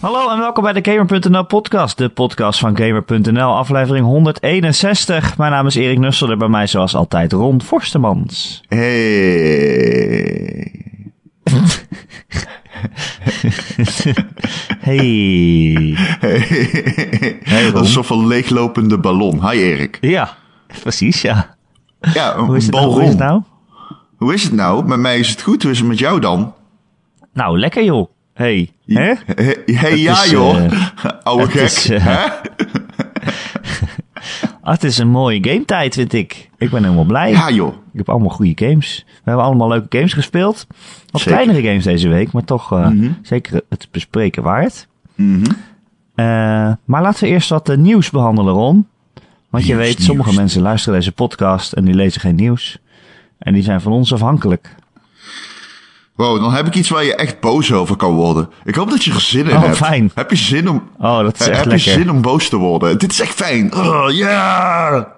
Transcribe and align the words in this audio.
Hallo 0.00 0.30
en 0.30 0.38
welkom 0.38 0.62
bij 0.62 0.72
de 0.72 0.90
Gamer.nl 0.90 1.44
podcast, 1.44 1.98
de 1.98 2.08
podcast 2.08 2.58
van 2.58 2.76
Gamer.nl, 2.76 3.56
aflevering 3.56 4.06
161. 4.06 5.36
Mijn 5.38 5.52
naam 5.52 5.66
is 5.66 5.74
Erik 5.74 5.98
Nussel 5.98 6.30
en 6.30 6.38
bij 6.38 6.48
mij 6.48 6.66
zoals 6.66 6.94
altijd 6.94 7.32
Ron 7.32 7.62
Forstemans. 7.62 8.62
Hey. 8.68 8.84
Hey. 14.78 15.94
Hey. 17.42 17.70
Dat 17.72 17.84
is 17.84 17.96
een 17.96 18.26
leeglopende 18.26 18.98
ballon. 18.98 19.50
Hi 19.50 19.58
Erik. 19.58 19.98
Ja, 20.00 20.36
precies 20.82 21.22
ja. 21.22 21.56
Ja, 22.14 22.36
een 22.36 22.44
Hoe 22.44 22.56
is, 22.56 22.66
het, 22.66 22.74
hoe 22.74 23.02
is 23.02 23.08
het 23.08 23.18
nou? 23.18 23.42
Hoe 24.16 24.34
is 24.34 24.42
het 24.42 24.52
nou? 24.52 24.84
Met 24.86 24.98
mij 24.98 25.18
is 25.18 25.28
het 25.28 25.42
goed. 25.42 25.62
Hoe 25.62 25.72
is 25.72 25.78
het 25.78 25.88
met 25.88 25.98
jou 25.98 26.20
dan? 26.20 26.54
Nou, 27.32 27.58
lekker 27.58 27.84
joh. 27.84 28.10
Hey. 28.40 28.70
Hè? 28.86 29.12
Hey, 29.26 29.56
hey, 29.64 29.96
ja 29.98 30.12
is, 30.24 30.30
joh. 30.30 30.64
eh, 30.64 30.88
Oude 31.22 31.46
gek. 31.50 31.60
is, 31.62 31.88
eh, 31.90 32.04
hè? 32.04 32.18
Ah, 34.62 34.72
het 34.72 34.84
is 34.84 34.98
een 34.98 35.08
mooie 35.08 35.38
gametijd 35.48 35.94
vind 35.94 36.12
ik. 36.12 36.50
Ik 36.58 36.70
ben 36.70 36.82
helemaal 36.82 37.04
blij. 37.04 37.30
Ja 37.30 37.50
joh. 37.50 37.72
Ik 37.92 37.98
heb 37.98 38.08
allemaal 38.08 38.28
goede 38.28 38.66
games. 38.66 39.04
We 39.06 39.20
hebben 39.24 39.44
allemaal 39.44 39.68
leuke 39.68 39.96
games 39.96 40.12
gespeeld. 40.12 40.66
Wat 41.10 41.20
Zeker. 41.20 41.38
kleinere 41.40 41.66
games 41.68 41.84
deze 41.84 42.08
week, 42.08 42.32
maar 42.32 42.44
toch 42.44 42.72
eh, 42.72 42.88
Mhm. 42.88 43.10
zeker 43.22 43.60
het 43.68 43.88
bespreken 43.90 44.42
waard. 44.42 44.86
Mhm. 45.14 45.44
Maar 46.84 47.02
laten 47.02 47.24
we 47.24 47.30
eerst 47.30 47.48
wat 47.48 47.76
nieuws 47.76 48.10
behandelen, 48.10 48.54
Ron. 48.54 48.86
Want 49.50 49.66
je 49.66 49.76
weet, 49.76 50.02
sommige 50.02 50.28
nieuws. 50.28 50.40
mensen 50.40 50.62
luisteren 50.62 50.98
deze 50.98 51.12
podcast 51.12 51.72
en 51.72 51.84
die 51.84 51.94
lezen 51.94 52.20
geen 52.20 52.34
nieuws. 52.34 52.78
En 53.38 53.52
die 53.54 53.62
zijn 53.62 53.80
van 53.80 53.92
ons 53.92 54.12
afhankelijk. 54.12 54.74
Wow, 56.20 56.40
dan 56.40 56.52
heb 56.52 56.66
ik 56.66 56.74
iets 56.74 56.88
waar 56.88 57.04
je 57.04 57.14
echt 57.14 57.40
boos 57.40 57.72
over 57.72 57.96
kan 57.96 58.14
worden. 58.14 58.48
Ik 58.64 58.74
hoop 58.74 58.90
dat 58.90 59.04
je 59.04 59.12
er 59.12 59.20
zin 59.20 59.46
in 59.48 59.56
Oh, 59.56 59.62
hebt. 59.62 59.76
fijn. 59.76 60.10
Heb 60.14 60.30
je 60.30 60.36
zin 60.36 60.68
om, 60.68 60.88
Oh, 60.98 61.18
dat 61.18 61.40
is 61.40 61.46
heb 61.46 61.54
echt 61.54 61.64
je 61.64 61.68
lekker. 61.70 61.92
zin 61.92 62.10
om 62.10 62.22
boos 62.22 62.48
te 62.48 62.56
worden? 62.56 62.98
Dit 62.98 63.12
is 63.12 63.20
echt 63.20 63.34
fijn. 63.34 63.74
Oh, 63.74 64.10
ja. 64.10 65.12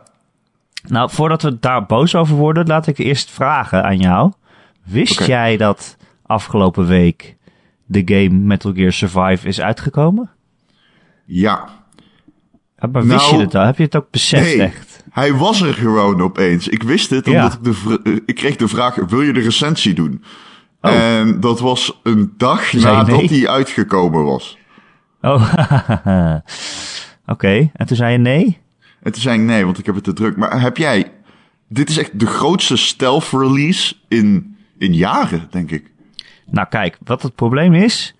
Nou, 0.86 1.10
voordat 1.10 1.42
we 1.42 1.58
daar 1.58 1.86
boos 1.86 2.14
over 2.14 2.36
worden, 2.36 2.66
laat 2.66 2.86
ik 2.86 2.98
eerst 2.98 3.30
vragen 3.30 3.84
aan 3.84 3.98
jou. 3.98 4.32
Wist 4.84 5.24
jij 5.26 5.56
dat 5.56 5.96
afgelopen 6.26 6.86
week 6.86 7.36
de 7.86 8.02
game 8.04 8.38
Metal 8.38 8.72
Gear 8.72 8.92
Survive 8.92 9.48
is 9.48 9.60
uitgekomen? 9.60 10.30
Ja. 11.24 11.68
Ja, 12.78 12.88
Maar 12.92 13.06
wist 13.06 13.24
Nou, 13.30 13.36
je 13.36 13.42
het 13.42 13.54
al? 13.54 13.64
Heb 13.64 13.76
je 13.76 13.82
het 13.82 13.96
ook 13.96 14.10
beseft 14.10 14.44
Nee, 14.56 14.62
echt? 14.62 15.04
hij 15.10 15.34
was 15.34 15.60
er 15.60 15.74
gewoon 15.74 16.22
opeens. 16.22 16.68
Ik 16.68 16.82
wist 16.82 17.10
het, 17.10 17.26
Ja. 17.26 17.32
omdat 17.32 17.52
ik, 17.52 17.62
de 17.64 18.00
eh, 18.04 18.16
ik 18.26 18.34
kreeg 18.34 18.56
de 18.56 18.68
vraag, 18.68 18.94
wil 18.94 19.22
je 19.22 19.32
de 19.32 19.40
recensie 19.40 19.94
doen? 19.94 20.24
Oh. 20.82 20.92
En 20.92 21.40
dat 21.40 21.60
was 21.60 22.00
een 22.02 22.34
dag 22.36 22.72
nadat 22.72 23.16
nee. 23.16 23.28
hij 23.28 23.48
uitgekomen 23.48 24.24
was. 24.24 24.58
Oh, 25.20 25.54
oké. 27.26 27.70
En 27.72 27.86
toen 27.86 27.96
zei 27.96 28.12
je 28.12 28.18
nee? 28.18 28.58
En 29.02 29.12
toen 29.12 29.22
zei 29.22 29.38
ik 29.38 29.44
nee, 29.44 29.64
want 29.64 29.78
ik 29.78 29.86
heb 29.86 29.94
het 29.94 30.04
te 30.04 30.12
druk. 30.12 30.36
Maar 30.36 30.60
heb 30.60 30.76
jij... 30.76 31.12
Dit 31.68 31.88
is 31.88 31.98
echt 31.98 32.18
de 32.18 32.26
grootste 32.26 32.76
stealth 32.76 33.28
release 33.30 33.94
in, 34.08 34.56
in 34.78 34.94
jaren, 34.94 35.48
denk 35.50 35.70
ik. 35.70 35.90
Nou 36.50 36.68
kijk, 36.68 36.98
wat 37.04 37.22
het 37.22 37.34
probleem 37.34 37.74
is, 37.74 38.14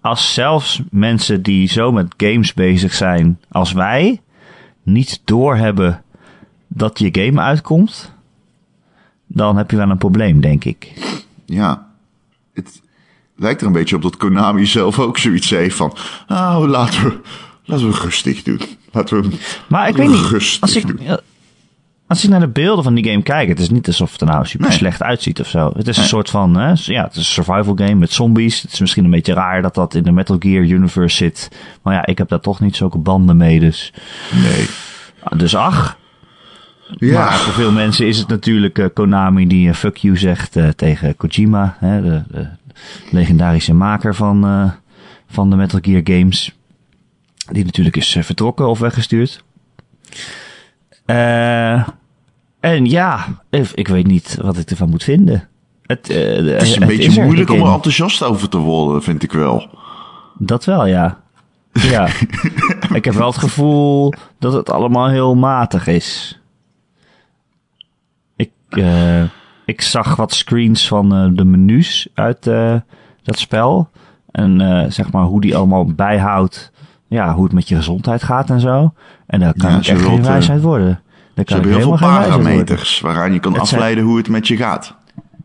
als 0.00 0.34
zelfs 0.34 0.82
mensen 0.90 1.42
die 1.42 1.68
zo 1.68 1.92
met 1.92 2.14
games 2.16 2.54
bezig 2.54 2.94
zijn 2.94 3.40
als 3.48 3.72
wij, 3.72 4.20
niet 4.82 5.20
doorhebben 5.24 6.02
dat 6.68 6.98
je 6.98 7.08
game 7.12 7.40
uitkomt, 7.40 8.12
dan 9.26 9.56
heb 9.56 9.70
je 9.70 9.76
wel 9.76 9.90
een 9.90 9.98
probleem, 9.98 10.40
denk 10.40 10.64
ik. 10.64 10.92
Ja. 11.44 11.85
Het 12.56 12.80
lijkt 13.36 13.60
er 13.60 13.66
een 13.66 13.72
beetje 13.72 13.96
op 13.96 14.02
dat 14.02 14.16
Konami 14.16 14.66
zelf 14.66 14.98
ook 14.98 15.18
zoiets 15.18 15.48
zei 15.48 15.70
van... 15.70 15.96
Nou, 16.28 16.68
laten 16.68 17.02
we, 17.04 17.20
laten 17.64 17.90
we 17.90 17.98
rustig 18.02 18.42
doen. 18.42 18.60
Laten 18.92 19.22
we 19.22 19.36
Maar 19.68 19.88
ik 19.88 19.96
weet 19.96 20.10
we 20.10 20.12
niet, 20.32 20.58
als 20.60 20.76
ik, 20.76 20.86
doen. 20.86 21.18
als 22.06 22.24
ik 22.24 22.30
naar 22.30 22.40
de 22.40 22.48
beelden 22.48 22.84
van 22.84 22.94
die 22.94 23.04
game 23.10 23.22
kijk, 23.22 23.48
het 23.48 23.60
is 23.60 23.70
niet 23.70 23.86
alsof 23.86 24.12
het 24.12 24.20
er 24.20 24.26
nou 24.26 24.46
super 24.46 24.68
Nee. 24.68 24.76
slecht 24.76 25.02
uitziet 25.02 25.40
of 25.40 25.48
zo. 25.48 25.70
Het 25.76 25.88
is 25.88 25.96
een 25.96 26.04
soort 26.04 26.30
van, 26.30 26.56
hè, 26.56 26.72
ja, 26.74 27.02
het 27.04 27.12
is 27.12 27.16
een 27.36 27.44
survival 27.44 27.74
game 27.76 27.94
met 27.94 28.12
zombies. 28.12 28.62
Het 28.62 28.72
is 28.72 28.80
misschien 28.80 29.04
een 29.04 29.10
beetje 29.10 29.34
raar 29.34 29.62
dat 29.62 29.74
dat 29.74 29.94
in 29.94 30.02
de 30.02 30.12
Metal 30.12 30.36
Gear 30.38 30.62
universe 30.64 31.16
zit. 31.16 31.50
Maar 31.82 31.94
ja, 31.94 32.06
ik 32.06 32.18
heb 32.18 32.28
daar 32.28 32.40
toch 32.40 32.60
niet 32.60 32.76
zulke 32.76 32.98
banden 32.98 33.36
mee, 33.36 33.60
dus... 33.60 33.92
Nee. 34.32 34.66
Dus 35.36 35.54
ach, 35.56 35.96
Ja. 36.88 37.24
Maar 37.24 37.38
voor 37.38 37.52
veel 37.52 37.72
mensen 37.72 38.06
is 38.06 38.18
het 38.18 38.28
natuurlijk 38.28 38.78
eh, 38.78 38.86
Konami 38.94 39.46
die 39.46 39.68
eh, 39.68 39.74
fuck 39.74 39.96
you 39.96 40.16
zegt 40.16 40.56
eh, 40.56 40.68
tegen 40.68 41.16
Kojima, 41.16 41.76
hè, 41.80 42.02
de, 42.02 42.22
de 42.30 42.48
legendarische 43.10 43.74
maker 43.74 44.14
van, 44.14 44.72
van 45.30 45.50
de 45.50 45.56
Metal 45.56 45.78
Gear 45.82 46.00
games. 46.04 46.56
Die 47.50 47.64
natuurlijk 47.64 47.96
is 47.96 48.16
vertrokken 48.20 48.68
of 48.68 48.78
weggestuurd. 48.78 49.44
En 52.60 52.84
ja, 52.84 53.26
ik, 53.50 53.70
ik 53.74 53.88
weet 53.88 54.06
niet 54.06 54.38
wat 54.40 54.58
ik 54.58 54.70
ervan 54.70 54.88
moet 54.88 55.04
vinden. 55.04 55.48
Het, 55.86 56.08
Het 56.08 56.62
is 56.62 56.76
een 56.76 56.86
beetje 56.86 57.22
moeilijk 57.22 57.50
om 57.50 57.60
er 57.60 57.72
enthousiast 57.72 58.22
over 58.22 58.48
te 58.48 58.58
worden, 58.58 59.02
vind 59.02 59.22
ik 59.22 59.32
wel. 59.32 59.68
Dat 60.38 60.64
wel, 60.64 60.86
ja. 60.86 61.20
Ja. 61.72 62.08
ik 62.98 63.04
heb 63.04 63.14
wel 63.14 63.26
het 63.26 63.38
gevoel 63.38 64.12
dat 64.38 64.52
het 64.52 64.70
allemaal 64.70 65.08
heel 65.08 65.34
matig 65.34 65.86
is. 65.86 66.40
Ik, 68.68 68.76
eh, 68.76 69.22
ik 69.64 69.80
zag 69.80 70.16
wat 70.16 70.32
screens 70.34 70.88
van 70.88 71.14
eh, 71.14 71.28
de 71.32 71.44
menus 71.44 72.08
uit 72.14 72.46
eh, 72.46 72.74
dat 73.22 73.38
spel. 73.38 73.88
En 74.30 74.86
zeg 74.92 75.12
maar 75.12 75.22
hoe 75.24 75.40
die 75.40 75.56
allemaal 75.56 75.84
bijhoudt. 75.84 76.72
Ja, 77.08 77.34
hoe 77.34 77.44
het 77.44 77.52
met 77.52 77.68
je 77.68 77.76
gezondheid 77.76 78.22
gaat 78.22 78.50
en 78.50 78.60
zo. 78.60 78.92
En 79.26 79.40
daar 79.40 79.54
kan 79.56 79.70
Ja, 79.70 79.76
ik 79.76 79.84
ze 79.84 79.90
echt 79.92 80.00
geen 80.00 80.10
wilt, 80.10 80.26
wijs 80.26 80.50
uit 80.50 80.62
worden. 80.62 80.86
Daar 80.86 80.96
Ze 81.34 81.44
kan 81.44 81.56
ik 81.56 81.62
hebben 81.62 81.70
heel 81.88 81.96
veel 81.96 82.08
parameters 82.08 83.00
waaraan 83.00 83.32
je 83.32 83.38
kan 83.40 83.52
Het 83.52 83.66
zijn- 83.66 83.74
afleiden 83.80 84.04
hoe 84.04 84.16
het 84.16 84.28
met 84.28 84.48
je 84.48 84.56
gaat. 84.56 84.96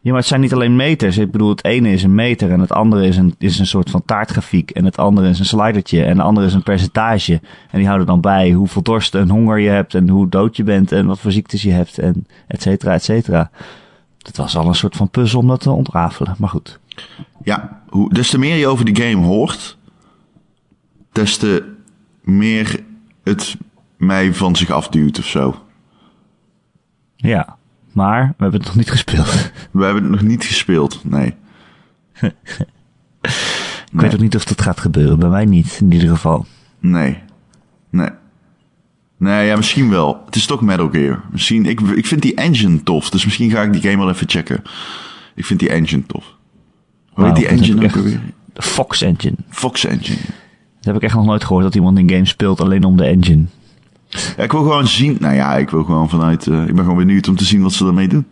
Ja, 0.04 0.10
maar 0.10 0.20
het 0.20 0.28
zijn 0.28 0.42
niet 0.42 0.54
alleen 0.54 0.76
meters. 0.76 1.18
Ik 1.18 1.32
bedoel, 1.32 1.50
het 1.50 1.64
ene 1.64 1.92
is 1.92 2.04
een 2.04 2.16
meter 2.16 2.52
en 2.52 2.60
het 2.60 2.72
andere 2.72 3.08
is 3.08 3.18
een, 3.18 3.36
is 3.38 3.60
een 3.60 3.68
soort 3.68 3.90
van 3.90 4.06
taartgrafiek. 4.06 4.70
En 4.70 4.86
het 4.86 4.98
andere 4.98 5.30
is 5.30 5.40
een 5.40 5.46
slidertje 5.46 6.04
en 6.04 6.18
het 6.18 6.26
andere 6.26 6.46
is 6.46 6.54
een 6.54 6.64
percentage. 6.64 7.42
En 7.72 7.78
die 7.78 7.86
houden 7.86 8.08
dan 8.08 8.22
bij 8.22 8.52
hoeveel 8.52 8.82
dorst 8.82 9.16
en 9.16 9.30
honger 9.30 9.60
je 9.60 9.70
hebt 9.70 9.94
en 9.94 10.10
hoe 10.10 10.30
dood 10.30 10.56
je 10.56 10.64
bent 10.64 10.92
en 10.92 11.06
wat 11.06 11.20
voor 11.20 11.32
ziektes 11.32 11.62
je 11.62 11.72
hebt 11.72 11.98
en 11.98 12.28
et 12.48 12.62
cetera, 12.62 12.94
et 12.94 13.04
cetera. 13.04 13.52
Het 14.18 14.38
was 14.38 14.58
al 14.58 14.68
een 14.68 14.76
soort 14.76 14.96
van 14.96 15.10
puzzel 15.10 15.40
om 15.40 15.48
dat 15.48 15.62
te 15.62 15.72
ontrafelen, 15.72 16.36
maar 16.38 16.50
goed. 16.50 16.80
Ja, 17.44 17.82
hoe, 17.90 18.14
des 18.14 18.30
te 18.30 18.38
meer 18.38 18.56
je 18.56 18.68
over 18.68 18.86
die 18.86 19.02
game 19.02 19.26
hoort, 19.26 19.78
des 21.12 21.38
te 21.38 21.74
meer 22.22 22.84
het 23.24 23.56
mij 23.98 24.34
van 24.34 24.56
zich 24.56 24.70
afduwt 24.70 25.20
of 25.20 25.26
zo. 25.26 25.56
Ja, 27.16 27.58
maar 27.92 28.34
we 28.38 28.44
hebben 28.44 28.60
het 28.60 28.68
nog 28.68 28.78
niet 28.78 28.92
gespeeld. 28.92 29.52
We 29.72 29.84
hebben 29.84 30.04
het 30.04 30.12
nog 30.12 30.22
niet 30.22 30.46
gespeeld, 30.46 31.02
nee. 31.04 31.34
Ik 33.94 34.00
weet 34.00 34.14
ook 34.14 34.20
niet 34.20 34.36
of 34.36 34.46
dat 34.46 34.62
gaat 34.62 34.80
gebeuren. 34.80 35.20
Bij 35.20 35.30
mij 35.30 35.46
niet, 35.46 35.78
in 35.82 35.92
ieder 35.92 36.10
geval. 36.10 36.46
Nee. 36.80 37.18
Nee. 37.90 38.10
Nee, 39.18 39.46
ja, 39.46 39.56
misschien 39.56 39.90
wel. 39.90 40.22
Het 40.26 40.36
is 40.36 40.46
toch 40.46 40.62
Metal 40.62 40.90
Gear. 40.90 41.22
Misschien, 41.32 41.66
ik, 41.66 41.80
ik 41.80 42.06
vind 42.06 42.22
die 42.22 42.36
engine 42.36 42.84
tof, 42.84 43.10
dus 43.10 43.26
misschien 43.26 43.50
ga 43.50 43.62
ik 43.62 43.74
die 43.74 43.82
game 43.82 43.98
wel 43.98 44.10
even 44.10 44.30
checken. 44.30 44.62
Ik 45.36 45.46
vind 45.46 45.60
die 45.60 45.70
engine 45.70 46.06
tof. 46.06 46.36
Hoe 47.10 47.26
heet 47.26 47.34
Wauw, 47.34 47.34
die 47.34 47.48
engine 47.48 47.86
ook 47.86 47.96
alweer? 47.96 48.22
De 48.54 48.62
Fox 48.62 49.02
Engine. 49.02 49.36
Fox 49.50 49.86
Engine. 49.86 50.20
Dat 50.76 50.86
heb 50.86 50.96
ik 50.96 51.02
echt 51.02 51.16
nog 51.16 51.26
nooit 51.26 51.44
gehoord 51.44 51.64
dat 51.64 51.76
iemand 51.76 51.98
een 51.98 52.10
game 52.10 52.26
speelt 52.26 52.62
alleen 52.62 52.84
om 52.84 52.98
de 52.98 53.06
engine. 53.06 53.46
Ja, 54.38 54.44
ik 54.44 54.52
wil 54.52 54.62
gewoon 54.62 54.88
zien. 54.88 55.18
Nou 55.20 55.36
ja, 55.36 55.56
ik 55.58 55.70
wil 55.70 55.84
gewoon 55.84 56.10
vanuit. 56.10 56.48
eh, 56.48 56.62
ik 56.68 56.76
ben 56.76 56.84
gewoon 56.84 56.98
benieuwd 56.98 57.28
om 57.28 57.36
te 57.36 57.46
zien 57.46 57.62
wat 57.62 57.74
ze 57.74 57.86
ermee 57.86 58.08
doen. 58.08 58.26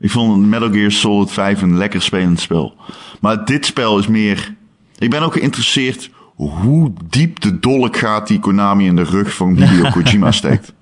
Ik 0.00 0.10
vond 0.10 0.46
Metal 0.46 0.70
Gear 0.70 0.90
Solid 0.90 1.30
5 1.30 1.62
een 1.62 1.76
lekker 1.76 2.02
spelend 2.02 2.40
spel. 2.40 2.74
Maar 3.20 3.44
dit 3.44 3.66
spel 3.66 3.98
is 3.98 4.06
meer. 4.06 4.54
Ik 4.98 5.10
ben 5.10 5.22
ook 5.22 5.32
geïnteresseerd 5.32 6.10
hoe 6.34 6.92
diep 7.08 7.40
de 7.40 7.58
dolk 7.58 7.96
gaat 7.96 8.26
die 8.26 8.38
Konami 8.40 8.86
in 8.86 8.96
de 8.96 9.02
rug 9.02 9.34
van 9.34 9.54
Hideo 9.56 9.90
Kojima 10.02 10.32
steekt. 10.32 10.72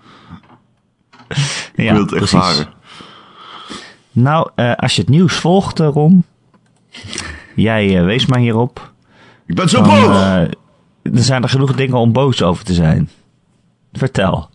Ik 1.29 1.85
Ja, 1.85 1.93
wil 1.93 2.01
het 2.03 2.11
precies. 2.11 2.33
ervaren. 2.33 2.67
Nou, 4.13 4.51
eh, 4.55 4.75
als 4.75 4.95
je 4.95 5.01
het 5.01 5.11
nieuws 5.11 5.35
volgt, 5.35 5.81
eh, 5.81 5.89
Ron. 5.89 6.25
Jij 7.55 8.05
wees 8.05 8.27
maar 8.27 8.39
hierop. 8.39 8.93
Ik 9.47 9.55
ben 9.55 9.69
zo 9.69 9.83
Dan, 9.83 9.89
boos! 9.89 10.17
er 11.03 11.23
zijn 11.25 11.43
er 11.43 11.49
genoeg 11.49 11.75
dingen 11.75 11.97
om 11.99 12.13
boos 12.13 12.43
over 12.43 12.65
te 12.65 12.75
zijn. 12.75 13.09
Vertel. 13.97 14.51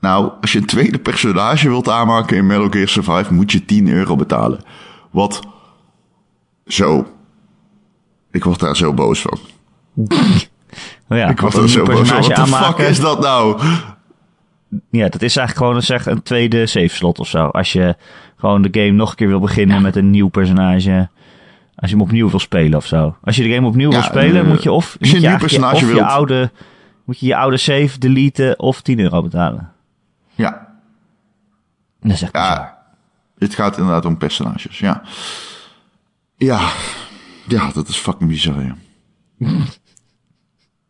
Nou, 0.00 0.32
als 0.40 0.52
je 0.52 0.58
een 0.58 0.66
tweede 0.66 0.98
personage 0.98 1.68
wilt 1.68 1.88
aanmaken 1.88 2.36
in 2.36 2.46
Metal 2.46 2.68
Gear 2.70 2.88
Survive, 2.88 3.34
moet 3.34 3.52
je 3.52 3.64
10 3.64 3.88
euro 3.88 4.16
betalen. 4.16 4.60
Wat. 5.10 5.40
Zo. 6.66 7.06
Ik 8.30 8.44
word 8.44 8.60
daar 8.60 8.76
zo 8.76 8.92
boos 8.94 9.20
van. 9.20 9.38
Oh 11.08 11.16
ja, 11.18 11.28
ik 11.28 11.40
word 11.40 11.54
een 11.54 11.60
daar 11.60 11.68
zo 11.68 11.84
boos 11.84 12.08
van. 12.08 12.22
Wat 12.22 12.36
de 12.36 12.46
fuck 12.46 12.78
is 12.78 13.00
dat 13.00 13.20
nou? 13.20 13.60
Ja, 14.90 15.08
dat 15.08 15.22
is 15.22 15.36
eigenlijk 15.36 15.56
gewoon 15.56 15.74
een, 15.76 15.82
zeg, 15.82 16.06
een 16.06 16.22
tweede 16.22 16.66
save 16.66 16.88
slot 16.88 17.18
of 17.18 17.28
zo. 17.28 17.44
Als 17.46 17.72
je 17.72 17.96
gewoon 18.36 18.62
de 18.62 18.68
game 18.72 18.90
nog 18.90 19.10
een 19.10 19.16
keer 19.16 19.28
wil 19.28 19.40
beginnen 19.40 19.82
met 19.82 19.96
een 19.96 20.10
nieuw 20.10 20.28
personage. 20.28 21.08
Als 21.76 21.90
je 21.90 21.96
hem 21.96 22.04
opnieuw 22.04 22.30
wil 22.30 22.38
spelen 22.38 22.78
of 22.78 22.86
zo. 22.86 23.16
Als 23.24 23.36
je 23.36 23.42
de 23.42 23.54
game 23.54 23.66
opnieuw 23.66 23.90
Ja, 23.90 23.96
wil 24.00 24.06
spelen, 24.06 24.46
moet 24.48 24.62
je 24.62 24.72
of, 24.72 24.96
als 25.00 25.08
je 25.10 25.14
moet 25.14 25.14
een 25.14 25.20
nieuw 25.20 25.28
eigenlijk 25.30 25.52
je- 25.52 25.58
personage 25.60 25.92
of 25.92 25.98
je 25.98 26.04
oude, 26.14 26.50
moet 27.10 27.20
je 27.20 27.26
je 27.26 27.36
oude 27.36 27.56
save 27.56 27.98
deleten 27.98 28.58
of 28.58 28.80
10 28.80 28.98
euro 28.98 29.22
betalen. 29.22 29.72
Ja, 30.34 30.68
Dat 32.00 32.12
is 32.12 32.22
echt 32.22 32.32
bizar. 32.32 32.48
ja. 32.48 32.78
Het 33.38 33.54
gaat 33.54 33.76
inderdaad 33.78 34.04
om 34.04 34.16
personages, 34.16 34.78
ja. 34.78 35.02
Ja, 36.36 36.70
ja, 37.48 37.70
dat 37.72 37.88
is 37.88 37.96
fucking 37.96 38.30
bizar, 38.30 38.62
ja. 38.62 38.74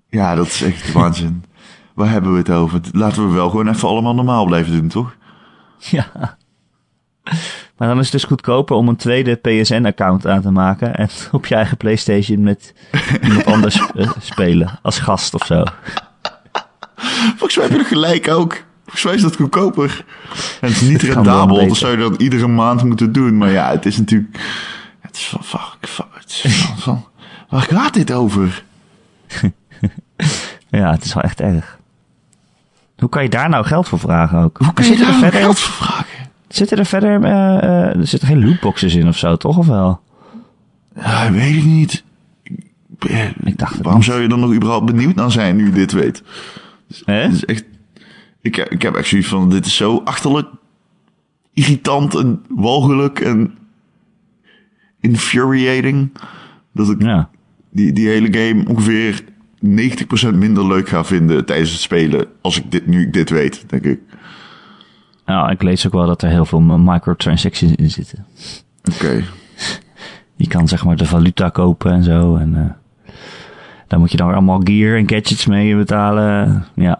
Ja, 0.08 0.34
dat 0.34 0.46
is 0.46 0.62
echt 0.62 0.93
waanzin. 0.93 1.44
Waar 1.94 2.11
hebben 2.11 2.32
we 2.32 2.38
het 2.38 2.50
over? 2.50 2.81
Laten 2.93 3.28
we 3.28 3.34
wel 3.34 3.50
gewoon 3.50 3.69
even 3.69 3.88
allemaal 3.88 4.14
normaal 4.14 4.44
blijven 4.44 4.72
doen, 4.72 4.88
toch? 4.88 5.17
Ja. 5.78 6.37
Maar 7.76 7.88
dan 7.88 7.99
is 7.99 8.02
het 8.05 8.12
dus 8.12 8.25
goedkoper 8.25 8.76
om 8.76 8.88
een 8.88 8.96
tweede 8.96 9.34
PSN-account 9.34 10.26
aan 10.26 10.43
te 10.43 10.50
maken 10.50 10.94
en 10.94 11.08
op 11.32 11.46
je 11.46 11.55
eigen 11.55 11.76
PlayStation 11.76 12.43
met 12.43 12.75
iemand 13.22 13.44
anders 13.55 13.90
eh, 13.94 14.11
spelen 14.19 14.78
als 14.82 14.99
gast 14.99 15.34
of 15.34 15.46
zo. 15.46 15.64
Volgens 17.37 17.56
mij 17.56 17.64
heb 17.67 17.75
je 17.75 17.79
er 17.82 17.85
gelijk 17.88 18.29
ook. 18.29 18.62
Volgens 18.82 19.05
mij 19.05 19.14
is 19.14 19.23
dat 19.23 19.37
goedkoper. 19.37 20.05
En 20.61 20.69
het 20.69 20.81
is 20.81 20.88
niet 20.88 21.00
Het 21.02 21.12
kan 21.12 21.23
rendabel, 21.25 21.69
dat 21.69 21.76
zou 21.76 21.93
je 21.93 21.99
dan 21.99 22.14
iedere 22.19 22.47
maand 22.47 22.85
moeten 22.85 23.12
doen. 23.12 23.38
Maar 23.38 23.50
ja, 23.50 23.70
het 23.70 23.87
is 23.87 23.97
natuurlijk... 23.99 24.41
Het 25.00 25.17
is 25.17 25.29
van... 25.29 25.44
Fuck, 25.44 25.88
fuck, 25.88 26.06
het 26.12 26.41
is 26.44 26.55
van, 26.56 26.79
van 26.79 27.05
waar 27.49 27.62
gaat 27.62 27.94
dit 27.94 28.12
over? 28.12 28.62
Ja, 30.70 30.91
het 30.91 31.05
is 31.05 31.14
wel 31.14 31.23
echt 31.23 31.41
erg. 31.41 31.79
Hoe 32.99 33.08
kan 33.08 33.23
je 33.23 33.29
daar 33.29 33.49
nou 33.49 33.64
geld 33.64 33.88
voor 33.88 33.99
vragen 33.99 34.38
ook? 34.38 34.58
Hoe 34.58 34.73
kun 34.73 34.85
je 34.85 34.91
daar 34.91 35.00
er 35.00 35.06
nou 35.06 35.19
verder, 35.23 35.41
geld 35.41 35.58
voor 35.58 35.87
vragen? 35.87 36.06
Zitten 36.49 36.79
er 36.79 36.87
verder, 36.87 37.25
eh, 37.25 37.56
eh, 37.62 37.96
er 37.96 38.06
zitten 38.06 38.29
geen 38.29 38.44
lootboxes 38.44 38.94
in 38.94 39.08
of 39.08 39.17
zo, 39.19 39.37
toch? 39.37 39.56
Of 39.58 39.67
wel? 39.67 40.00
Ja, 40.96 41.31
weet 41.32 41.56
ik 41.56 41.64
niet. 41.64 42.05
Eh, 42.99 43.25
Ik 43.44 43.58
dacht 43.58 43.73
het 43.75 43.82
Waarom 43.82 44.00
niet. 44.00 44.11
zou 44.11 44.20
je 44.23 44.29
dan 44.29 44.41
nog 44.41 44.53
überhaupt 44.55 44.87
benieuwd 44.87 45.14
naar 45.14 45.31
zijn 45.31 45.56
nu 45.56 45.64
je 45.64 45.73
dit 45.73 45.93
weet? 45.93 46.23
Hè? 47.04 47.14
Het 47.14 47.32
is 47.32 47.44
echt... 47.44 47.64
Ik, 48.40 48.54
heb- 48.54 48.69
ik 48.69 48.82
heb 48.82 48.94
echt 48.94 49.08
zoiets 49.08 49.28
van, 49.28 49.50
dit 49.50 49.66
is 49.66 49.76
zo 49.76 50.00
achterlijk, 50.04 50.48
irritant 51.52 52.14
en 52.14 52.42
walgelijk 52.48 53.20
en 53.20 53.54
infuriating. 55.00 56.12
Dat 56.72 56.90
ik 56.90 57.02
Ja. 57.02 57.31
die, 57.70 57.92
die 57.92 58.08
hele 58.08 58.32
game 58.38 58.69
ongeveer 58.69 59.25
90% 59.66 60.34
minder 60.34 60.66
leuk 60.66 60.88
ga 60.88 61.04
vinden 61.04 61.44
tijdens 61.44 61.70
het 61.70 61.81
spelen. 61.81 62.26
Als 62.40 62.58
ik 62.58 62.70
dit, 62.70 62.87
nu 62.87 63.02
ik 63.02 63.12
dit 63.12 63.31
weet, 63.31 63.64
denk 63.69 63.84
ik. 63.84 64.00
Nou, 65.26 65.50
ik 65.50 65.62
lees 65.62 65.86
ook 65.86 65.93
wel 65.93 66.06
dat 66.06 66.22
er 66.22 66.28
heel 66.31 66.44
veel 66.44 66.60
microtransactions 66.60 67.75
in 67.75 67.90
zitten. 67.90 68.26
Oké. 68.94 69.25
Je 70.36 70.46
kan 70.48 70.69
zeg 70.69 70.84
maar 70.84 70.96
de 70.96 71.06
valuta 71.06 71.48
kopen 71.48 71.93
en 71.93 72.02
zo. 72.02 72.36
En 72.36 72.56
eh 72.56 72.70
daar 73.90 73.98
moet 73.98 74.10
je 74.10 74.16
dan 74.16 74.26
weer 74.26 74.37
allemaal 74.37 74.60
gear 74.64 74.96
en 74.96 75.08
gadgets 75.08 75.46
mee 75.46 75.76
betalen. 75.76 76.64
Ja. 76.75 76.98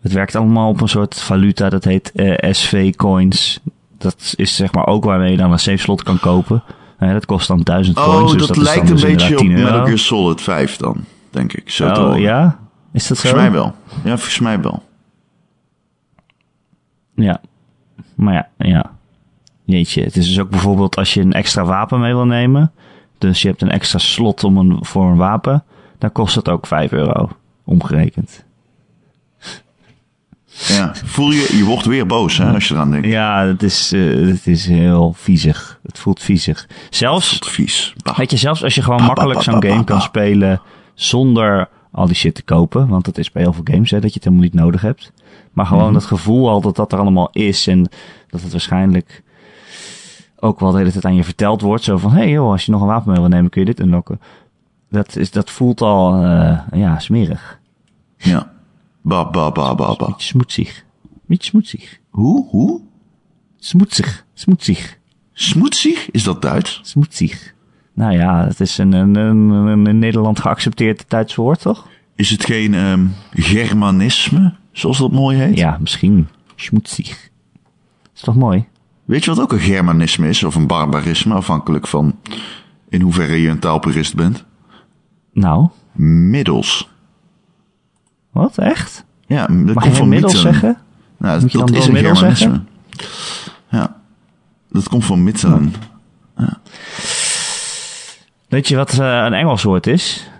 Het 0.00 0.12
werkt 0.12 0.34
allemaal 0.36 0.68
op 0.68 0.80
een 0.80 0.88
soort 0.88 1.20
valuta, 1.20 1.68
dat 1.68 1.84
heet 1.84 2.12
eh, 2.12 2.52
SV-coins. 2.52 3.60
Dat 3.98 4.34
is 4.36 4.56
zeg 4.56 4.72
maar 4.72 4.86
ook 4.86 5.04
waarmee 5.04 5.30
je 5.30 5.36
dan 5.36 5.52
een 5.52 5.58
safe 5.58 5.76
slot 5.76 6.02
kan 6.02 6.18
kopen. 6.18 6.62
Eh, 6.98 7.12
dat 7.12 7.26
kost 7.26 7.48
dan 7.48 7.60
1000 7.60 7.96
coins. 7.96 8.32
Oh, 8.32 8.38
dus 8.38 8.46
dat, 8.46 8.56
is 8.56 8.62
lijkt 8.62 8.88
een 8.88 8.96
dus 8.96 9.04
beetje 9.04 9.38
op 9.38 9.42
inderdaad 9.42 9.70
10 9.70 9.70
Metal. 9.70 9.84
Gear 9.84 9.98
Solid 9.98 10.40
5 10.40 10.76
dan, 10.76 11.04
denk 11.30 11.52
ik. 11.52 11.70
Zo 11.70 11.88
Oh, 11.88 12.18
ja? 12.18 12.58
Is 12.92 13.06
dat 13.06 13.18
zo? 13.18 13.28
Volgens 13.28 13.50
mij 13.50 13.58
wel. 13.58 13.74
Ja, 14.04 14.16
volgens 14.16 14.38
mij 14.38 14.60
wel. 14.60 14.82
Ja. 17.14 17.40
Maar 18.14 18.34
ja, 18.34 18.48
ja. 18.66 18.90
Jeetje, 19.64 20.02
het 20.02 20.16
is 20.16 20.28
dus 20.28 20.40
ook 20.40 20.50
bijvoorbeeld 20.50 20.96
als 20.96 21.14
je 21.14 21.20
een 21.20 21.32
extra 21.32 21.64
wapen 21.64 22.00
mee 22.00 22.14
wil 22.14 22.26
nemen. 22.26 22.72
Dus 23.18 23.42
je 23.42 23.48
hebt 23.48 23.62
een 23.62 23.70
extra 23.70 23.98
slot 23.98 24.44
om 24.44 24.56
een, 24.56 24.78
voor 24.80 25.04
een 25.10 25.16
wapen. 25.16 25.64
Dan 25.98 26.12
kost 26.12 26.34
het 26.34 26.48
ook 26.48 26.66
5 26.66 26.92
euro. 26.92 27.28
Omgerekend. 27.64 28.44
Ja. 30.68 30.90
Voel 31.04 31.30
je, 31.30 31.56
je 31.56 31.64
wordt 31.64 31.84
weer 31.86 32.06
boos 32.06 32.38
hè, 32.38 32.52
als 32.52 32.68
je 32.68 32.74
eraan 32.74 32.90
denkt. 32.90 33.06
Ja, 33.06 33.46
het 33.46 33.62
is, 33.62 33.92
eh, 33.92 34.26
het 34.26 34.46
is 34.46 34.66
heel 34.66 35.12
viezig. 35.16 35.78
Het 35.82 35.98
voelt 35.98 36.22
viezig. 36.22 36.68
Zelfs, 36.90 37.38
Wat 37.38 37.48
vies. 37.48 37.94
Bah. 38.02 38.16
weet 38.18 38.30
je, 38.30 38.36
zelfs 38.36 38.64
als 38.64 38.74
je 38.74 38.82
gewoon 38.82 39.02
makkelijk 39.02 39.42
zo'n 39.42 39.62
game 39.64 39.84
kan 39.84 40.00
spelen 40.00 40.60
zonder 40.94 41.68
al 41.92 42.06
die 42.06 42.14
shit 42.14 42.34
te 42.34 42.42
kopen. 42.42 42.88
Want 42.88 43.04
dat 43.04 43.18
is 43.18 43.32
bij 43.32 43.42
heel 43.42 43.52
veel 43.52 43.64
games, 43.64 43.90
hè, 43.90 44.00
dat 44.00 44.08
je 44.08 44.14
het 44.14 44.24
helemaal 44.24 44.44
niet 44.44 44.54
nodig 44.54 44.80
hebt. 44.80 45.12
Maar 45.52 45.66
gewoon 45.66 45.84
Mhm. 45.84 45.92
dat 45.92 46.04
gevoel 46.04 46.48
al 46.48 46.60
dat 46.60 46.76
dat 46.76 46.92
er 46.92 46.98
allemaal 46.98 47.28
is 47.32 47.66
en 47.66 47.88
dat 48.28 48.42
het 48.42 48.52
waarschijnlijk 48.52 49.22
ook 50.38 50.60
wel 50.60 50.70
de 50.70 50.78
hele 50.78 50.92
tijd 50.92 51.04
aan 51.04 51.14
je 51.14 51.24
verteld 51.24 51.60
wordt. 51.60 51.84
Zo 51.84 51.96
van, 51.96 52.10
hé 52.10 52.16
hey 52.18 52.30
joh, 52.30 52.50
als 52.50 52.64
je 52.64 52.72
nog 52.72 52.80
een 52.80 52.86
wapen 52.86 53.12
wil 53.14 53.28
nemen, 53.28 53.50
kun 53.50 53.60
je 53.60 53.66
dit 53.66 53.80
unlocken. 53.80 54.20
Dat, 54.90 55.16
is, 55.16 55.30
dat 55.30 55.50
voelt 55.50 55.80
al, 55.80 56.22
eh, 56.22 56.58
ja, 56.72 56.98
smerig. 56.98 57.58
Ja. 58.16 58.52
Ba, 59.02 59.30
ba, 59.30 59.52
ba, 59.52 59.74
ba, 59.74 59.96
ba. 59.96 60.06
Beetje 60.06 60.26
smoetsig. 60.26 60.84
Beetje 61.26 61.48
smoetsig. 61.50 61.98
Hoe? 62.10 62.48
Hoe? 62.48 62.80
Smoetsig. 63.58 64.24
Smoetsig. 64.34 64.98
Smoetsig? 65.32 66.10
Is 66.10 66.22
dat 66.22 66.42
Duits? 66.42 66.80
Smoetsig. 66.82 67.54
Nou 67.92 68.12
ja, 68.12 68.46
het 68.46 68.60
is 68.60 68.78
een, 68.78 68.92
een, 68.92 69.14
een, 69.14 69.50
een 69.50 69.86
in 69.86 69.98
Nederland 69.98 70.40
geaccepteerd 70.40 71.04
Duits 71.08 71.34
woord, 71.34 71.60
toch? 71.60 71.86
Is 72.16 72.30
het 72.30 72.44
geen 72.44 72.74
ehm, 72.74 73.06
Germanisme, 73.30 74.54
zoals 74.72 74.98
dat 74.98 75.12
mooi 75.12 75.38
heet? 75.38 75.56
Ja, 75.56 75.76
misschien. 75.80 76.28
Smoetsig. 76.56 77.30
Is 78.14 78.20
toch 78.20 78.36
mooi? 78.36 78.66
Weet 79.04 79.24
je 79.24 79.30
wat 79.30 79.40
ook 79.40 79.52
een 79.52 79.58
Germanisme 79.58 80.28
is? 80.28 80.42
Of 80.42 80.54
een 80.54 80.66
barbarisme, 80.66 81.34
afhankelijk 81.34 81.86
van 81.86 82.18
in 82.88 83.00
hoeverre 83.00 83.40
je 83.40 83.48
een 83.48 83.58
taalpurist 83.58 84.14
bent? 84.14 84.44
Nou, 85.38 85.68
Middels. 85.92 86.88
wat? 88.30 88.58
Echt? 88.58 89.04
Ja, 89.26 89.46
dat 89.46 89.74
Mag 89.74 89.84
komt 89.84 89.96
van 89.96 90.08
middels 90.08 90.32
Mitten. 90.32 90.52
zeggen? 90.52 90.78
Nou, 91.16 91.40
Moet 91.40 91.52
dat 91.52 91.66
dan 91.66 91.76
is 91.76 91.86
een 91.86 91.92
middels 91.92 92.18
Germanisme. 92.18 92.60
Ja, 93.70 93.96
dat 94.70 94.88
komt 94.88 95.04
van 95.04 95.22
Mitten. 95.24 95.72
Weet 98.48 98.68
je 98.68 98.76
wat 98.76 98.92
eh, 98.98 99.22
een 99.24 99.32
Engels 99.34 99.62
woord 99.62 99.86
is? 99.86 100.30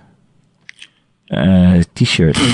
Eh, 1.25 1.73
T-shirt. 1.93 2.39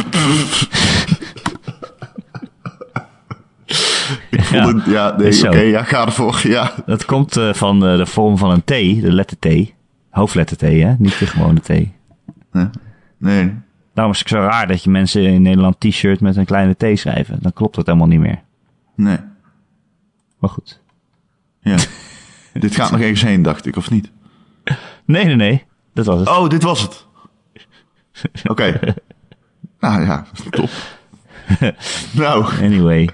Ik 4.31 4.44
vond 4.44 4.50
Ja, 4.61 4.75
het, 4.76 4.85
ja, 4.87 5.17
nee, 5.17 5.47
oké, 5.49 5.58
ja, 5.61 5.82
ga 5.82 6.05
ervoor, 6.06 6.40
ja. 6.43 6.73
Dat 6.87 7.05
komt 7.05 7.37
eh, 7.37 7.52
van 7.55 7.81
de 7.81 8.06
vorm 8.06 8.38
van 8.38 8.50
een 8.50 8.64
T, 8.64 8.68
de 9.02 9.12
letter 9.12 9.38
T. 9.38 9.73
Hoofdletter 10.11 10.57
T, 10.57 10.61
hè? 10.61 10.95
Niet 10.99 11.18
de 11.18 11.26
gewone 11.26 11.61
T. 11.61 11.68
Nee, 12.54 12.68
nee, 13.18 13.54
Daarom 13.94 14.12
is 14.12 14.18
het 14.18 14.28
zo 14.28 14.38
raar 14.38 14.66
dat 14.66 14.82
je 14.84 14.90
mensen 14.90 15.23
in 15.23 15.42
Nederland 15.42 15.80
T-shirt 15.80 16.20
met 16.20 16.37
een 16.37 16.44
kleine 16.44 16.75
T 16.75 16.99
schrijven. 16.99 17.38
Dan 17.40 17.52
klopt 17.52 17.76
het 17.76 17.87
helemaal 17.87 18.08
niet 18.08 18.20
meer. 18.20 18.40
nee. 18.94 19.18
Maar 20.38 20.50
goed. 20.50 20.80
Ja. 21.61 21.76
Dit 22.52 22.75
gaat 22.75 22.90
nog 22.90 23.00
ergens 23.00 23.23
heen, 23.23 23.42
dacht 23.42 23.66
ik, 23.66 23.76
of 23.76 23.90
niet? 23.90 24.11
Nee, 25.04 25.25
nee, 25.25 25.37
nee. 25.37 25.64
Dat 25.92 26.06
was 26.06 26.18
het. 26.18 26.28
Oh, 26.28 26.49
dit 26.49 26.62
was 26.62 26.82
het. 26.82 27.06
Oké. 28.50 28.80
nou 29.80 30.02
ja, 30.02 30.26
top. 30.50 30.70
nou, 32.23 32.44
Anyway. 32.62 33.08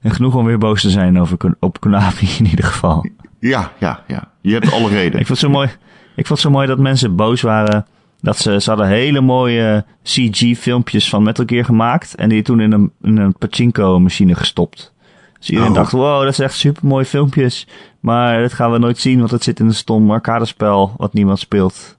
En 0.00 0.10
genoeg 0.10 0.34
om 0.34 0.44
weer 0.44 0.58
boos 0.58 0.80
te 0.80 0.90
zijn 0.90 1.20
over, 1.20 1.56
op 1.60 1.80
Konami 1.80 2.28
in 2.38 2.46
ieder 2.46 2.64
geval. 2.64 3.06
ja, 3.38 3.72
ja, 3.78 4.04
ja. 4.06 4.32
Je 4.40 4.52
hebt 4.52 4.72
alle 4.72 4.88
reden. 4.88 5.20
Ik 5.20 5.26
vond 5.26 5.28
het 5.28 5.38
zo 5.38 5.48
mooi, 5.50 5.70
ik 6.16 6.26
vond 6.26 6.28
het 6.28 6.40
zo 6.40 6.50
mooi 6.50 6.66
dat 6.66 6.78
mensen 6.78 7.16
boos 7.16 7.40
waren. 7.42 7.86
Dat 8.20 8.38
ze, 8.38 8.60
ze 8.60 8.68
hadden 8.70 8.88
hele 8.88 9.20
mooie 9.20 9.84
CG-filmpjes 10.02 11.08
van 11.08 11.22
Metal 11.22 11.44
Gear 11.48 11.64
gemaakt. 11.64 12.14
En 12.14 12.28
die 12.28 12.42
toen 12.42 12.60
in 12.60 12.72
een, 12.72 12.92
in 13.02 13.16
een 13.16 13.34
pachinko-machine 13.38 14.34
gestopt. 14.34 14.92
Dus 15.38 15.48
iedereen 15.50 15.70
Oh. 15.70 15.76
dacht, 15.76 15.92
wow, 15.92 16.24
dat 16.24 16.34
zijn 16.34 16.48
echt 16.48 16.56
super 16.58 16.86
mooie 16.86 17.04
filmpjes. 17.04 17.66
Maar 18.00 18.40
dat 18.40 18.52
gaan 18.52 18.72
we 18.72 18.78
nooit 18.78 18.98
zien, 18.98 19.18
want 19.18 19.30
het 19.30 19.44
zit 19.44 19.60
in 19.60 19.66
een 19.66 19.74
stom 19.74 20.10
arcadespel 20.10 20.94
wat 20.96 21.12
niemand 21.12 21.38
speelt. 21.38 21.96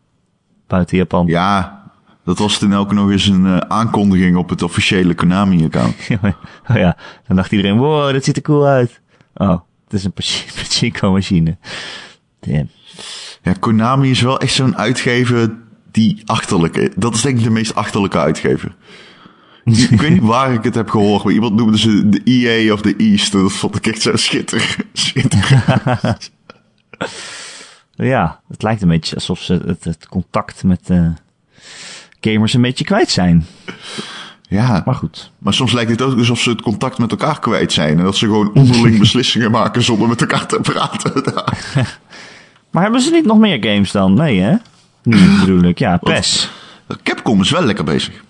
Buiten 0.68 0.98
Japan. 0.98 1.26
Ja, 1.28 1.84
dat 2.24 2.38
was 2.40 2.58
toen 2.58 2.76
ook 2.76 2.94
nog 2.94 3.12
eens 3.12 3.28
een 3.28 3.46
eh, 3.46 3.58
aankondiging 3.58 4.38
op 4.38 4.50
het 4.50 4.62
officiële 4.62 5.14
Konami-account. 5.16 5.96
oh 6.70 6.76
ja, 6.76 6.98
dan 7.28 7.36
dacht 7.36 7.52
iedereen, 7.52 7.78
wow, 7.78 8.14
dat 8.14 8.24
ziet 8.24 8.36
er 8.36 8.42
cool 8.42 8.66
uit. 8.66 9.02
Oh, 9.36 9.50
het 9.84 9.94
is 9.94 10.04
een 10.04 10.12
pachi- 10.12 10.46
pachinko-machine. 10.56 11.58
Damn. 12.40 12.70
Ja, 13.46 13.54
Konami 13.60 14.10
is 14.10 14.22
wel 14.22 14.40
echt 14.40 14.54
zo'n 14.54 14.78
uitgever 14.78 15.54
die 15.92 16.22
achterlijke. 16.26 16.92
Dat 16.96 17.14
is 17.16 17.22
denk 17.22 17.38
ik 17.38 17.44
de 17.44 17.50
meest 17.50 17.76
achterlijke 17.76 18.18
uitgever. 18.18 18.76
ik 19.64 19.90
weet 20.02 20.10
niet 20.12 20.22
waar 20.22 20.54
ik 20.54 20.64
het 20.64 20.76
heb 20.76 20.90
gehoord, 20.90 21.24
maar 21.24 21.34
iemand 21.34 21.56
noemde 21.56 21.78
ze 21.80 22.10
de 22.10 22.22
EA 22.24 22.74
of 22.74 22.82
de 22.82 22.96
East. 22.96 23.32
Dat 23.32 23.52
vond 23.54 23.76
ik 23.76 23.88
echt 23.88 24.02
zo 24.02 24.16
schitter, 24.16 24.76
schitterend. 24.94 26.32
Ja, 27.98 28.40
het 28.48 28.64
lijkt 28.64 28.82
een 28.82 28.88
beetje 28.88 29.16
alsof 29.16 29.40
ze 29.42 29.62
het, 29.66 29.84
het 29.84 30.08
contact 30.08 30.64
met 30.64 30.90
eh, 30.90 31.08
gamers 32.22 32.54
een 32.54 32.62
beetje 32.62 32.84
kwijt 32.86 33.10
zijn. 33.10 33.46
Ja, 34.42 34.82
Maar 34.86 34.96
goed. 34.96 35.32
maar 35.38 35.54
soms 35.54 35.72
lijkt 35.72 35.92
het 35.92 36.02
ook 36.02 36.18
alsof 36.18 36.40
ze 36.40 36.50
het 36.50 36.62
contact 36.62 36.98
met 36.98 37.12
elkaar 37.12 37.40
kwijt 37.40 37.72
zijn. 37.74 37.98
En 37.98 38.04
dat 38.04 38.16
ze 38.16 38.26
gewoon 38.26 38.54
onderling 38.54 39.00
beslissingen 39.00 39.52
maken 39.52 39.84
zonder 39.84 40.08
met 40.08 40.22
elkaar 40.22 40.48
te 40.48 40.60
praten. 40.62 41.44
Maar 42.76 42.84
hebben 42.84 43.02
ze 43.02 43.12
niet 43.12 43.26
nog 43.26 43.38
meer 43.38 43.58
games 43.64 43.92
dan? 43.92 44.14
Nee, 44.14 44.40
hè? 44.40 44.56
Nu 45.04 45.18
bedoel 45.40 45.64
ik. 45.64 45.80
Ja, 45.80 45.98
PES. 45.98 46.52
Capcom 47.04 47.42
is 47.42 47.50
wel 47.50 47.64
lekker 47.64 47.84
bezig. 47.84 48.24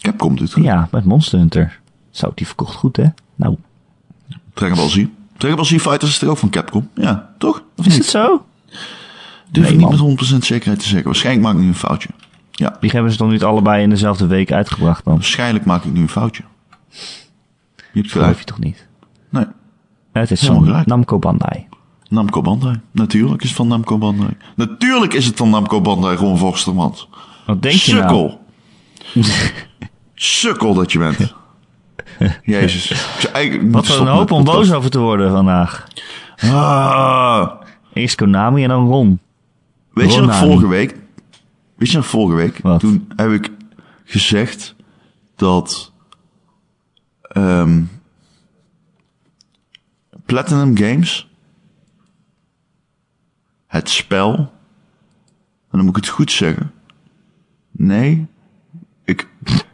Capcom 0.00 0.36
doet 0.36 0.54
het. 0.54 0.64
Ja, 0.64 0.88
met 0.90 1.04
Monster 1.04 1.38
Hunter. 1.38 1.80
Zo, 2.10 2.32
die 2.34 2.46
verkocht 2.46 2.74
goed, 2.74 2.96
hè? 2.96 3.04
Nou, 3.36 3.56
Dragon 4.54 4.76
Ball 4.76 4.88
Z. 4.88 5.04
Dragon 5.36 5.56
Ball 5.56 5.64
Z 5.64 5.68
Fighters 5.78 6.10
is 6.10 6.18
toch 6.18 6.28
ook 6.28 6.38
van 6.38 6.50
Capcom? 6.50 6.88
Ja, 6.94 7.30
toch? 7.38 7.62
Of 7.76 7.86
is 7.86 7.92
niet? 7.92 8.02
het 8.02 8.10
zo? 8.10 8.44
Durf 9.50 9.66
Nee, 9.66 9.78
ik 9.78 9.90
niet 9.90 10.18
met 10.18 10.34
100% 10.34 10.36
zekerheid 10.38 10.78
te 10.80 10.86
zeggen. 10.88 11.04
Waarschijnlijk 11.06 11.46
maak 11.46 11.54
ik 11.54 11.60
nu 11.60 11.66
een 11.68 11.74
foutje. 11.74 12.08
Ja, 12.50 12.76
Die 12.80 12.90
hebben 12.90 13.12
ze 13.12 13.18
toch 13.18 13.30
niet 13.30 13.44
allebei 13.44 13.82
in 13.82 13.90
dezelfde 13.90 14.26
week 14.26 14.52
uitgebracht 14.52 15.04
dan? 15.04 15.14
waarschijnlijk 15.14 15.64
maak 15.64 15.84
ik 15.84 15.92
nu 15.92 16.00
een 16.00 16.08
foutje. 16.08 16.42
Je 16.88 16.96
hebt 18.00 18.10
Geloof 18.12 18.12
gelijk. 18.26 18.38
je 18.38 18.44
toch 18.44 18.58
niet? 18.58 18.86
Nee, 19.28 19.44
Het 20.12 20.30
is. 20.30 20.48
Namco 20.84 21.18
Bandai. 21.18 21.66
Namco 22.10 22.42
Bandai. 22.42 22.80
Natuurlijk 22.90 23.42
is 23.42 23.48
het 23.48 23.56
van 23.56 23.68
Namco 23.68 23.98
Bandai. 23.98 24.36
Natuurlijk 24.56 25.14
is 25.14 25.26
het 25.26 25.36
van 25.36 25.50
Namco 25.50 25.80
Bandai, 25.80 26.16
Ron 26.16 26.38
Vorstermans. 26.38 27.08
Wat 27.46 27.62
denk 27.62 27.74
je 27.74 27.94
nou? 27.94 28.02
Sukkel. 28.02 28.40
Sukkel 30.14 30.74
dat 30.74 30.92
je 30.92 30.98
bent. 30.98 31.34
Jezus. 32.42 32.90
Ik 33.34 33.52
Wat 33.52 33.62
moeten 33.62 34.00
een 34.00 34.06
hoop 34.06 34.30
om 34.30 34.44
boos 34.44 34.72
over 34.72 34.90
te 34.90 34.98
worden 34.98 35.30
vandaag. 35.30 35.86
Ah. 36.36 37.50
Eerst 37.92 38.14
Konami 38.16 38.62
en 38.62 38.68
dan 38.68 38.88
Ron. 38.88 39.20
Weet 39.92 40.14
je 40.14 40.20
nog 40.20 40.36
vorige 40.36 40.68
week? 40.68 40.96
Weet 41.76 41.90
je 41.90 41.96
nog 41.96 42.06
vorige 42.06 42.36
week? 42.36 42.58
Wat? 42.62 42.80
Toen 42.80 43.08
heb 43.16 43.30
ik 43.30 43.50
gezegd 44.04 44.74
dat 45.36 45.92
ehm, 47.20 47.82
Platinum 50.26 50.76
Games 50.76 51.29
het 53.70 53.90
spel, 53.90 54.34
en 54.34 54.48
dan 55.70 55.80
moet 55.80 55.96
ik 55.96 56.04
het 56.04 56.12
goed 56.12 56.32
zeggen. 56.32 56.72
Nee, 57.70 58.26
ik, 59.04 59.28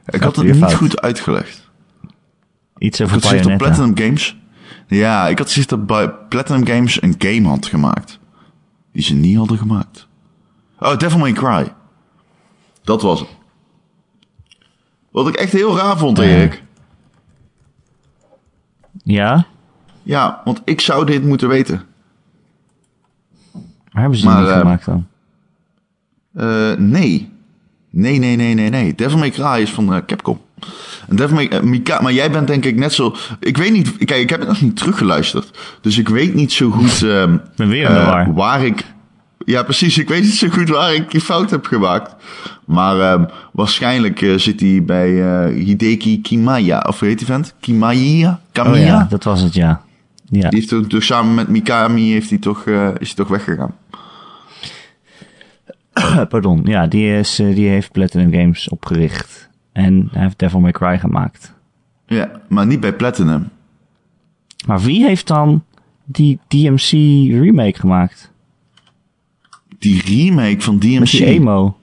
ik 0.06 0.22
had 0.22 0.36
het 0.36 0.46
niet 0.46 0.56
fout. 0.56 0.74
goed 0.74 1.00
uitgelegd. 1.00 1.70
Iets 2.78 3.00
Ik 3.00 3.06
over 3.06 3.42
had. 3.42 3.56
Platinum 3.56 3.96
Games, 3.98 4.36
ja, 4.86 5.28
ik 5.28 5.38
had 5.38 5.46
gezegd 5.46 5.68
dat 5.68 5.86
bij 5.86 6.10
Platinum 6.10 6.66
Games 6.66 7.02
een 7.02 7.14
game 7.18 7.48
had 7.48 7.66
gemaakt 7.66 8.18
die 8.92 9.02
ze 9.02 9.14
niet 9.14 9.36
hadden 9.36 9.58
gemaakt. 9.58 10.08
Oh, 10.78 10.96
Devil 10.96 11.18
May 11.18 11.32
Cry. 11.32 11.72
Dat 12.82 13.02
was 13.02 13.20
het. 13.20 13.28
Wat 15.10 15.28
ik 15.28 15.34
echt 15.34 15.52
heel 15.52 15.76
raar 15.76 15.98
vond. 15.98 16.18
Erik. 16.18 16.62
Ja? 19.04 19.46
Ja, 20.02 20.40
want 20.44 20.62
ik 20.64 20.80
zou 20.80 21.06
dit 21.06 21.24
moeten 21.24 21.48
weten. 21.48 21.86
Maar 23.96 24.04
hebben 24.04 24.20
ze 24.22 24.28
die 24.28 24.36
niet 24.36 24.48
eh, 24.48 24.58
gemaakt 24.58 24.84
dan? 24.84 25.06
Eh, 26.34 26.72
nee. 26.78 27.28
Nee, 27.90 28.18
nee, 28.18 28.36
nee, 28.36 28.54
nee, 28.54 28.70
nee. 28.70 28.94
Devil 28.94 29.18
May 29.18 29.30
Cry 29.30 29.60
is 29.62 29.70
van 29.70 29.94
eh, 29.94 30.00
Capcom. 30.06 30.40
Devil 31.08 31.34
May, 31.34 31.60
Mika, 31.62 32.00
maar 32.00 32.12
jij 32.12 32.30
bent 32.30 32.46
denk 32.46 32.64
ik 32.64 32.76
net 32.76 32.92
zo... 32.92 33.14
Ik 33.40 33.56
weet 33.56 33.72
niet... 33.72 33.96
Kijk, 33.96 34.20
ik 34.20 34.30
heb 34.30 34.38
het 34.38 34.48
nog 34.48 34.60
niet 34.60 34.76
teruggeluisterd. 34.76 35.58
Dus 35.80 35.98
ik 35.98 36.08
weet 36.08 36.34
niet 36.34 36.52
zo 36.52 36.70
goed... 36.70 37.02
ehm, 37.10 37.34
Ik 37.34 37.40
ben 37.56 37.68
weer 37.68 37.88
war. 37.88 38.34
waar 38.34 38.64
ik... 38.64 38.84
Ja, 39.44 39.62
precies. 39.62 39.98
Ik 39.98 40.08
weet 40.08 40.22
niet 40.22 40.34
zo 40.34 40.48
goed 40.48 40.68
waar 40.68 40.94
ik 40.94 41.10
die 41.10 41.20
fout 41.20 41.50
heb 41.50 41.66
gemaakt. 41.66 42.14
Maar 42.64 43.00
ehm, 43.00 43.24
waarschijnlijk 43.52 44.32
zit 44.36 44.60
hij 44.60 44.82
bij 44.84 45.10
Hideki 45.52 46.20
Kimaya. 46.20 46.84
Of 46.88 46.98
hoe 46.98 47.08
heet 47.08 47.18
die 47.18 47.26
vent? 47.26 47.54
Kimaya? 47.60 48.30
Oh 48.30 48.36
Kamiya? 48.52 48.84
ja, 48.84 49.06
dat 49.10 49.24
was 49.24 49.40
het, 49.40 49.54
ja. 49.54 49.80
Ja, 50.30 50.48
Die 50.50 50.66
heeft 50.68 50.90
toch 50.90 51.02
samen 51.02 51.34
met 51.34 51.48
Mikami 51.48 52.10
heeft 52.12 52.28
hij 52.30 52.38
toch, 52.38 52.64
is 52.98 53.06
hij 53.06 53.16
toch 53.16 53.28
weggegaan. 53.28 53.74
pardon. 56.28 56.60
Ja, 56.64 56.86
die, 56.86 57.18
is, 57.18 57.38
eh, 57.38 57.54
die 57.54 57.68
heeft 57.68 57.92
Platinum 57.92 58.32
Games 58.32 58.68
opgericht. 58.68 59.48
En 59.72 60.08
hij 60.12 60.22
heeft 60.22 60.38
Devil 60.38 60.60
May 60.60 60.72
Cry 60.72 60.98
gemaakt. 60.98 61.54
Ja, 62.06 62.30
maar 62.48 62.66
niet 62.66 62.80
bij 62.80 62.92
Platinum. 62.92 63.48
Maar 64.66 64.80
wie 64.80 65.04
heeft 65.04 65.26
dan 65.26 65.64
die 66.04 66.38
DMC 66.48 66.90
remake 67.40 67.78
gemaakt? 67.78 68.32
Die 69.78 70.02
remake 70.02 70.60
van 70.60 70.78
DMC. 70.78 70.98
Met 70.98 71.10
die 71.10 71.24
emo. 71.24 71.76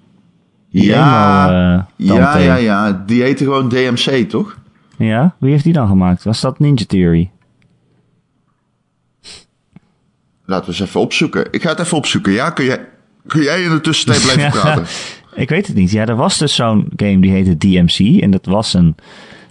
Die 0.72 0.86
ja, 0.86 1.86
emo, 1.98 2.14
eh, 2.14 2.18
ja, 2.18 2.38
ja, 2.38 2.56
ja. 2.56 3.04
Die 3.06 3.22
heette 3.22 3.44
gewoon 3.44 3.70
DMC, 3.70 4.30
toch? 4.30 4.58
Ja? 4.98 5.36
Wie 5.40 5.52
heeft 5.52 5.64
die 5.64 5.74
dan 5.74 5.88
gemaakt? 5.88 6.24
Was 6.24 6.42
dat 6.42 6.60
Ninja 6.60 6.86
Theory? 6.86 7.32
Laten 10.46 10.66
we 10.66 10.72
eens 10.72 10.82
even 10.90 11.02
opzoeken. 11.02 11.48
Ik 11.52 11.62
ga 11.62 11.70
het 11.70 11.80
even 11.80 11.98
opzoeken. 11.98 12.32
Ja, 12.32 12.50
kun 12.50 12.66
jij, 12.66 12.88
kun 13.28 13.42
jij 13.42 13.64
in 13.64 13.70
de 13.70 13.82
tussentijd 13.82 14.22
blijven 14.34 14.60
praten? 14.60 14.86
Ik 15.36 15.50
weet 15.50 15.68
het 15.68 15.76
niet. 15.76 15.92
Ja, 15.92 16.06
er 16.06 16.16
was 16.16 16.38
dus 16.38 16.56
zo'n 16.56 16.90
game 16.96 17.20
die 17.20 17.32
heette 17.32 17.58
DMC. 17.58 18.22
En 18.22 18.32
dat 18.32 18.46
was 18.46 18.74
een... 18.74 18.96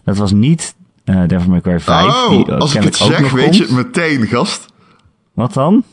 Dat 0.05 0.17
was 0.17 0.33
niet 0.33 0.75
eh 1.05 1.23
Devil 1.27 1.51
May 1.51 1.61
Cry 1.61 1.81
5. 1.81 2.07
Oh, 2.07 2.29
die, 2.29 2.47
eh, 2.47 2.59
als 2.59 2.75
ik 2.75 2.83
het 2.83 2.97
zeg, 2.97 3.31
weet 3.31 3.57
je 3.57 3.63
het 3.63 3.73
meteen, 3.73 4.27
gast. 4.27 4.67
Wat 5.33 5.55
dan? 5.55 5.85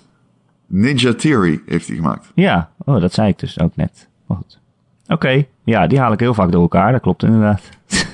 Ninja 0.67 1.13
Theory 1.13 1.61
heeft 1.65 1.87
hij 1.87 1.95
gemaakt. 1.95 2.31
Ja, 2.35 2.69
oh, 2.85 3.01
dat 3.01 3.13
zei 3.13 3.29
ik 3.29 3.39
dus 3.39 3.59
ook 3.59 3.75
net. 3.75 4.07
Maar 4.27 4.37
goed. 4.37 4.59
Oké, 5.07 5.45
ja, 5.63 5.87
die 5.87 5.99
haal 5.99 6.11
ik 6.11 6.19
heel 6.19 6.33
vaak 6.33 6.51
door 6.51 6.61
elkaar. 6.61 6.91
Dat 6.91 7.01
klopt 7.01 7.23
inderdaad. 7.23 7.61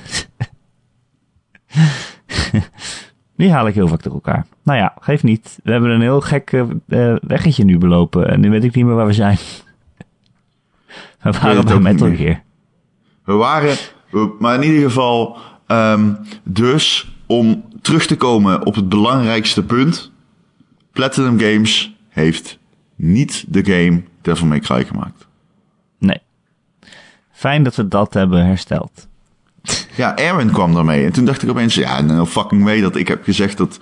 die 3.36 3.52
haal 3.52 3.66
ik 3.66 3.74
heel 3.74 3.88
vaak 3.88 4.02
door 4.02 4.12
elkaar. 4.12 4.46
Nou 4.62 4.78
ja, 4.78 4.94
geeft 5.00 5.22
niet. 5.22 5.58
We 5.62 5.72
hebben 5.72 5.90
een 5.90 6.00
heel 6.00 6.20
gek 6.20 6.52
eh, 6.52 6.60
eh, 6.88 7.16
weggetje 7.20 7.64
nu 7.64 7.78
belopen. 7.78 8.28
En 8.28 8.40
nu 8.40 8.50
weet 8.50 8.64
ik 8.64 8.74
niet 8.74 8.84
meer 8.84 8.94
waar 8.94 9.06
we 9.06 9.12
zijn. 9.12 9.38
we 11.22 11.30
waren 11.30 11.64
bij 11.64 11.78
Metal. 11.78 12.16
Gear. 12.16 12.42
We 13.24 13.32
waren, 13.32 13.76
maar 14.38 14.54
in 14.54 14.62
ieder 14.62 14.82
geval, 14.82 15.36
ehm, 15.66 16.14
dus 16.42 17.12
om 17.26 17.64
terug 17.80 18.06
te 18.06 18.16
komen 18.16 18.66
op 18.66 18.74
het 18.74 18.88
belangrijkste 18.88 19.64
punt. 19.64 20.12
Platinum 20.92 21.38
Games 21.38 21.96
heeft 22.08 22.58
niet 22.96 23.44
de 23.48 23.64
game 23.64 24.02
Devil 24.20 24.46
May 24.46 24.60
Cry 24.60 24.84
gemaakt. 24.84 25.26
Nee. 25.98 26.20
Fijn 27.32 27.62
dat 27.62 27.76
we 27.76 27.88
dat 27.88 28.14
hebben 28.14 28.46
hersteld. 28.46 29.08
Ja, 29.96 30.16
Aaron 30.16 30.50
kwam 30.50 30.74
daarmee. 30.74 31.04
En 31.04 31.12
toen 31.12 31.24
dacht 31.24 31.42
ik 31.42 31.50
opeens, 31.50 31.74
ja, 31.74 32.00
nou 32.00 32.26
fucking 32.26 32.62
mee 32.62 32.80
dat 32.82 32.96
ik 32.96 33.08
heb 33.08 33.24
gezegd 33.24 33.58
dat, 33.58 33.78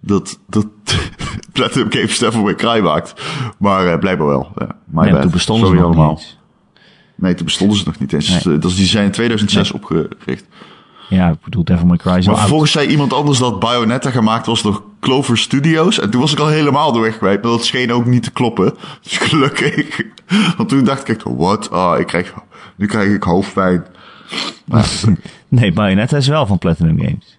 dat, 0.00 0.38
dat 0.48 0.66
Platinum 1.52 1.92
Games 1.92 2.18
Devil 2.18 2.54
Cry 2.54 2.80
maakt. 2.80 3.14
Maar 3.58 3.86
eh, 3.92 3.98
blijkbaar 3.98 4.26
wel. 4.26 4.52
Ja, 4.58 4.68
my 4.84 5.10
nee, 5.10 5.20
toen 5.20 5.30
bestonden 5.30 5.68
ze 5.68 5.74
nog 5.74 5.84
allemaal. 5.84 6.10
niet. 6.10 6.36
Nee, 7.16 7.34
toen 7.34 7.44
bestonden 7.44 7.76
ze 7.78 7.82
nog 7.86 7.98
niet 7.98 8.12
eens. 8.12 8.28
Nee. 8.28 8.54
Eh, 8.54 8.60
Dat 8.60 8.70
is, 8.70 8.76
die 8.76 8.86
zijn 8.86 9.04
in 9.04 9.10
2006 9.10 9.72
opgericht. 9.72 10.44
Ja, 11.08 11.28
ik 11.28 11.40
bedoel, 11.44 11.64
Devil 11.64 11.86
May 11.86 11.96
Cry 11.96 12.12
is 12.12 12.18
Maar 12.18 12.28
oud. 12.28 12.38
vervolgens 12.38 12.72
zei 12.72 12.88
iemand 12.88 13.12
anders 13.12 13.38
dat 13.38 13.60
Bayonetta 13.60 14.10
gemaakt 14.10 14.46
was 14.46 14.62
door 14.62 14.82
Clover 15.00 15.38
Studios. 15.38 16.00
En 16.00 16.10
toen 16.10 16.20
was 16.20 16.32
ik 16.32 16.38
al 16.38 16.46
helemaal 16.48 16.92
de 16.92 16.98
weg 16.98 17.18
kwijt. 17.18 17.42
Maar 17.42 17.50
dat 17.50 17.64
scheen 17.64 17.92
ook 17.92 18.06
niet 18.06 18.22
te 18.22 18.30
kloppen. 18.30 18.74
Dus 19.02 19.18
gelukkig. 19.18 20.00
Want 20.56 20.68
toen 20.68 20.84
dacht 20.84 21.08
ik, 21.08 21.20
wat? 21.24 21.70
Ah, 21.70 21.98
ik 21.98 22.06
krijg, 22.06 22.34
nu 22.76 22.86
krijg 22.86 23.12
ik 23.12 23.22
hoofdpijn. 23.22 23.84
Maar, 24.64 24.90
Nee, 25.48 25.72
Bayonetta 25.72 26.16
is 26.16 26.28
wel 26.28 26.46
van 26.46 26.58
Platinum 26.58 26.98
Games. 26.98 27.38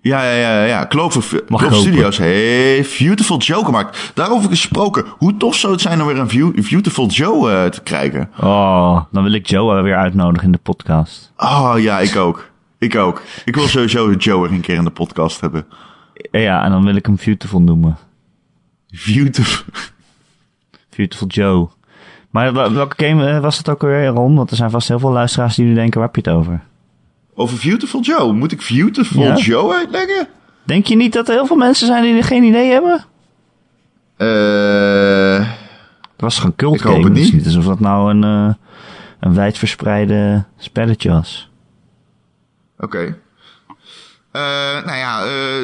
ja, 0.00 0.22
ja, 0.22 0.32
ja, 0.34 0.64
ja. 0.64 0.86
Clover. 0.86 1.22
Studios 1.70 2.18
heeft 2.18 2.98
Beautiful 2.98 3.38
Joe 3.38 3.64
gemaakt. 3.64 4.10
Daarover 4.14 4.48
gesproken. 4.48 5.04
Hoe 5.08 5.36
tof 5.36 5.56
zou 5.56 5.72
het 5.72 5.82
zijn 5.82 6.00
om 6.00 6.06
weer 6.06 6.18
een 6.18 6.28
View- 6.28 6.68
Beautiful 6.68 7.06
Joe 7.06 7.50
eh, 7.52 7.64
te 7.70 7.82
krijgen? 7.82 8.30
Oh, 8.40 9.02
dan 9.12 9.22
wil 9.22 9.32
ik 9.32 9.46
Joe 9.46 9.82
weer 9.82 9.96
uitnodigen 9.96 10.46
in 10.46 10.52
de 10.52 10.58
podcast. 10.58 11.32
Oh 11.36 11.74
ja, 11.76 11.98
ik 12.00 12.16
ook. 12.16 12.50
Ik 12.78 12.96
ook. 12.96 13.22
Ik 13.44 13.54
wil 13.54 13.66
sowieso 13.68 14.12
Joe 14.12 14.46
er 14.46 14.52
een 14.52 14.60
keer 14.60 14.76
in 14.76 14.84
de 14.84 14.90
podcast 14.90 15.40
hebben. 15.40 15.66
Ja, 16.30 16.64
en 16.64 16.70
dan 16.70 16.84
wil 16.84 16.94
ik 16.96 17.06
hem 17.06 17.16
Beautiful 17.24 17.60
noemen. 17.60 17.96
Beautiful. 19.06 19.64
Beautiful 20.96 21.26
Joe. 21.26 21.68
Maar 22.30 22.52
wel- 22.52 22.72
welke 22.72 23.04
game 23.06 23.28
eh, 23.30 23.40
was 23.40 23.58
het 23.58 23.68
ook 23.68 23.82
alweer, 23.82 24.06
Ron? 24.06 24.34
Want 24.36 24.50
er 24.50 24.56
zijn 24.56 24.70
vast 24.70 24.88
heel 24.88 24.98
veel 24.98 25.12
luisteraars 25.12 25.54
die 25.54 25.64
nu 25.64 25.74
denken, 25.74 25.98
waar 26.00 26.10
heb 26.12 26.24
je 26.24 26.30
het 26.30 26.38
over? 26.40 26.60
Over 27.34 27.58
Beautiful 27.64 28.00
Joe. 28.00 28.32
Moet 28.32 28.52
ik 28.52 28.66
Beautiful 28.68 29.22
Ja. 29.22 29.36
Joe 29.36 29.74
uitleggen? 29.74 30.28
Denk 30.64 30.86
je 30.86 30.96
niet 30.96 31.12
dat 31.12 31.28
er 31.28 31.34
heel 31.34 31.46
veel 31.46 31.56
mensen 31.56 31.86
zijn 31.86 32.02
die 32.02 32.16
er 32.16 32.24
geen 32.24 32.42
idee 32.42 32.70
hebben? 32.70 33.04
Eh, 34.16 35.46
Het 36.12 36.20
was 36.26 36.36
gewoon 36.38 36.56
cult 36.56 36.74
Ik 36.74 36.80
hoop 36.80 36.92
game. 36.92 37.04
het 37.04 37.12
niet. 37.12 37.32
niet 37.32 37.46
alsof 37.46 37.64
dat 37.64 37.80
nou 37.80 38.10
een, 38.10 38.24
eh 38.24 38.54
een 39.20 39.34
wijdverspreide 39.34 40.44
spelletje 40.56 41.10
was. 41.10 41.50
Oké. 42.78 43.16
Eh, 44.32 44.42
nou 44.84 44.96
ja, 44.96 45.22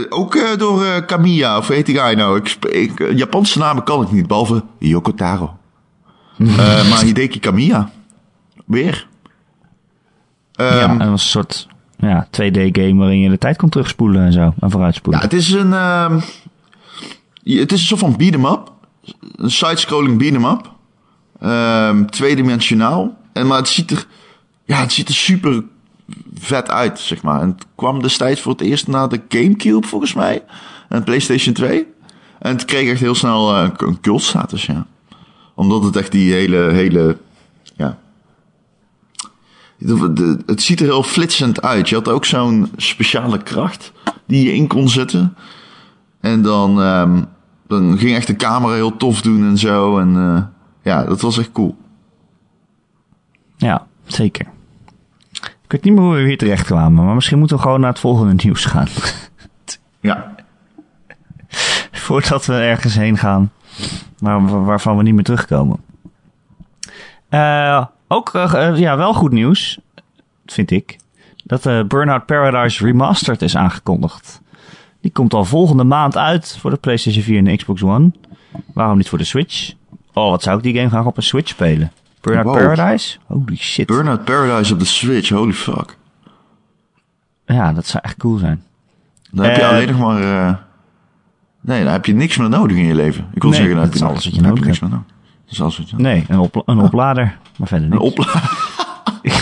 ook 0.09 0.59
door 0.59 1.05
Kamiya, 1.05 1.59
of 1.59 1.67
weet 1.67 1.89
guy 1.89 2.15
nou? 2.15 2.41
Ik 2.71 3.13
Japanse 3.17 3.59
namen 3.59 3.83
kan 3.83 4.03
ik 4.03 4.11
niet, 4.13 4.27
behalve 4.27 4.63
Yoko 4.79 5.15
Eh, 6.39 6.91
maar 6.91 7.03
Hideki 7.03 7.39
Kamiya. 7.39 7.91
Weer. 8.65 9.07
Ehm, 10.53 10.77
ja, 10.77 10.87
dat 10.97 11.09
was 11.09 11.23
een 11.23 11.29
soort 11.29 11.69
ja, 11.97 12.27
2D-game 12.31 12.95
waarin 12.95 13.21
je 13.21 13.29
de 13.29 13.39
tijd 13.39 13.57
kon 13.57 13.69
terugspoelen 13.69 14.25
en 14.25 14.33
zo. 14.33 14.55
En 14.61 14.71
vooruitspoelen. 14.71 15.21
Ja, 15.23 15.29
het 15.29 15.37
is 15.39 15.53
een. 15.53 15.73
ehm, 15.73 16.15
het 17.45 17.73
is 17.73 17.81
een 17.81 17.87
soort 17.87 18.01
van 18.01 18.17
beat 18.17 18.35
'em 18.35 18.45
up. 18.45 18.73
een 19.37 19.51
side-scrolling 19.51 20.19
beat-em-up. 20.19 20.73
Ehm, 21.41 22.05
tweedimensionaal. 22.05 23.17
En, 23.33 23.47
maar 23.47 23.59
het 23.59 23.69
ziet 23.69 23.91
er, 23.91 24.07
ja, 24.65 24.81
het 24.81 24.93
ziet 24.93 25.09
er 25.09 25.15
super 25.15 25.63
vet 26.35 26.71
uit, 26.71 26.99
zeg 27.01 27.23
maar. 27.23 27.41
En 27.41 27.49
het 27.49 27.67
kwam 27.75 28.03
destijds 28.03 28.41
voor 28.41 28.53
het 28.53 28.61
eerst 28.61 28.87
na 28.87 29.07
de 29.07 29.23
Gamecube, 29.29 29.87
volgens 29.87 30.15
mij. 30.15 30.43
En 30.89 31.05
PlayStation 31.05 31.55
2. 31.55 31.87
En 32.39 32.53
het 32.53 32.65
kreeg 32.65 32.91
echt 32.91 33.01
heel 33.01 33.15
snel 33.15 33.55
uh, 33.57 33.69
een 33.77 34.01
cultstatus, 34.01 34.67
ja. 34.67 34.87
Omdat 35.55 35.85
het 35.85 35.97
echt 35.97 36.13
die 36.13 36.33
hele, 36.33 36.71
hele, 36.73 37.19
ja... 37.77 37.99
Het 40.47 40.63
ziet 40.63 40.81
er 40.81 40.87
heel 40.87 41.03
flitsend 41.03 41.63
uit. 41.63 41.89
Je 41.89 41.95
had 41.95 42.09
ook 42.09 42.25
zo'n 42.25 42.73
speciale 42.77 43.43
kracht 43.43 43.93
die 44.27 44.45
je 44.45 44.55
in 44.55 44.67
kon 44.67 44.89
zetten. 44.89 45.37
En 46.21 46.43
dan, 46.43 46.79
um, 46.79 47.27
dan 47.67 47.99
ging 47.99 48.15
echt 48.15 48.27
de 48.27 48.37
camera 48.37 48.75
heel 48.75 48.97
tof 48.97 49.21
doen 49.21 49.43
en 49.43 49.59
zo. 49.59 49.99
En 49.99 50.15
uh, 50.15 50.43
ja, 50.83 51.05
dat 51.05 51.21
was 51.21 51.39
echt 51.39 51.53
cool. 51.53 51.77
Ja, 53.57 53.87
zeker. 54.07 54.47
Ik 55.33 55.73
weet 55.73 55.85
niet 55.85 55.95
meer 55.95 56.03
hoe 56.03 56.15
we 56.15 56.23
hier 56.23 56.39
terecht 56.39 56.65
kwamen, 56.65 57.05
maar 57.05 57.15
misschien 57.15 57.39
moeten 57.39 57.57
we 57.57 57.63
gewoon 57.63 57.81
naar 57.81 57.91
het 57.91 58.01
volgende 58.01 58.43
nieuws 58.45 58.65
gaan. 58.65 58.89
ja. 60.01 60.35
Voordat 61.93 62.47
we 62.47 62.55
ergens 62.55 62.95
heen 62.95 63.19
gaan 63.19 63.51
waar, 64.25 64.65
waarvan 64.65 64.97
we 64.97 65.03
niet 65.03 65.15
meer 65.15 65.25
terugkomen. 65.25 65.81
Uh, 67.31 67.85
ook 68.09 68.35
uh, 68.35 68.73
ja, 68.77 68.97
wel 68.97 69.15
goed 69.15 69.33
nieuws, 69.33 69.79
vind 70.47 70.71
ik. 70.71 70.99
Dat 71.45 71.67
uh, 71.67 71.83
Burnout 71.83 72.27
Paradise 72.27 72.85
Remastered 72.85 73.43
is 73.43 73.57
aangekondigd. 73.57 74.41
Die 75.01 75.13
komt 75.13 75.35
al 75.35 75.45
volgende 75.45 75.85
maand 75.85 76.17
uit 76.17 76.57
voor 76.61 76.71
de 76.71 76.77
PlayStation 76.77 77.25
4 77.25 77.39
en 77.39 77.45
de 77.45 77.57
Xbox 77.57 77.83
One. 77.83 78.13
Waarom 78.73 78.97
niet 78.97 79.09
voor 79.09 79.19
de 79.19 79.25
Switch? 79.25 79.73
Oh, 80.13 80.31
wat 80.31 80.43
zou 80.43 80.57
ik 80.57 80.63
die 80.63 80.75
game 80.75 80.89
graag 80.89 81.05
op 81.05 81.17
een 81.17 81.23
Switch 81.23 81.49
spelen? 81.49 81.93
Burnout 82.21 82.45
wow. 82.45 82.57
Paradise? 82.57 83.19
Holy 83.27 83.57
shit. 83.57 83.87
Burnout 83.87 84.25
Paradise 84.25 84.73
op 84.73 84.79
de 84.79 84.85
Switch, 84.85 85.29
holy 85.29 85.53
fuck. 85.53 85.97
Ja, 87.47 87.73
dat 87.73 87.87
zou 87.87 88.05
echt 88.05 88.17
cool 88.17 88.37
zijn. 88.37 88.63
Dan 89.31 89.45
heb 89.45 89.57
je 89.57 89.67
alleen 89.67 89.89
nog 89.89 89.99
maar... 89.99 90.67
Uh... 91.65 91.71
Nee, 91.71 91.85
dan 91.85 91.93
heb 91.93 92.07
je 92.07 92.15
niks 92.15 92.37
meer 92.37 92.49
nodig 92.49 92.77
in 92.77 92.85
je 92.85 92.95
leven. 92.95 93.27
Ik 93.35 93.43
wil 93.43 93.51
nee, 93.51 93.59
zeggen, 93.61 93.77
dan 93.77 93.85
dat 93.85 93.95
heb 93.95 94.03
is 94.03 94.09
alles 94.09 94.25
wat 94.25 94.35
je 94.35 94.41
nodig 94.41 94.65
niks 94.65 94.81
hebt. 94.81 94.81
meer 94.81 94.91
nodig. 95.01 95.07
Dat 95.45 95.53
is 95.53 95.61
alles 95.61 95.79
wat 95.79 95.91
je 95.91 95.97
Nee, 95.97 96.25
een, 96.29 96.51
een 96.67 96.79
oplader, 96.79 97.39
maar 97.59 97.69
verder 97.69 97.93
Een 97.93 97.99
niks. 97.99 98.05
oplader. 98.05 98.51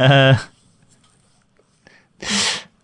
uh, 0.00 0.38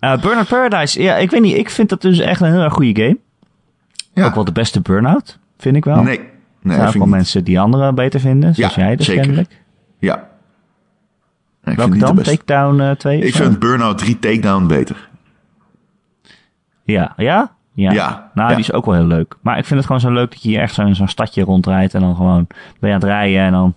uh, 0.00 0.20
Burnout 0.20 0.49
Paradise, 0.49 1.02
ja, 1.02 1.16
ik 1.16 1.30
weet 1.30 1.40
niet. 1.40 1.56
Ik 1.56 1.70
vind 1.70 1.88
dat 1.88 2.00
dus 2.02 2.18
echt 2.18 2.40
een 2.40 2.52
heel 2.52 2.61
erg 2.62 2.73
goede 2.73 3.02
game. 3.02 3.18
Ja. 4.14 4.25
Ook 4.26 4.35
wel 4.35 4.44
de 4.44 4.52
beste 4.52 4.80
Burnout, 4.80 5.38
vind 5.58 5.76
ik 5.76 5.85
wel. 5.85 6.02
Nee. 6.02 6.04
Nee, 6.16 6.18
er 6.18 6.25
zijn 6.62 6.75
ook 6.80 6.82
vind 6.82 6.94
wel 6.94 7.02
niet. 7.06 7.14
mensen 7.14 7.44
die 7.44 7.61
andere 7.61 7.92
beter 7.92 8.20
vinden, 8.20 8.54
zoals 8.54 8.75
Ja, 8.75 8.82
jij 8.82 8.96
dus 8.96 9.06
zeker. 9.06 9.23
kennelijk. 9.23 9.62
Ja. 9.99 10.14
Nee, 10.14 10.25
ik 11.75 11.75
vind 11.75 11.76
Welke 11.76 11.92
niet 11.92 12.00
de 12.00 12.06
dan? 12.14 12.25
Takedown 12.37 12.80
uh, 12.80 12.90
2? 12.90 13.20
Ik 13.20 13.35
vind 13.35 13.58
Burnout 13.58 13.99
3 13.99 14.18
Takedown 14.18 14.66
beter. 14.66 15.08
Ja, 16.87 17.12
ja? 17.16 17.55
Ja. 17.73 17.93
Ja, 17.93 18.31
Nou, 18.35 18.49
ja. 18.49 18.55
die 18.55 18.64
is 18.64 18.73
ook 18.73 18.85
wel 18.85 18.95
heel 18.95 19.07
leuk. 19.07 19.37
Maar 19.40 19.59
ik 19.59 19.64
vind 19.64 19.76
het 19.76 19.87
gewoon 19.87 20.00
zo 20.00 20.11
leuk 20.11 20.31
dat 20.31 20.43
je 20.43 20.49
hier 20.49 20.61
echt 20.61 20.75
zo 20.75 20.83
in 20.83 20.95
zo'n 20.95 21.09
stadje 21.09 21.43
rondrijdt 21.43 21.95
en 21.95 22.00
dan 22.00 22.16
gewoon 22.16 22.47
ben 22.81 22.88
je 22.90 22.95
aan 22.95 23.00
het 23.00 23.11
rijden 23.11 23.40
en 23.40 23.52
dan... 23.52 23.75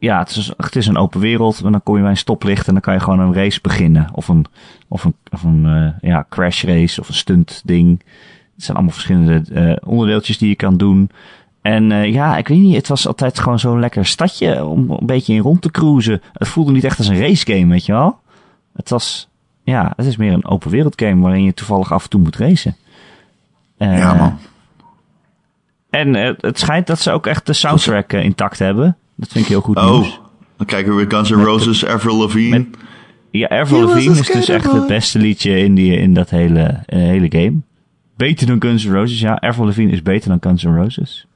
Ja, 0.00 0.18
het 0.18 0.28
is, 0.28 0.52
het 0.56 0.76
is 0.76 0.86
een 0.86 0.96
open 0.96 1.20
wereld 1.20 1.60
en 1.64 1.72
dan 1.72 1.82
kom 1.82 1.94
je 1.94 2.00
bij 2.00 2.10
een 2.10 2.16
stoplicht 2.16 2.66
en 2.66 2.72
dan 2.72 2.82
kan 2.82 2.94
je 2.94 3.00
gewoon 3.00 3.20
een 3.20 3.34
race 3.34 3.58
beginnen. 3.62 4.06
Of 4.12 4.28
een, 4.28 4.46
of 4.88 5.04
een, 5.04 5.14
of 5.30 5.42
een 5.42 5.66
eh, 5.66 6.10
ja, 6.10 6.26
crash 6.28 6.64
race 6.64 7.00
of 7.00 7.08
een 7.08 7.14
stunt 7.14 7.62
ding. 7.64 8.02
Het 8.54 8.64
zijn 8.64 8.76
allemaal 8.76 8.94
verschillende 8.94 9.42
eh, 9.52 9.88
onderdeeltjes 9.88 10.38
die 10.38 10.48
je 10.48 10.54
kan 10.54 10.76
doen. 10.76 11.10
En 11.62 11.92
eh, 11.92 12.12
ja, 12.12 12.36
ik 12.36 12.48
weet 12.48 12.58
niet, 12.58 12.76
het 12.76 12.88
was 12.88 13.06
altijd 13.06 13.38
gewoon 13.38 13.58
zo'n 13.58 13.80
lekker 13.80 14.06
stadje 14.06 14.64
om 14.64 14.90
een 14.90 15.06
beetje 15.06 15.34
in 15.34 15.40
rond 15.40 15.62
te 15.62 15.70
cruisen. 15.70 16.22
Het 16.32 16.48
voelde 16.48 16.72
niet 16.72 16.84
echt 16.84 16.98
als 16.98 17.08
een 17.08 17.20
race 17.20 17.52
game, 17.52 17.66
weet 17.66 17.86
je 17.86 17.92
wel. 17.92 18.18
Het 18.72 18.90
was, 18.90 19.27
ja, 19.68 19.92
het 19.96 20.06
is 20.06 20.16
meer 20.16 20.32
een 20.32 20.46
open 20.46 20.70
wereld 20.70 21.00
game 21.02 21.22
waarin 21.22 21.42
je 21.44 21.54
toevallig 21.54 21.92
af 21.92 22.04
en 22.04 22.10
toe 22.10 22.20
moet 22.20 22.36
racen. 22.36 22.76
Eh, 23.78 23.98
Ja, 23.98 24.14
man. 24.14 24.38
En 25.90 26.14
het 26.40 26.58
schijnt 26.58 26.86
dat 26.86 26.98
ze 27.00 27.10
ook 27.10 27.26
echt 27.26 27.46
de 27.46 27.52
soundtrack 27.52 28.12
eh, 28.12 28.24
intact 28.24 28.58
hebben. 28.58 28.96
Dat 29.16 29.28
vind 29.28 29.44
ik 29.44 29.50
heel 29.50 29.60
goed 29.60 29.74
nieuws. 29.76 30.08
Oh, 30.08 30.14
dan 30.56 30.66
kijken 30.66 30.90
we 30.90 30.96
weer 30.96 31.10
Guns 31.10 31.30
N' 31.30 31.34
Roses, 31.44 31.86
Avril 31.86 32.16
Lavigne. 32.16 32.58
met- 32.58 32.66
Ja, 33.30 33.48
Avril 33.48 33.80
Lavigne 33.86 34.16
a 34.16 34.20
is 34.20 34.26
dus 34.26 34.48
echt 34.48 34.72
het 34.72 34.86
beste 34.86 35.18
liedje 35.18 35.58
in, 35.58 35.74
die, 35.74 35.96
in 35.96 36.14
dat 36.14 36.30
hele, 36.30 36.62
eh, 36.86 36.98
hele 36.98 37.26
game. 37.30 37.54
Beter 38.16 38.46
dan 38.46 38.62
Guns 38.62 38.84
N' 38.84 38.92
Roses, 38.92 39.20
ja. 39.20 39.36
Avril 39.40 39.66
Lavigne 39.66 39.92
is 39.92 40.02
beter 40.02 40.28
dan 40.28 40.38
Guns 40.40 40.62
N' 40.62 40.76
Roses. 40.76 41.26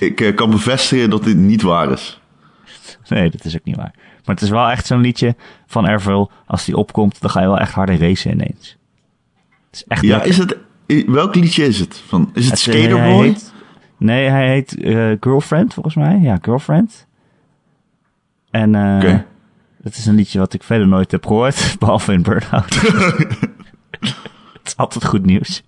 Ik 0.00 0.32
kan 0.36 0.50
bevestigen 0.50 1.10
dat 1.10 1.24
dit 1.24 1.36
niet 1.36 1.62
waar 1.62 1.90
is. 1.92 2.20
Nee, 3.08 3.30
dat 3.30 3.44
is 3.44 3.54
ook 3.54 3.64
niet 3.64 3.76
waar. 3.76 3.92
Maar 3.94 4.34
het 4.34 4.40
is 4.44 4.50
wel 4.50 4.68
echt 4.68 4.86
zo'n 4.86 5.00
liedje 5.00 5.36
van 5.66 5.88
Avril. 5.88 6.30
Als 6.46 6.64
die 6.64 6.76
opkomt, 6.76 7.20
dan 7.20 7.30
ga 7.30 7.40
je 7.40 7.46
wel 7.46 7.58
echt 7.58 7.72
harder 7.72 7.98
racen 7.98 8.30
ineens. 8.30 8.76
Het 9.66 9.76
is 9.76 9.84
echt 9.88 10.02
Ja, 10.02 10.22
is 10.22 10.38
het... 10.38 10.56
Welk 11.06 11.34
liedje 11.34 11.64
is 11.66 11.78
het? 11.78 12.02
Van, 12.06 12.30
is 12.34 12.50
het 12.50 12.64
Het, 12.64 12.74
eh, 12.74 12.80
Skaterboy? 12.82 13.36
nee, 13.96 14.28
hij 14.28 14.48
heet 14.48 14.80
eh, 14.80 15.10
Girlfriend, 15.20 15.74
volgens 15.74 15.94
mij. 15.94 16.18
Ja, 16.18 16.38
Girlfriend. 16.42 17.06
En 18.50 18.68
Oké. 18.68 19.26
het 19.82 19.96
is 19.96 20.06
een 20.06 20.14
liedje 20.14 20.38
wat 20.38 20.54
ik 20.54 20.62
verder 20.62 20.88
nooit 20.88 21.10
heb 21.10 21.26
gehoord, 21.26 21.74
behalve 21.78 22.12
in 22.12 22.22
Burnout. 22.22 22.74
het 24.00 24.64
is 24.64 24.76
altijd 24.76 25.04
goed 25.04 25.26
nieuws. 25.26 25.62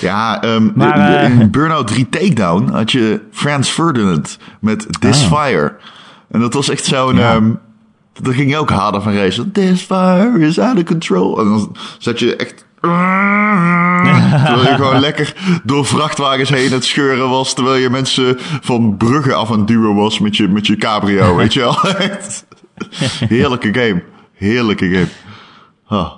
Ja, 0.00 0.42
ehm, 0.42 0.70
Maar, 0.74 1.14
eh, 1.22 1.40
in 1.40 1.50
Burnout 1.50 1.86
3 1.86 2.08
Takedown 2.08 2.68
had 2.72 2.92
je 2.92 3.20
Franz 3.32 3.68
Ferdinand 3.68 4.38
met 4.60 4.86
This 5.00 5.24
Ah. 5.24 5.32
Fire. 5.42 5.76
En 6.30 6.40
dat 6.40 6.54
was 6.54 6.68
echt 6.68 6.84
zo'n... 6.84 7.16
Ja. 7.16 7.34
ehm 7.34 7.50
daar 8.20 8.34
ging 8.34 8.50
je 8.50 8.56
ook 8.56 8.70
harder 8.70 9.02
van 9.02 9.14
racen. 9.14 9.52
This 9.52 9.80
fire 9.82 10.38
is 10.38 10.58
out 10.58 10.76
of 10.76 10.84
control. 10.84 11.38
En 11.40 11.44
dan 11.44 11.76
zat 11.98 12.18
je 12.18 12.36
echt... 12.36 12.64
terwijl 14.44 14.68
je 14.68 14.74
gewoon 14.76 15.00
lekker 15.00 15.34
door 15.64 15.86
vrachtwagens 15.86 16.48
heen 16.50 16.72
het 16.72 16.84
scheuren 16.84 17.28
was. 17.28 17.54
Terwijl 17.54 17.76
je 17.76 17.90
mensen 17.90 18.36
van 18.38 18.96
bruggen 18.96 19.36
af 19.36 19.50
aan 19.50 19.58
het 19.58 19.66
duwen 19.68 19.94
was 19.94 20.18
met 20.18 20.36
je, 20.36 20.48
met 20.48 20.66
je 20.66 20.76
cabrio. 20.76 21.36
weet 21.36 21.52
je 21.54 21.60
wel? 21.60 21.76
Heerlijke 23.36 23.74
game. 23.74 24.02
Heerlijke 24.34 24.84
game. 24.90 25.08
Ah. 25.86 26.12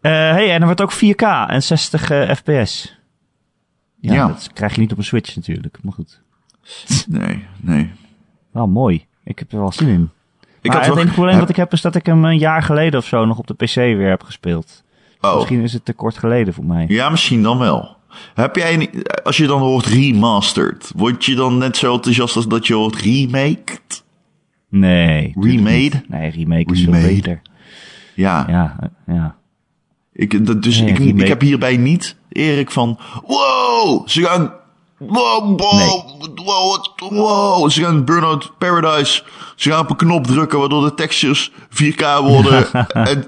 Eh 0.00 0.10
hey, 0.12 0.52
en 0.54 0.60
er 0.60 0.64
wordt 0.66 0.80
ook 0.80 0.92
4K 0.92 1.48
en 1.48 1.62
60 1.62 2.10
eh, 2.10 2.34
fps. 2.34 2.96
Ja, 4.00 4.14
Ja. 4.14 4.26
dat 4.26 4.50
krijg 4.52 4.74
je 4.74 4.80
niet 4.80 4.92
op 4.92 4.98
een 4.98 5.04
Switch 5.04 5.36
natuurlijk, 5.36 5.78
maar 5.82 5.92
goed. 5.92 6.20
Nee, 7.08 7.44
nee. 7.60 7.90
Wel 8.52 8.66
mooi. 8.68 9.06
Ik 9.24 9.38
heb 9.38 9.52
er 9.52 9.58
wel 9.58 9.72
zin 9.72 9.88
in. 9.88 10.10
Ik 10.60 10.72
had 10.72 10.86
het 10.86 10.96
enige 10.96 11.12
probleem 11.12 11.30
heb- 11.30 11.40
dat 11.40 11.48
ik 11.50 11.56
heb 11.56 11.72
is 11.72 11.80
dat 11.80 11.94
ik 11.94 12.06
hem 12.06 12.24
een 12.24 12.38
jaar 12.38 12.62
geleden 12.62 13.00
of 13.00 13.06
zo 13.06 13.24
nog 13.24 13.38
op 13.38 13.46
de 13.46 13.54
PC 13.54 13.74
weer 13.74 14.08
heb 14.08 14.22
gespeeld. 14.22 14.84
Oh. 15.20 15.34
Misschien 15.36 15.60
is 15.62 15.72
het 15.72 15.84
te 15.84 15.92
kort 15.92 16.18
geleden 16.18 16.54
voor 16.54 16.64
mij. 16.64 16.84
Ja, 16.88 17.08
misschien 17.10 17.42
dan 17.42 17.58
wel. 17.58 17.96
Heb 18.34 18.56
jij, 18.56 18.90
als 19.22 19.36
je 19.36 19.46
dan 19.46 19.60
hoort 19.60 19.86
remastered, 19.86 20.92
word 20.96 21.24
je 21.24 21.34
dan 21.34 21.58
net 21.58 21.76
zo 21.76 21.94
enthousiast 21.94 22.36
als 22.36 22.46
dat 22.48 22.66
je 22.66 22.74
hoort 22.74 22.96
remaked? 22.96 24.04
Nee. 24.68 25.32
Remade? 25.40 26.02
Nee, 26.08 26.30
remake 26.30 26.72
is 26.72 26.82
veel 26.82 26.92
beter. 26.92 27.42
Ja, 28.14 28.44
Ja, 28.48 28.76
ja. 29.06 29.36
Ik, 30.18 30.46
dat, 30.46 30.62
dus 30.62 30.80
Nee, 30.80 30.94
ik, 30.94 31.20
ik 31.20 31.28
heb 31.28 31.40
hierbij 31.40 31.76
niet, 31.76 32.16
Erik, 32.28 32.70
van 32.70 32.98
wow, 33.26 34.08
ze 34.08 34.22
gaan, 34.22 34.52
wow, 34.96 35.60
wow, 35.60 35.72
Nee. 35.72 36.44
wow, 36.44 36.86
wow, 36.98 37.70
ze 37.70 37.82
gaan 37.82 38.04
Burnout 38.04 38.52
Paradise, 38.58 39.22
ze 39.56 39.70
gaan 39.70 39.80
op 39.80 39.90
een 39.90 39.96
knop 39.96 40.26
drukken 40.26 40.58
waardoor 40.58 40.84
de 40.84 40.94
textures 40.94 41.52
4K 41.70 42.02
worden 42.20 42.72
en 43.12 43.24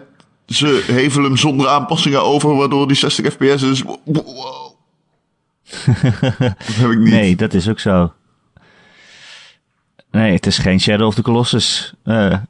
ze 0.47 0.85
hevelen 0.87 1.25
hem 1.25 1.37
zonder 1.37 1.69
aanpassingen 1.69 2.23
over 2.23 2.57
waardoor 2.57 2.87
die 2.87 2.97
60 2.97 3.33
fps 3.33 3.63
is. 3.63 3.83
Wow. 4.05 4.73
dat 5.87 6.77
heb 6.77 6.91
ik 6.91 6.99
niet. 6.99 7.11
Nee, 7.11 7.37
dat 7.37 7.55
is 7.55 7.69
ook 7.69 7.81
zo. 7.81 8.13
Nee, 10.11 10.33
het 10.33 10.47
is 10.47 10.59
geen 10.59 10.81
Shadow 10.81 11.07
of 11.07 11.15
the 11.15 11.23
Colossus 11.23 11.95
eh, 12.05 12.33
eh, 12.33 12.41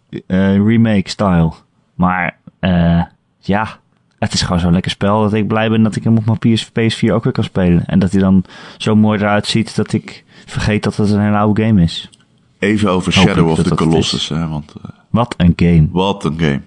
remake 0.66 1.08
style. 1.08 1.52
Maar 1.94 2.38
eh, 2.60 3.02
ja, 3.38 3.79
het 4.20 4.32
is 4.32 4.42
gewoon 4.42 4.60
zo'n 4.60 4.72
lekker 4.72 4.90
spel 4.90 5.22
dat 5.22 5.32
ik 5.32 5.46
blij 5.48 5.70
ben 5.70 5.82
dat 5.82 5.96
ik 5.96 6.04
hem 6.04 6.16
op 6.16 6.24
mijn 6.24 6.38
PS, 6.38 6.68
PS4 6.68 7.12
ook 7.12 7.24
weer 7.24 7.32
kan 7.32 7.44
spelen. 7.44 7.86
En 7.86 7.98
dat 7.98 8.12
hij 8.12 8.20
dan 8.20 8.44
zo 8.78 8.96
mooi 8.96 9.18
eruit 9.18 9.46
ziet 9.46 9.76
dat 9.76 9.92
ik 9.92 10.24
vergeet 10.46 10.82
dat 10.82 10.96
het 10.96 11.10
een 11.10 11.20
hele 11.20 11.36
oude 11.36 11.62
game 11.64 11.82
is. 11.82 12.10
Even 12.58 12.90
over 12.90 13.12
Shadow 13.12 13.50
of 13.50 13.62
the 13.62 13.74
Colossus, 13.74 14.28
hè, 14.28 14.48
want 14.48 14.74
eh, 14.82 14.90
Wat 15.10 15.34
een 15.36 15.52
game. 15.56 15.88
wat 15.92 16.24
een 16.24 16.38
game. 16.38 16.60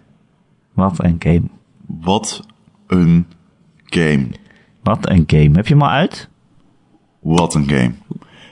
Wat 0.74 1.04
een 1.04 1.16
game. 1.20 1.44
Wat 1.86 2.44
een 2.88 3.26
game. 3.86 4.28
Wat 4.84 5.10
een 5.10 5.24
game. 5.28 5.52
Heb 5.56 5.68
je 5.68 5.74
hem 5.74 5.84
al 5.84 5.89
uit? 5.89 6.30
Wat 7.20 7.54
een 7.56 7.70
game. 7.70 7.94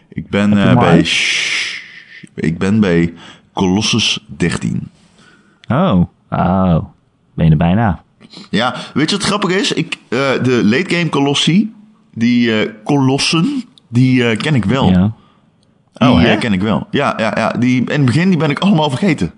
Ik 0.10 0.30
ben 0.30 0.58
eh, 0.58 0.78
bij. 0.80 1.04
Shh, 1.04 1.82
ik 2.36 2.58
ben 2.58 2.80
bij 2.80 3.14
Colossus 3.54 4.26
13. 4.28 4.88
Oh. 5.68 6.04
Oh. 6.30 6.78
Ben 7.34 7.46
je 7.46 7.52
er 7.52 7.58
bijna? 7.58 8.04
Ja, 8.50 8.76
weet 8.94 9.10
je 9.10 9.16
wat 9.16 9.26
grappig 9.26 9.52
is? 9.52 9.72
Ik, 9.72 9.98
eh, 10.10 10.20
de 10.44 10.62
late 10.64 10.96
game 10.96 11.10
Colossi, 11.10 11.74
die 12.14 12.62
eh 12.62 12.70
Colossen, 12.84 13.64
die 13.90 14.28
eh, 14.30 14.38
ken 14.38 14.56
ik 14.56 14.66
wel. 14.66 14.90
Ja. 14.90 15.14
Die 15.94 16.10
Oh, 16.10 16.22
eh, 16.24 16.28
hè? 16.28 16.38
ken 16.38 16.54
ik 16.54 16.62
wel. 16.62 16.88
Ja, 16.92 17.14
ja, 17.18 17.32
ja. 17.36 17.50
Die, 17.52 17.78
in 17.82 17.90
het 17.92 18.06
begin 18.06 18.30
die 18.30 18.38
ben 18.38 18.50
ik 18.50 18.60
allemaal 18.60 18.90
vergeten. 18.90 19.32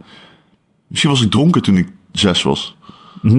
Misschien 0.87 1.11
was 1.11 1.21
ik 1.21 1.31
dronken 1.31 1.61
toen 1.61 1.77
ik 1.77 1.87
zes 2.11 2.43
was. 2.43 2.75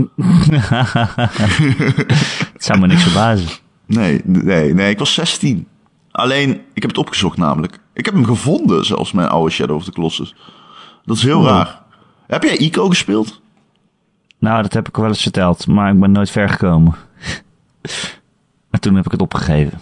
Het 2.52 2.64
zou 2.64 2.78
me 2.78 2.86
niks 2.86 3.02
verbazen. 3.02 3.48
Nee, 3.86 4.20
nee, 4.24 4.74
nee, 4.74 4.90
ik 4.90 4.98
was 4.98 5.14
16. 5.14 5.66
Alleen, 6.10 6.50
ik 6.74 6.82
heb 6.82 6.90
het 6.90 6.98
opgezocht 6.98 7.36
namelijk. 7.36 7.78
Ik 7.94 8.04
heb 8.04 8.14
hem 8.14 8.24
gevonden, 8.24 8.84
zelfs 8.84 9.12
mijn 9.12 9.28
oude 9.28 9.50
Shadow 9.50 9.76
of 9.76 9.84
the 9.84 9.92
Colossus. 9.92 10.34
Dat 11.04 11.16
is 11.16 11.22
heel 11.22 11.38
Oh. 11.38 11.46
raar. 11.46 11.82
Heb 12.26 12.42
jij 12.42 12.56
Ico 12.56 12.88
gespeeld? 12.88 13.40
Nou, 14.44 14.62
dat 14.62 14.72
heb 14.72 14.88
ik 14.88 14.96
wel 14.96 15.08
eens 15.08 15.22
verteld, 15.22 15.66
maar 15.66 15.92
ik 15.92 16.00
ben 16.00 16.12
nooit 16.12 16.30
ver 16.30 16.48
gekomen. 16.48 16.94
en 18.70 18.80
toen 18.80 18.94
heb 18.94 19.04
ik 19.04 19.10
het 19.10 19.22
opgegeven. 19.22 19.78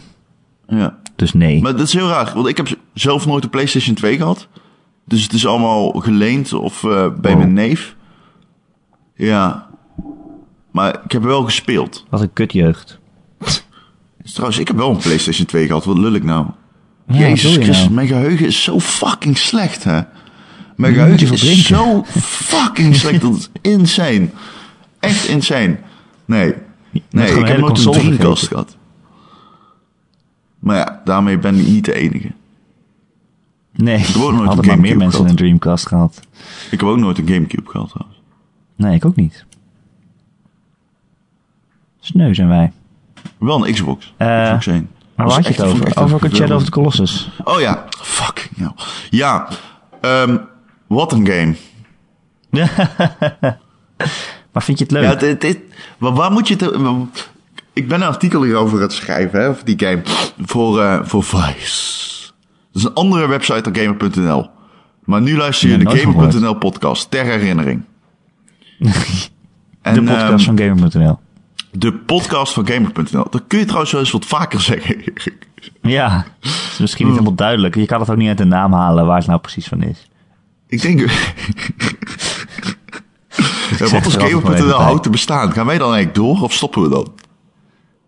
Ja. 0.66 0.98
Dus 1.16 1.32
nee. 1.32 1.62
Maar 1.62 1.72
dat 1.72 1.86
is 1.86 1.92
heel 1.92 2.08
raar, 2.08 2.32
want 2.34 2.46
ik 2.46 2.56
heb 2.56 2.68
zelf 2.94 3.26
nooit 3.26 3.44
een 3.44 3.50
PlayStation 3.50 3.94
2 3.94 4.16
gehad. 4.16 4.48
Dus 5.04 5.22
het 5.22 5.32
is 5.32 5.46
allemaal 5.46 5.90
geleend 5.90 6.52
of 6.52 6.84
eh, 6.84 7.08
bij 7.20 7.36
mijn 7.36 7.52
neef. 7.52 7.96
Ja. 9.14 9.66
Maar 10.70 11.00
ik 11.04 11.12
heb 11.12 11.22
wel 11.22 11.44
gespeeld. 11.44 12.06
Wat 12.08 12.20
een 12.20 12.32
kutjeugd. 12.32 12.98
Dus 14.22 14.32
trouwens, 14.32 14.60
ik 14.60 14.68
heb 14.68 14.76
wel 14.76 14.90
een 14.90 14.96
PlayStation 14.96 15.46
2 15.46 15.66
gehad. 15.66 15.84
Wat 15.84 15.98
lul 15.98 16.12
ik 16.12 16.24
nou? 16.24 16.46
Ja, 17.06 17.18
Jezus 17.18 17.54
je 17.54 17.60
Christus, 17.60 17.78
nou? 17.78 17.92
mijn 17.92 18.06
geheugen 18.06 18.46
is 18.46 18.62
zo 18.62 18.80
fucking 18.80 19.38
slecht, 19.38 19.84
hè? 19.84 20.00
Mijn 20.76 20.94
geheugen 20.94 21.32
is 21.32 21.66
zo 21.66 22.04
fucking 22.20 22.96
slecht. 22.96 23.20
Dat 23.20 23.34
is 23.36 23.48
insane. 23.72 24.28
Echt 25.00 25.26
insane. 25.26 25.76
Nee. 26.24 26.54
Nee, 27.10 27.30
ik 27.38 27.46
heb 27.46 27.58
nooit 27.58 27.84
een 27.84 27.92
Dreamcast 27.92 28.46
gehad. 28.48 28.76
Maar 30.58 30.76
ja, 30.76 31.00
daarmee 31.04 31.38
ben 31.38 31.58
ik 31.58 31.66
niet 31.66 31.84
de 31.84 31.94
enige. 31.94 32.30
Nee, 33.72 34.06
ook 34.18 34.32
nooit 34.32 34.50
een 34.58 34.66
maar 34.66 34.80
meer 34.80 34.96
mensen 34.96 35.12
gehad. 35.12 35.30
een 35.30 35.36
Dreamcast 35.36 35.86
gehad. 35.86 36.20
Ik 36.70 36.80
heb 36.80 36.88
ook 36.88 36.98
nooit 36.98 37.18
een 37.18 37.28
Gamecube 37.28 37.70
gehad 37.70 37.88
trouwens. 37.88 38.20
Nee, 38.76 38.94
ik 38.94 39.04
ook 39.04 39.16
niet. 39.16 39.44
Sneu 42.00 42.34
zijn 42.34 42.48
wij. 42.48 42.72
Wel 43.38 43.66
een 43.66 43.72
Xbox. 43.72 44.14
Eh, 44.16 44.44
Xbox 44.44 44.66
1. 44.66 44.90
Maar 45.14 45.26
waar 45.26 45.34
had 45.34 45.44
je 45.44 45.50
het 45.52 45.60
ik 45.60 45.66
over? 45.66 45.96
Over 46.02 46.24
een 46.24 46.34
Shadow 46.36 46.56
of 46.56 46.64
the 46.64 46.70
Colossus. 46.70 47.30
Oh 47.44 47.60
ja, 47.60 47.84
fuck. 47.90 48.50
Ja, 48.56 48.74
ja 49.10 49.48
ehm, 50.00 50.36
wat 50.92 51.12
een 51.12 51.26
game. 51.26 51.54
maar 54.52 54.62
vind 54.62 54.78
je 54.78 54.84
het 54.84 54.92
leuk? 54.92 55.02
Ja, 55.02 55.14
dit, 55.14 55.40
dit, 55.40 55.58
waar, 55.98 56.32
moet 56.32 56.48
je 56.48 56.54
het... 56.54 56.70
Ik 57.72 57.88
ben 57.88 58.00
een 58.00 58.08
artikel 58.08 58.42
hierover 58.42 58.76
aan 58.76 58.82
het 58.82 58.92
schrijven, 58.92 59.40
hè, 59.40 59.48
over 59.48 59.64
die 59.64 59.78
game, 59.78 60.02
voor, 60.38 60.80
eh, 60.80 61.00
voor 61.02 61.24
Vice. 61.24 62.12
Dat 62.72 62.82
is 62.82 62.84
een 62.84 62.94
andere 62.94 63.26
website 63.26 63.70
dan 63.70 63.76
Gamer.nl. 63.82 64.50
Maar 65.04 65.20
nu 65.20 65.36
luister 65.36 65.68
je 65.68 65.78
de. 65.78 65.98
Gamer.nl 65.98 66.54
podcast, 66.54 67.10
ter 67.10 67.24
herinnering. 67.24 67.82
En, 69.82 69.94
de 69.94 70.02
podcast 70.02 70.46
ehm, 70.46 70.56
van 70.56 70.58
Gamer.nl. 70.58 71.18
de 71.70 71.92
podcast 71.92 72.52
van 72.52 72.66
Gamer.nl. 72.66 73.26
Dat 73.30 73.42
kun 73.46 73.58
je 73.58 73.64
trouwens 73.64 73.92
wel 73.92 74.00
eens 74.00 74.10
wat 74.10 74.26
vaker 74.26 74.60
zeggen. 74.70 75.02
Ja, 75.80 76.26
is 76.40 76.78
misschien 76.78 77.06
niet 77.06 77.14
helemaal 77.14 77.36
duidelijk. 77.36 77.74
Je 77.74 77.86
kan 77.86 78.00
het 78.00 78.10
ook 78.10 78.16
niet 78.16 78.28
uit 78.28 78.38
de 78.38 78.44
naam 78.44 78.72
halen 78.72 79.06
waar 79.06 79.18
het 79.18 79.26
nou 79.26 79.40
precies 79.40 79.66
van 79.66 79.82
is. 79.82 80.10
Ik 80.72 80.82
denk... 80.82 81.00
ja, 81.00 81.06
zeg 83.76 83.90
wat 83.90 84.04
als 84.04 84.14
er 84.16 84.20
Gamer.nl 84.20 84.70
houdt 84.80 85.02
te 85.02 85.10
bestaan? 85.10 85.52
Gaan 85.52 85.66
wij 85.66 85.78
dan 85.78 85.92
eigenlijk 85.94 86.14
door 86.14 86.40
of 86.42 86.52
stoppen 86.52 86.82
we 86.82 86.88
dan? 86.88 87.12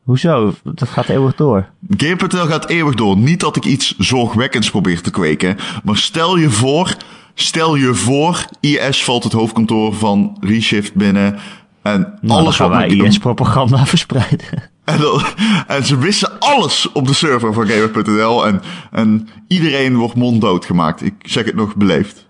Hoezo? 0.02 0.54
Dat 0.62 0.88
gaat 0.88 1.08
eeuwig 1.08 1.34
door. 1.34 1.68
Game.nl 1.96 2.46
gaat 2.46 2.68
eeuwig 2.68 2.94
door. 2.94 3.16
Niet 3.16 3.40
dat 3.40 3.56
ik 3.56 3.64
iets 3.64 3.94
zorgwekkends 3.98 4.70
probeer 4.70 5.00
te 5.02 5.10
kweken. 5.10 5.56
Maar 5.84 5.96
stel 5.96 6.36
je 6.36 6.50
voor, 6.50 6.96
stel 7.34 7.74
je 7.74 7.94
voor, 7.94 8.44
IS 8.60 9.04
valt 9.04 9.24
het 9.24 9.32
hoofdkantoor 9.32 9.94
van 9.94 10.36
Reshift 10.40 10.94
binnen. 10.94 11.38
En 11.82 12.00
Nou, 12.00 12.10
dan 12.20 12.36
alles 12.36 12.56
gaan 12.56 12.68
wat 12.70 12.78
wij 12.78 12.88
IS-propaganda 12.88 13.86
verspreiden. 13.94 14.70
en, 14.84 15.00
dan- 15.00 15.22
en 15.66 15.84
ze 15.86 15.98
wissen 15.98 16.38
alles 16.38 16.92
op 16.92 17.06
de 17.06 17.14
server 17.14 17.52
van 17.52 17.66
Gamer.nl. 17.66 18.46
En, 18.46 18.62
en 18.90 19.28
iedereen 19.48 19.96
wordt 19.96 20.14
monddood 20.14 20.64
gemaakt. 20.64 21.02
Ik 21.04 21.14
zeg 21.22 21.44
het 21.44 21.54
nog 21.54 21.76
beleefd. 21.76 22.23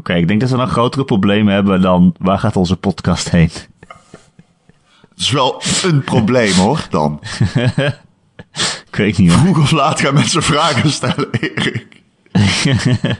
Oké, 0.00 0.14
ik 0.14 0.28
denk 0.28 0.40
dat 0.40 0.50
we 0.50 0.56
nog 0.56 0.70
grotere 0.70 1.04
problemen 1.04 1.54
hebben 1.54 1.80
dan 1.80 2.14
waar 2.18 2.38
gaat 2.38 2.56
onze 2.56 2.76
podcast 2.76 3.30
heen. 3.30 3.50
Het 5.08 5.18
is 5.18 5.30
wel 5.30 5.62
een 5.82 6.04
probleem 6.04 6.52
hoor, 6.52 6.86
dan. 6.90 7.20
Ik 8.90 8.96
weet 8.96 9.18
niet 9.18 9.32
hoor. 9.32 9.40
Vroeg 9.40 9.58
of 9.58 9.70
laat 9.70 10.00
gaan 10.00 10.14
mensen 10.14 10.42
vragen 10.42 10.90
stellen, 10.90 11.30
Erik. 11.30 12.02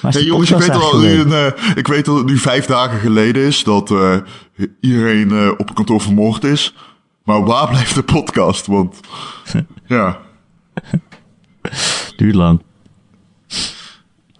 Hey 0.00 0.22
jongens, 0.22 0.50
ik 0.50 0.58
weet, 0.58 0.70
al, 0.70 1.02
eh, 1.02 1.46
ik 1.74 1.86
weet 1.86 2.04
dat 2.04 2.16
het 2.16 2.26
nu 2.26 2.38
vijf 2.38 2.66
dagen 2.66 2.98
geleden 2.98 3.42
is 3.42 3.64
dat 3.64 3.90
eh, 3.90 4.16
iedereen 4.80 5.30
eh, 5.30 5.48
op 5.48 5.66
het 5.66 5.72
kantoor 5.72 6.00
vermoord 6.00 6.44
is. 6.44 6.74
Maar 7.24 7.44
waar 7.44 7.68
blijft 7.68 7.94
de 7.94 8.02
podcast? 8.02 8.66
Want 8.66 9.00
ja. 9.86 10.18
Duurt 12.16 12.34
lang. 12.34 12.62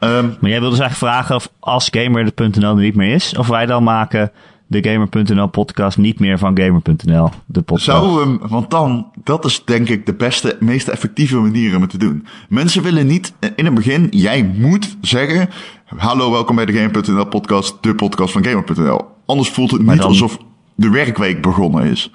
Ehm, 0.06 0.26
Maar 0.40 0.50
jij 0.50 0.60
wilde 0.60 0.76
dus 0.76 0.84
eigenlijk 0.84 1.12
vragen 1.12 1.34
of 1.36 1.50
als 1.60 1.88
Gamer.nl 1.90 2.68
er 2.68 2.74
niet 2.76 2.94
meer 2.94 3.14
is, 3.14 3.36
of 3.36 3.46
wij 3.48 3.66
dan 3.66 3.82
maken 3.82 4.30
de 4.66 4.88
Gamer.nl 4.90 5.46
podcast 5.46 5.98
niet 5.98 6.20
meer 6.20 6.38
van 6.38 6.58
Gamer.nl, 6.58 7.30
de 7.46 7.62
podcast. 7.62 7.84
zouden 7.84 8.14
we 8.14 8.20
hem, 8.20 8.48
want 8.48 8.70
dan, 8.70 9.06
dat 9.24 9.44
is 9.44 9.64
denk 9.64 9.88
ik 9.88 10.06
de 10.06 10.14
beste, 10.14 10.56
meest 10.60 10.88
effectieve 10.88 11.36
manier 11.36 11.76
om 11.76 11.80
het 11.80 11.90
te 11.90 11.98
doen. 11.98 12.26
Mensen 12.48 12.82
willen 12.82 13.06
niet 13.06 13.32
eh, 13.38 13.50
in 13.56 13.64
het 13.64 13.74
begin, 13.74 14.06
jij 14.10 14.42
moet 14.42 14.96
zeggen, 15.00 15.48
hallo, 15.96 16.30
welkom 16.30 16.56
bij 16.56 16.66
de 16.66 16.72
Game.nl 16.72 17.24
podcast, 17.26 17.76
de 17.82 17.94
podcast 17.94 18.32
van 18.32 18.44
Gamer.nl. 18.44 19.00
Anders 19.26 19.48
voelt 19.50 19.70
het 19.70 19.80
niet 19.86 19.96
dan- 19.96 20.06
alsof 20.06 20.38
de 20.74 20.90
werkweek 20.90 21.42
begonnen 21.42 21.84
is. 21.84 22.10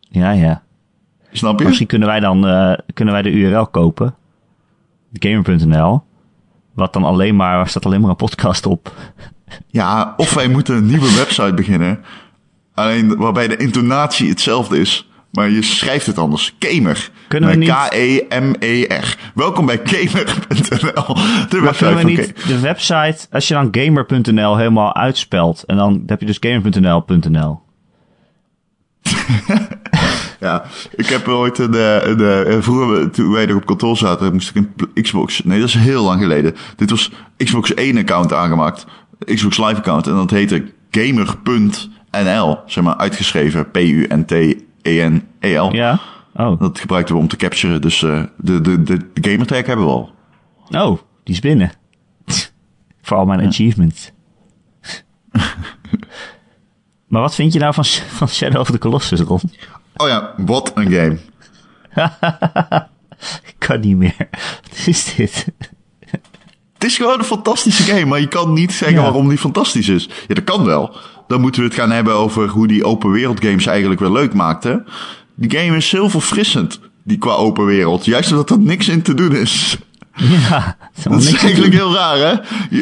Ja, 0.00 0.30
ja. 0.30 0.62
Snap 1.32 1.58
je? 1.58 1.64
Misschien 1.66 1.86
kunnen 1.86 2.08
wij 2.08 2.20
dan 2.20 2.46
eh, 2.46 2.72
kunnen 2.94 3.14
wij 3.14 3.22
de 3.22 3.30
URL 3.30 3.66
kopen. 3.66 4.14
Gamer.nl. 5.12 6.02
Wat 6.76 6.92
dan 6.92 7.04
alleen 7.04 7.36
maar, 7.36 7.56
waar 7.56 7.68
staat 7.68 7.86
alleen 7.86 8.00
maar 8.00 8.10
een 8.10 8.16
podcast 8.16 8.66
op. 8.66 8.92
Ja, 9.66 10.14
of 10.16 10.34
wij 10.34 10.48
moeten 10.48 10.76
een 10.76 10.86
nieuwe 10.86 11.14
website 11.14 11.54
beginnen. 11.54 12.04
Alleen 12.74 13.16
waarbij 13.16 13.48
de 13.48 13.56
intonatie 13.56 14.28
hetzelfde 14.28 14.78
is. 14.78 15.08
Maar 15.30 15.50
je 15.50 15.62
schrijft 15.62 16.06
het 16.06 16.18
anders. 16.18 16.54
Gamer. 16.58 17.10
Kunnen 17.28 17.50
we 17.50 17.56
niet- 17.56 17.68
K-E-M-E-R. 17.70 19.16
Welkom 19.34 19.66
bij 19.66 19.80
Gamer.nl. 19.84 21.14
De 21.14 21.56
Maar 21.56 21.62
website 21.62 21.84
kunnen 21.84 22.04
we 22.04 22.10
niet 22.10 22.46
de 22.46 22.60
website, 22.60 23.26
als 23.30 23.48
je 23.48 23.54
dan 23.54 23.68
Gamer.nl 23.70 24.56
helemaal 24.56 24.94
uitspelt, 24.94 25.62
en 25.62 25.76
dan 25.76 26.02
heb 26.06 26.20
je 26.20 26.26
dus 26.26 26.36
Gamer.nl.nl. 26.40 27.60
Ja, 30.40 30.64
ik 30.96 31.06
heb 31.06 31.28
ooit 31.28 31.58
een, 31.58 31.74
eh, 31.74 32.06
een, 32.06 32.20
eh, 32.20 32.60
vroeger 32.60 33.10
toen 33.10 33.32
wij 33.32 33.46
nog 33.46 33.56
op 33.56 33.66
kantoor 33.66 33.96
zaten, 33.96 34.32
moest 34.32 34.54
ik 34.54 34.66
een 34.76 35.02
Xbox, 35.02 35.44
nee 35.44 35.60
dat 35.60 35.68
is 35.68 35.74
heel 35.74 36.04
lang 36.04 36.20
geleden. 36.20 36.54
Dit 36.76 36.90
was 36.90 37.10
Xbox 37.36 37.74
1 37.74 37.98
account 37.98 38.32
aangemaakt. 38.32 38.86
Xbox 39.18 39.58
Live 39.58 39.74
account. 39.74 40.06
En 40.06 40.14
dat 40.14 40.30
heette 40.30 40.72
gamer.nl. 40.90 42.58
Zeg 42.66 42.84
maar 42.84 42.96
uitgeschreven 42.96 43.70
P-U-N-T-E-N-E-L. 43.70 45.72
Ja? 45.72 46.00
Oh. 46.34 46.60
Dat 46.60 46.80
gebruikten 46.80 47.14
we 47.14 47.20
om 47.20 47.28
te 47.28 47.36
capturen. 47.36 47.80
Dus 47.80 48.02
eh, 48.02 48.22
de, 48.36 48.60
de, 48.60 48.82
de, 48.82 49.10
de 49.12 49.30
gamertag 49.30 49.66
hebben 49.66 49.86
we 49.86 49.90
al. 49.90 50.10
Oh, 50.70 50.98
die 51.24 51.34
is 51.34 51.40
binnen. 51.40 51.72
Voor 53.02 53.16
al 53.16 53.26
mijn 53.26 53.46
achievements. 53.46 54.10
maar 57.08 57.20
wat 57.20 57.34
vind 57.34 57.52
je 57.52 57.58
nou 57.58 57.74
van, 57.74 57.84
van 57.84 58.28
Shadow 58.28 58.60
of 58.60 58.70
the 58.70 58.78
Colossus, 58.78 59.20
Ron? 59.20 59.40
Oh 59.96 60.08
ja, 60.08 60.34
wat 60.36 60.72
een 60.74 60.90
game. 60.90 61.16
Ik 63.46 63.54
kan 63.58 63.80
niet 63.80 63.96
meer. 63.96 64.28
Wat 64.62 64.86
is 64.86 65.14
dit? 65.16 65.46
Het 66.74 66.84
is 66.84 66.96
gewoon 66.96 67.18
een 67.18 67.24
fantastische 67.24 67.82
game, 67.82 68.04
maar 68.04 68.20
je 68.20 68.28
kan 68.28 68.52
niet 68.52 68.72
zeggen 68.72 68.96
Ja. 68.96 69.02
waarom 69.02 69.28
die 69.28 69.38
fantastisch 69.38 69.88
is. 69.88 70.08
Ja, 70.28 70.34
dat 70.34 70.44
kan 70.44 70.64
wel. 70.64 70.96
Dan 71.26 71.40
moeten 71.40 71.60
we 71.60 71.66
het 71.66 71.76
gaan 71.76 71.90
hebben 71.90 72.14
over 72.14 72.48
hoe 72.48 72.66
die 72.66 72.84
open 72.84 73.10
wereld 73.10 73.44
games 73.44 73.66
eigenlijk 73.66 74.00
weer 74.00 74.10
leuk 74.10 74.34
maakten. 74.34 74.84
Die 75.34 75.58
game 75.58 75.76
is 75.76 75.92
heel 75.92 76.10
verfrissend, 76.10 76.80
die 77.04 77.18
qua 77.18 77.32
open 77.32 77.64
wereld. 77.64 78.04
Juist 78.04 78.30
omdat 78.30 78.50
er 78.50 78.58
niks 78.58 78.88
in 78.88 79.02
te 79.02 79.14
doen 79.14 79.36
is. 79.36 79.78
Ja, 80.14 80.76
het 80.78 80.96
is 80.96 81.02
Dat 81.04 81.22
is 81.22 81.34
eigenlijk 81.42 81.74
heel 81.74 81.94
raar, 81.94 82.16
hè? 82.18 82.34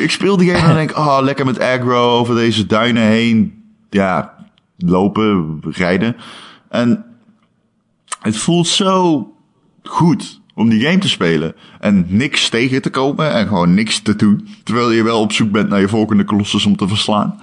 Ik 0.03 0.11
speel 0.11 0.37
die 0.37 0.48
game 0.48 0.61
en 0.61 0.66
dan 0.66 0.77
denk 0.77 0.96
oh, 0.96 1.18
lekker 1.22 1.44
met 1.44 1.61
aggro 1.61 2.18
over 2.18 2.35
deze 2.35 2.66
duinen 2.66 3.03
heen. 3.03 3.62
Ja, 3.90 4.35
lopen, 4.79 5.61
rijden. 5.70 6.16
En 6.74 7.04
het 8.20 8.37
voelt 8.37 8.66
zo 8.68 9.28
goed 9.82 10.40
om 10.54 10.68
die 10.68 10.80
game 10.87 10.98
te 10.98 11.08
spelen. 11.08 11.54
En 11.80 12.06
niks 12.08 12.48
tegen 12.48 12.82
te 12.82 12.90
komen 12.90 13.32
en 13.32 13.46
gewoon 13.46 13.74
niks 13.74 14.00
te 14.00 14.16
doen. 14.16 14.48
Terwijl 14.64 14.90
je 14.90 15.02
wel 15.02 15.20
op 15.20 15.32
zoek 15.32 15.50
bent 15.50 15.68
naar 15.68 15.80
je 15.80 15.88
volgende 15.88 16.24
kolossus 16.24 16.66
om 16.66 16.76
te 16.76 16.88
verslaan. 16.88 17.40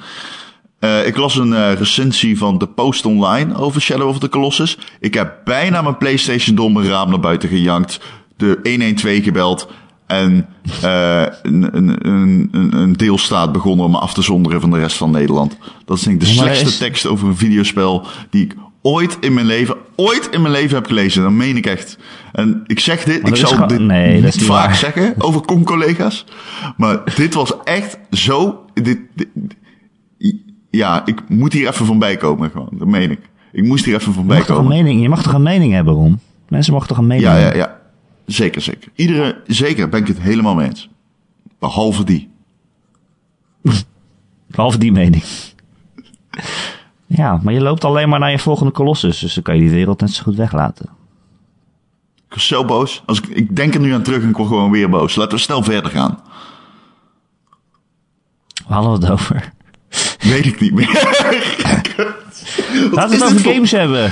Eh, 0.79 1.07
ik 1.07 1.17
las 1.17 1.35
een 1.35 1.53
eh, 1.53 1.73
recensie 1.73 2.37
van 2.37 2.57
The 2.57 2.67
Post 2.67 3.05
Online 3.05 3.55
over 3.55 3.81
Shadow 3.81 4.07
of 4.07 4.19
the 4.19 4.29
Colossus. 4.29 4.77
Ik 4.99 5.13
heb 5.13 5.41
bijna 5.43 5.81
mijn 5.81 5.97
PlayStation 5.97 6.55
door 6.55 6.71
mijn 6.71 6.87
raam 6.87 7.09
naar 7.09 7.19
buiten 7.19 7.49
gejankt. 7.49 7.99
De 8.37 8.59
112 8.63 9.23
gebeld. 9.23 9.67
En 10.07 10.47
eh, 10.81 11.25
een, 11.41 11.75
een, 11.77 12.07
een, 12.07 12.49
een- 12.51 12.93
deelstaat 12.93 13.51
begonnen 13.51 13.85
om 13.85 13.91
me 13.91 13.97
af 13.97 14.13
te 14.13 14.21
zonderen 14.21 14.61
van 14.61 14.71
de 14.71 14.77
rest 14.79 14.97
van 14.97 15.11
Nederland. 15.11 15.57
Dat 15.85 15.97
is 15.97 16.03
denk 16.03 16.21
ik 16.21 16.27
de 16.27 16.33
slechtste 16.33 16.65
is- 16.65 16.77
tekst 16.77 17.05
over 17.05 17.27
een 17.27 17.37
videospel 17.37 18.05
die 18.29 18.43
ik 18.43 18.55
ooit 18.81 19.17
in 19.19 19.33
mijn 19.33 19.45
leven, 19.45 19.75
ooit 19.95 20.29
in 20.31 20.41
mijn 20.41 20.53
leven 20.53 20.75
heb 20.75 20.85
gelezen. 20.85 21.23
Dat 21.23 21.31
meen 21.31 21.57
ik 21.57 21.65
echt. 21.65 21.97
En 22.31 22.63
ik 22.67 22.79
zeg 22.79 23.03
dit, 23.03 23.27
ik 23.27 23.35
zal 23.35 23.67
dit 23.67 23.79
nee, 23.79 24.13
niet 24.13 24.23
niet 24.23 24.43
vaak 24.43 24.65
waar. 24.65 24.75
zeggen 24.75 25.13
over 25.17 25.41
con-collega's. 25.41 26.25
Maar 26.77 27.15
dit 27.15 27.33
was 27.33 27.53
echt 27.63 27.97
zo... 28.11 28.65
Dit, 28.73 28.99
dit- 29.15 29.27
ja, 30.69 31.05
ik 31.05 31.29
moet 31.29 31.53
hier 31.53 31.67
even 31.67 31.85
van 31.85 31.99
bijkomen 31.99 32.49
gewoon. 32.51 32.69
Dat 32.71 32.87
meen 32.87 33.11
ik. 33.11 33.19
Ik 33.51 33.63
moest 33.63 33.85
hier 33.85 33.95
even 33.95 34.13
van 34.13 34.27
bijkomen. 34.27 34.67
mening, 34.67 35.01
je 35.01 35.09
mag 35.09 35.23
toch 35.23 35.33
een 35.33 35.43
mening 35.43 35.73
hebben, 35.73 35.93
Ron? 35.93 36.19
Mensen 36.49 36.73
mogen 36.73 36.87
toch 36.87 36.97
een 36.97 37.07
mening 37.07 37.27
Ja, 37.27 37.35
ja, 37.35 37.41
hebben? 37.41 37.59
ja. 37.59 37.79
Zeker, 38.25 38.61
zeker. 38.61 38.91
Iedere, 38.95 39.41
zeker 39.47 39.89
ben 39.89 39.99
ik 40.01 40.07
het 40.07 40.19
helemaal 40.21 40.55
mee 40.55 40.67
eens. 40.67 40.89
Behalve 41.59 42.03
die. 42.03 42.29
Behalve 44.47 44.77
die 44.77 44.91
mening. 44.91 45.23
ja, 47.15 47.39
maar 47.43 47.53
je 47.53 47.61
loopt 47.61 47.83
alleen 47.85 48.09
maar 48.09 48.19
naar 48.19 48.31
je 48.31 48.39
volgende 48.39 48.71
kolossus. 48.71 49.19
Dus 49.19 49.33
dan 49.33 49.43
kan 49.43 49.55
je 49.55 49.61
die 49.61 49.69
wereld 49.69 49.99
net 49.99 50.11
zo 50.13 50.23
goed 50.23 50.35
weglaten. 50.35 50.89
Ik 52.27 52.33
was 52.37 52.47
zo 52.47 52.65
boos. 52.65 53.03
Als 53.05 53.21
ik, 53.21 53.27
ik 53.27 53.55
denk 53.55 53.73
er 53.73 53.79
nu 53.79 53.93
aan 53.93 54.01
terug 54.03 54.21
en 54.23 54.29
ik 54.29 54.35
word 54.37 54.47
gewoon 54.49 54.71
weer 54.71 54.89
boos. 54.89 55.15
Laten 55.15 55.33
we 55.37 55.43
snel 55.43 55.63
verder 55.63 55.91
gaan. 55.91 56.19
Waar 58.67 58.81
hadden 58.81 58.99
we 58.99 59.05
het 59.05 59.13
over? 59.13 59.51
Weet 60.19 60.45
ik 60.45 60.59
niet 60.59 60.73
meer. 60.73 60.89
Laten 62.91 63.09
we 63.09 63.15
het 63.15 63.23
over 63.23 63.39
voor- 63.39 63.53
games 63.53 63.71
hebben. 63.71 64.11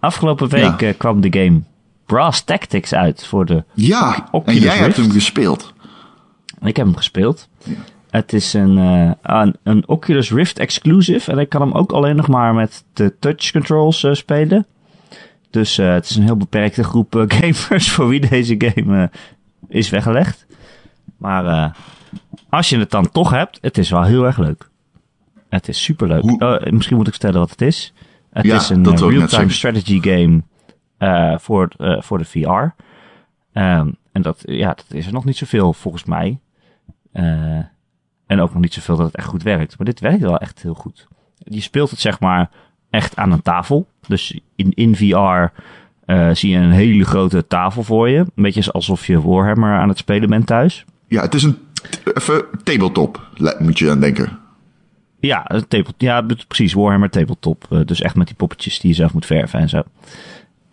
Afgelopen 0.00 0.48
week 0.48 0.80
Ja. 0.80 0.88
eh, 0.88 0.94
kwam 0.98 1.20
de 1.20 1.38
game 1.40 1.60
Brass 2.06 2.42
Tactics 2.44 2.94
uit 2.94 3.26
voor 3.26 3.44
de... 3.46 3.64
Ja, 3.74 4.28
en 4.44 4.54
jij 4.58 4.76
hebt 4.76 4.96
hem 4.96 5.10
gespeeld. 5.10 5.72
Ik 6.60 6.76
heb 6.76 6.86
hem 6.86 6.96
gespeeld. 6.96 7.48
Het 8.10 8.32
is 8.32 8.52
een, 8.54 8.78
eh, 8.78 9.10
een, 9.22 9.56
een 9.62 9.88
Oculus 9.88 10.30
Rift 10.32 10.58
exclusive. 10.58 11.32
En 11.32 11.38
ik 11.38 11.48
kan 11.48 11.60
hem 11.60 11.72
ook 11.72 11.92
alleen 11.92 12.16
nog 12.16 12.28
maar 12.28 12.54
met 12.54 12.84
de 12.92 13.18
touch 13.18 13.50
controls 13.52 14.04
eh, 14.04 14.12
spelen. 14.12 14.66
Dus 15.50 15.78
eh, 15.78 15.92
het 15.92 16.04
is 16.10 16.16
een 16.16 16.22
heel 16.22 16.36
beperkte 16.36 16.84
groep 16.84 17.24
gamers 17.28 17.90
voor 17.90 18.08
wie 18.08 18.28
deze 18.28 18.54
game 18.58 19.10
is 19.68 19.90
weggelegd. 19.90 20.46
Maar 21.16 21.76
als 22.48 22.68
je 22.68 22.78
het 22.78 22.90
dan 22.90 23.10
toch 23.10 23.30
hebt, 23.30 23.58
het 23.60 23.78
is 23.78 23.90
wel 23.90 24.02
heel 24.02 24.24
erg 24.24 24.38
leuk. 24.38 24.68
Het 25.48 25.68
is 25.68 25.82
superleuk. 25.82 26.22
Hoe- 26.22 26.58
Eh, 26.58 26.72
misschien 26.72 26.96
moet 26.96 27.06
ik 27.06 27.12
vertellen 27.12 27.38
wat 27.40 27.50
het 27.50 27.62
is. 27.62 27.92
Het 28.32 28.44
Ja, 28.46 28.56
is 28.56 28.68
een 28.68 28.82
real-time 29.10 29.50
strategy 29.50 30.00
game 30.00 30.42
voor, 31.38 31.68
voor 31.78 32.18
de 32.18 32.24
VR. 32.24 32.74
Ehm, 33.52 33.90
en 34.12 34.22
dat, 34.22 34.42
ja, 34.44 34.68
dat 34.68 34.84
is 34.88 35.06
er 35.06 35.12
nog 35.12 35.24
niet 35.24 35.36
zoveel 35.36 35.72
volgens 35.72 36.04
mij. 36.04 36.38
Eh, 37.12 37.58
en 38.28 38.40
ook 38.40 38.52
nog 38.52 38.62
niet 38.62 38.74
zoveel 38.74 38.96
dat 38.96 39.06
het 39.06 39.16
echt 39.16 39.26
goed 39.26 39.42
werkt. 39.42 39.76
Maar 39.78 39.86
dit 39.86 40.00
werkt 40.00 40.20
wel 40.20 40.38
echt 40.38 40.62
heel 40.62 40.74
goed. 40.74 41.06
Je 41.38 41.60
speelt 41.60 41.90
het 41.90 42.00
zeg 42.00 42.20
maar 42.20 42.50
echt 42.90 43.16
aan 43.16 43.32
een 43.32 43.42
tafel. 43.42 43.88
Dus 44.06 44.40
in, 44.56 44.72
in 44.74 44.96
VR 44.96 45.52
eh, 46.04 46.30
zie 46.32 46.50
je 46.50 46.56
een 46.56 46.70
hele 46.70 47.04
grote 47.04 47.46
tafel 47.46 47.82
voor 47.82 48.08
je. 48.08 48.18
Een 48.18 48.42
beetje 48.42 48.72
alsof 48.72 49.06
je 49.06 49.22
Warhammer 49.22 49.78
aan 49.78 49.88
het 49.88 49.98
spelen 49.98 50.28
bent 50.30 50.46
thuis. 50.46 50.84
Ja, 51.08 51.22
het 51.22 51.34
is 51.34 51.42
een 51.42 51.58
even 52.14 52.44
tabletop, 52.64 53.28
le- 53.34 53.56
moet 53.58 53.78
je 53.78 53.90
aan 53.90 54.00
denken. 54.00 54.38
Ja, 55.20 55.42
een 55.50 55.68
table, 55.68 55.92
ja 55.96 56.26
precies. 56.48 56.72
Warhammer 56.72 57.10
tabletop. 57.10 57.66
Eh, 57.70 57.80
dus 57.84 58.00
echt 58.00 58.14
met 58.16 58.26
die 58.26 58.36
poppetjes 58.36 58.80
die 58.80 58.90
je 58.90 58.96
zelf 58.96 59.12
moet 59.12 59.26
verven 59.26 59.60
en 59.60 59.68
zo. 59.68 59.82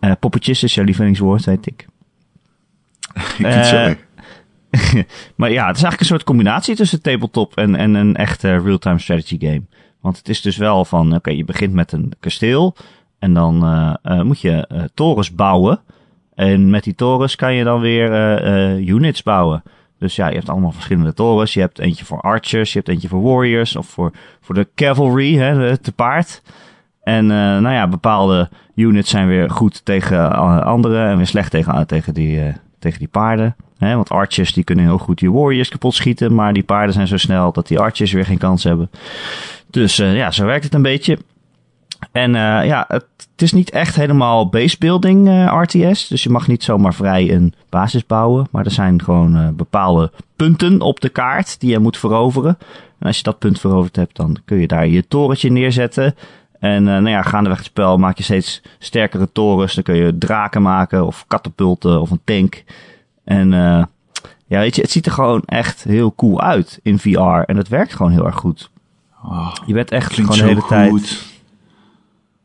Eh, 0.00 0.12
poppetjes 0.20 0.62
is 0.62 0.74
jouw 0.74 0.84
lievelingswoord, 0.84 1.44
weet 1.44 1.66
ik. 1.66 1.86
Ik 3.14 3.22
vind 3.22 3.54
het 3.54 3.66
zo 3.66 3.76
Eh, 3.76 3.84
erg. 3.86 3.98
Maar 5.36 5.50
ja, 5.50 5.66
het 5.66 5.76
is 5.76 5.82
eigenlijk 5.82 6.00
een 6.00 6.06
soort 6.06 6.24
combinatie 6.24 6.76
tussen 6.76 7.02
tabletop 7.02 7.56
en, 7.56 7.76
en 7.76 7.94
een 7.94 8.16
echte 8.16 8.58
real-time 8.58 8.98
strategy 8.98 9.38
game. 9.38 9.62
Want 10.00 10.18
het 10.18 10.28
is 10.28 10.40
dus 10.40 10.56
wel 10.56 10.84
van, 10.84 11.14
oké, 11.14 11.30
je 11.30 11.44
begint 11.44 11.72
met 11.72 11.92
een 11.92 12.12
kasteel. 12.20 12.76
En 13.18 13.34
dan 13.34 13.64
eh, 13.64 13.94
eh, 14.02 14.22
moet 14.22 14.40
je 14.40 14.66
eh, 14.66 14.82
torens 14.94 15.34
bouwen. 15.34 15.80
En 16.34 16.70
met 16.70 16.84
die 16.84 16.94
torens 16.94 17.36
kan 17.36 17.54
je 17.54 17.64
dan 17.64 17.80
weer 17.80 18.10
units 18.78 19.22
bouwen. 19.22 19.62
Dus 19.98 20.16
ja, 20.16 20.28
je 20.28 20.34
hebt 20.34 20.48
allemaal 20.48 20.72
verschillende 20.72 21.14
torens. 21.14 21.54
Je 21.54 21.60
hebt 21.60 21.78
eentje 21.78 22.04
voor 22.04 22.20
archers, 22.20 22.72
je 22.72 22.78
hebt 22.78 22.90
eentje 22.90 23.08
voor 23.08 23.22
warriors 23.22 23.76
of 23.76 23.86
voor, 23.86 24.12
voor 24.40 24.54
de 24.54 24.68
cavalry, 24.74 25.36
hè, 25.36 25.76
te 25.76 25.92
paard. 25.92 26.42
En 27.02 27.26
nou 27.26 27.70
ja, 27.70 27.88
bepaalde 27.88 28.48
units 28.74 29.10
zijn 29.10 29.28
weer 29.28 29.50
goed 29.50 29.84
tegen 29.84 30.32
andere 30.64 31.04
en 31.04 31.16
weer 31.16 31.26
slecht 31.26 31.50
tegen, 31.50 31.86
tegen, 31.86 32.14
die, 32.14 32.52
tegen 32.78 32.98
die 32.98 33.08
paarden. 33.08 33.56
Want 33.78 34.10
archers 34.10 34.52
die 34.52 34.64
kunnen 34.64 34.84
heel 34.84 34.98
goed 34.98 35.18
die 35.18 35.32
warriors 35.32 35.68
kapot 35.68 35.94
schieten, 35.94 36.34
maar 36.34 36.52
die 36.52 36.62
paarden 36.62 36.94
zijn 36.94 37.06
zo 37.06 37.16
snel 37.16 37.52
dat 37.52 37.66
die 37.66 37.78
archers 37.78 38.12
weer 38.12 38.24
geen 38.24 38.38
kans 38.38 38.64
hebben. 38.64 38.90
Dus 39.70 39.98
eh, 39.98 40.16
ja, 40.16 40.30
zo 40.30 40.44
werkt 40.44 40.64
het 40.64 40.74
een 40.74 40.82
beetje. 40.82 41.18
En 42.12 42.34
eh, 42.34 42.66
ja, 42.66 42.84
het, 42.88 43.04
is 43.36 43.52
niet 43.52 43.70
echt 43.70 43.96
helemaal 43.96 44.48
base 44.48 44.76
building 44.78 45.28
eh, 45.28 45.60
RTS. 45.62 46.08
Dus 46.08 46.22
je 46.22 46.30
mag 46.30 46.46
niet 46.46 46.62
zomaar 46.62 46.94
vrij 46.94 47.32
een 47.32 47.54
basis 47.68 48.06
bouwen. 48.06 48.46
Maar 48.50 48.64
er 48.64 48.70
zijn 48.70 49.02
gewoon 49.02 49.56
bepaalde 49.56 50.12
punten 50.36 50.80
op 50.80 51.00
de 51.00 51.08
kaart 51.08 51.60
die 51.60 51.70
je 51.70 51.78
moet 51.78 51.98
veroveren. 51.98 52.58
En 52.98 53.06
als 53.06 53.16
je 53.16 53.22
dat 53.22 53.38
punt 53.38 53.60
veroverd 53.60 53.96
hebt, 53.96 54.16
dan 54.16 54.36
kun 54.44 54.58
je 54.58 54.66
daar 54.66 54.86
je 54.86 55.08
torentje 55.08 55.50
neerzetten. 55.50 56.14
En 56.58 56.84
nou 56.84 57.08
ja, 57.08 57.22
gaandeweg 57.22 57.58
het 57.58 57.66
spel 57.66 57.98
maak 57.98 58.16
je 58.16 58.22
steeds 58.22 58.62
sterkere 58.78 59.32
torens. 59.32 59.74
Dan 59.74 59.82
kun 59.82 59.96
je 59.96 60.18
draken 60.18 60.62
maken 60.62 61.06
of 61.06 61.24
katapulten 61.26 62.00
of 62.00 62.10
een 62.10 62.20
tank. 62.24 62.64
En 63.26 63.52
eh, 63.52 63.84
ja, 64.46 64.58
weet 64.58 64.76
je, 64.76 64.82
het 64.82 64.90
ziet 64.90 65.06
er 65.06 65.12
gewoon 65.12 65.42
echt 65.44 65.84
heel 65.84 66.14
cool 66.14 66.40
uit 66.40 66.78
in 66.82 66.98
VR. 66.98 67.18
En 67.20 67.56
het 67.56 67.68
werkt 67.68 67.94
gewoon 67.94 68.12
heel 68.12 68.26
erg 68.26 68.36
goed. 68.36 68.70
Oh, 69.24 69.52
Je 69.66 69.72
bent 69.72 69.90
echt 69.90 70.12
gewoon 70.12 70.36
de 70.36 70.44
hele 70.44 70.66
tijd... 70.68 71.24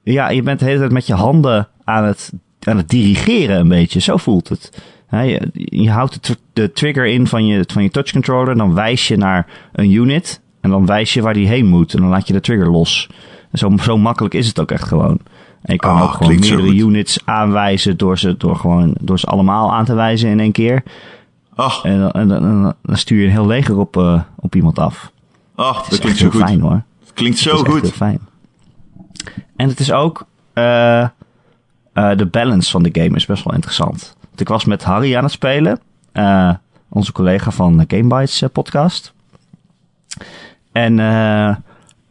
Ja, 0.03 0.29
je 0.29 0.41
bent 0.41 0.59
de 0.59 0.65
hele 0.65 0.79
tijd 0.79 0.91
met 0.91 1.07
je 1.07 1.13
handen 1.13 1.67
aan 1.83 2.03
het, 2.03 2.33
aan 2.59 2.77
het 2.77 2.89
dirigeren 2.89 3.59
een 3.59 3.67
beetje. 3.67 3.99
Zo 3.99 4.17
voelt 4.17 4.49
het. 4.49 4.81
Je, 5.11 5.49
je 5.53 5.89
houdt 5.89 6.37
de 6.53 6.71
trigger 6.71 7.05
in 7.05 7.27
van 7.27 7.45
je, 7.45 7.63
van 7.67 7.83
je 7.83 7.89
touch 7.89 8.11
controller. 8.11 8.55
Dan 8.55 8.73
wijs 8.73 9.07
je 9.07 9.17
naar 9.17 9.47
een 9.71 9.91
unit. 9.91 10.41
En 10.61 10.69
dan 10.69 10.85
wijs 10.85 11.13
je 11.13 11.21
waar 11.21 11.33
die 11.33 11.47
heen 11.47 11.65
moet. 11.65 11.93
En 11.93 12.01
dan 12.01 12.09
laat 12.09 12.27
je 12.27 12.33
de 12.33 12.41
trigger 12.41 12.69
los. 12.69 13.09
En 13.51 13.57
zo, 13.57 13.77
zo 13.81 13.97
makkelijk 13.97 14.33
is 14.33 14.47
het 14.47 14.59
ook 14.59 14.71
echt 14.71 14.87
gewoon. 14.87 15.19
En 15.61 15.73
je 15.73 15.79
kan 15.79 15.95
Ah, 15.95 16.03
ook 16.03 16.11
gewoon 16.11 16.39
meerdere 16.39 16.75
units 16.75 17.19
aanwijzen. 17.25 17.97
Door 17.97 18.17
ze, 18.19 18.37
door, 18.37 18.55
gewoon, 18.55 18.95
door 19.01 19.19
ze 19.19 19.25
allemaal 19.25 19.73
aan 19.73 19.85
te 19.85 19.93
wijzen 19.93 20.29
in 20.29 20.39
één 20.39 20.51
keer. 20.51 20.83
Ach, 21.55 21.83
En, 21.83 21.99
dan- 21.99 22.11
en, 22.11 22.27
dan- 22.27 22.73
stuur 22.97 23.19
je 23.19 23.25
een 23.25 23.31
heel 23.31 23.47
leger 23.47 23.77
op, 23.77 23.97
eh, 23.97 24.21
op 24.35 24.55
iemand 24.55 24.79
af. 24.79 25.11
is 25.57 25.89
dat 25.89 25.99
klinkt 25.99 26.17
zo 26.19 26.29
goed. 26.29 26.41
fijn 26.41 26.61
hoor. 26.61 26.83
Het 26.99 27.13
klinkt 27.13 27.37
zo 27.37 27.57
goed. 27.57 27.81
heel 27.81 27.91
fijn. 27.91 28.19
En 29.55 29.67
het 29.69 29.79
is 29.79 29.91
ook... 29.91 30.25
eh, 30.53 31.01
eh, 31.01 31.09
de 32.17 32.25
balance 32.31 32.71
van 32.71 32.83
de 32.83 32.89
game 33.01 33.15
is 33.15 33.25
best 33.25 33.43
wel 33.43 33.53
interessant. 33.53 34.15
Want 34.27 34.39
ik 34.41 34.47
was 34.47 34.65
met 34.65 34.83
Harry 34.83 35.15
aan 35.15 35.23
het 35.23 35.31
spelen. 35.31 35.79
eh, 36.11 36.53
onze 36.89 37.11
collega 37.11 37.51
van 37.51 37.77
de 37.77 37.83
Gamebytes 37.87 38.41
eh, 38.41 38.49
podcast. 38.51 39.13
En 40.71 40.99
eh, 40.99 41.55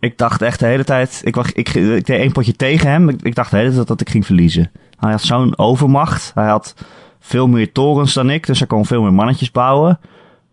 ik 0.01 0.19
dacht 0.19 0.43
echt 0.43 0.59
de 0.59 0.67
hele 0.67 0.85
tijd... 0.85 1.21
Ik, 1.25 1.35
wacht, 1.35 1.57
ik, 1.57 1.69
ik 1.69 2.07
deed 2.07 2.19
één 2.19 2.33
potje 2.33 2.57
tegen 2.57 2.91
hem. 2.91 3.09
Ik, 3.09 3.35
dacht 3.35 3.51
de 3.51 3.57
hele 3.57 3.73
tijd 3.75 3.87
dat 3.87 4.01
ik 4.01 4.11
ging 4.11 4.27
verliezen. 4.27 4.71
Hij 4.99 5.11
had 5.11 5.23
zo'n 5.23 5.59
overmacht. 5.59 6.33
Hij 6.35 6.49
had 6.49 6.75
veel 7.19 7.49
meer 7.49 7.73
torens 7.73 8.15
dan 8.15 8.31
ik. 8.31 8.47
Dus 8.47 8.59
hij 8.59 8.69
kon 8.69 8.87
veel 8.87 9.03
meer 9.03 9.13
mannetjes 9.13 9.51
bouwen. 9.51 9.99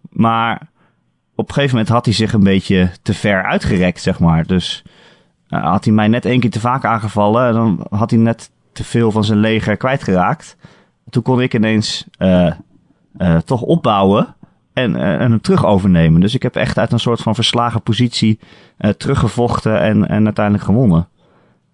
Maar 0.10 0.70
op 1.36 1.48
een 1.48 1.54
gegeven 1.54 1.76
moment 1.76 1.94
had 1.94 2.06
hij 2.06 2.14
zich 2.14 2.34
een 2.34 2.44
beetje 2.44 2.92
te 3.02 3.14
ver 3.14 3.44
uitgerekt, 3.44 4.02
zeg 4.02 4.20
maar. 4.20 4.46
Dus 4.46 4.84
uh, 5.50 5.64
had 5.64 5.84
hij 5.84 5.94
mij 5.94 6.08
net 6.08 6.26
één 6.26 6.40
keer 6.40 6.52
te 6.52 6.60
vaak 6.60 6.86
aangevallen. 6.86 7.48
En 7.48 7.54
dan 7.54 7.86
had 7.90 8.10
hij 8.10 8.20
net 8.20 8.52
te 8.72 8.84
veel 8.84 9.12
van 9.12 9.24
zijn 9.24 9.40
leger 9.40 9.78
kwijtgeraakt. 9.78 10.58
Toen 11.10 11.24
kon 11.24 11.42
ik 11.42 11.54
ineens 11.54 12.06
uh, 12.20 12.52
uh, 13.18 13.38
toch 13.38 13.62
opbouwen 13.62 14.36
en, 14.78 14.96
uh, 14.96 15.14
en 15.14 15.32
hem 15.32 15.42
terug 15.42 15.66
overnemen. 15.66 16.22
Dus 16.22 16.36
ik 16.36 16.44
heb 16.44 16.56
echt 16.56 16.78
uit 16.78 16.92
een 16.92 17.00
soort 17.00 17.22
van 17.22 17.36
verslagen 17.36 17.82
positie 17.82 18.40
uh, 18.80 18.92
teruggevochten 18.92 19.82
en, 19.82 20.08
en 20.08 20.26
uiteindelijk 20.26 20.66
gewonnen. 20.66 21.08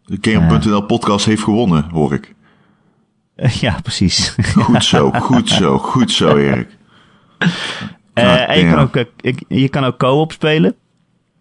De 0.05 0.17
Game.nl 0.21 0.81
podcast 0.81 1.25
heeft 1.25 1.43
gewonnen, 1.43 1.89
hoor 1.91 2.13
ik. 2.13 2.33
ja, 3.59 3.77
precies. 3.81 4.35
Goed 4.59 4.83
zo, 4.83 5.11
goed 5.11 5.49
zo, 5.49 5.77
goed 5.77 6.11
zo, 6.11 6.35
Erik. 6.37 6.77
Uh, 8.13 8.49
en 8.49 8.59
je 8.59 8.69
kan 8.69 8.79
ook, 8.79 9.05
ik, 9.21 9.43
je 9.47 9.69
kan 9.69 9.83
ook 9.83 9.97
co-op 9.97 10.31
spelen. 10.31 10.75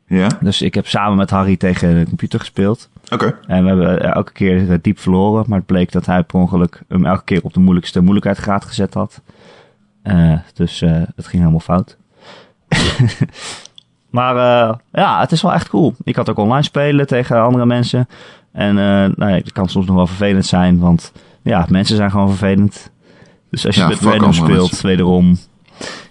Ja? 0.06 0.28
Dus 0.40 0.62
ik 0.62 0.74
heb 0.74 0.86
samen 0.86 1.16
met 1.16 1.30
Harry 1.30 1.56
tegen 1.56 1.98
de 1.98 2.04
computer 2.04 2.38
gespeeld. 2.38 2.88
Oké. 3.04 3.14
Okay. 3.14 3.34
En 3.46 3.62
we 3.62 3.68
hebben 3.68 4.14
elke 4.14 4.32
keer 4.32 4.78
diep 4.82 4.98
verloren. 4.98 5.44
Maar 5.48 5.58
het 5.58 5.66
bleek 5.66 5.92
dat 5.92 6.06
hij 6.06 6.22
per 6.22 6.40
ongeluk 6.40 6.82
hem 6.88 7.06
elke 7.06 7.24
keer 7.24 7.42
op 7.42 7.54
de 7.54 7.60
moeilijkste 7.60 8.00
moeilijkheidsgraad 8.00 8.64
gezet 8.64 8.94
had. 8.94 9.22
Uh, 10.04 10.38
dus 10.54 10.82
uh, 10.82 10.90
het 10.90 11.26
ging 11.26 11.32
helemaal 11.42 11.60
fout. 11.60 11.96
Maar 14.10 14.34
uh, 14.36 14.74
ja, 14.92 15.20
het 15.20 15.32
is 15.32 15.42
wel 15.42 15.52
echt 15.52 15.68
cool. 15.68 15.94
Ik 16.04 16.16
had 16.16 16.30
ook 16.30 16.38
online 16.38 16.62
spelen 16.62 17.06
tegen 17.06 17.42
andere 17.42 17.66
mensen. 17.66 18.08
En 18.52 18.74
nou 18.74 19.14
ja, 19.16 19.26
het 19.26 19.52
kan 19.52 19.68
soms 19.68 19.86
nog 19.86 19.96
wel 19.96 20.06
vervelend 20.06 20.46
zijn, 20.46 20.78
want 20.78 21.12
ja, 21.42 21.66
mensen 21.68 21.96
zijn 21.96 22.10
gewoon 22.10 22.28
vervelend. 22.28 22.90
Dus 23.50 23.66
als 23.66 23.74
je 23.74 23.80
Ja, 23.80 23.88
met 23.88 24.00
random 24.00 24.32
speelt, 24.32 24.80
wederom. 24.80 25.36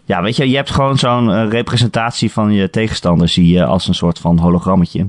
Ja, 0.05 0.21
weet 0.21 0.35
je, 0.35 0.49
je 0.49 0.55
hebt 0.55 0.71
gewoon 0.71 0.97
zo'n 0.97 1.31
eh, 1.31 1.49
representatie 1.49 2.31
van 2.31 2.51
je 2.51 2.69
tegenstander, 2.69 3.27
zie 3.29 3.47
je 3.47 3.65
als 3.65 3.87
een 3.87 3.93
soort 3.95 4.19
van 4.19 4.37
hologrammetje. 4.39 5.07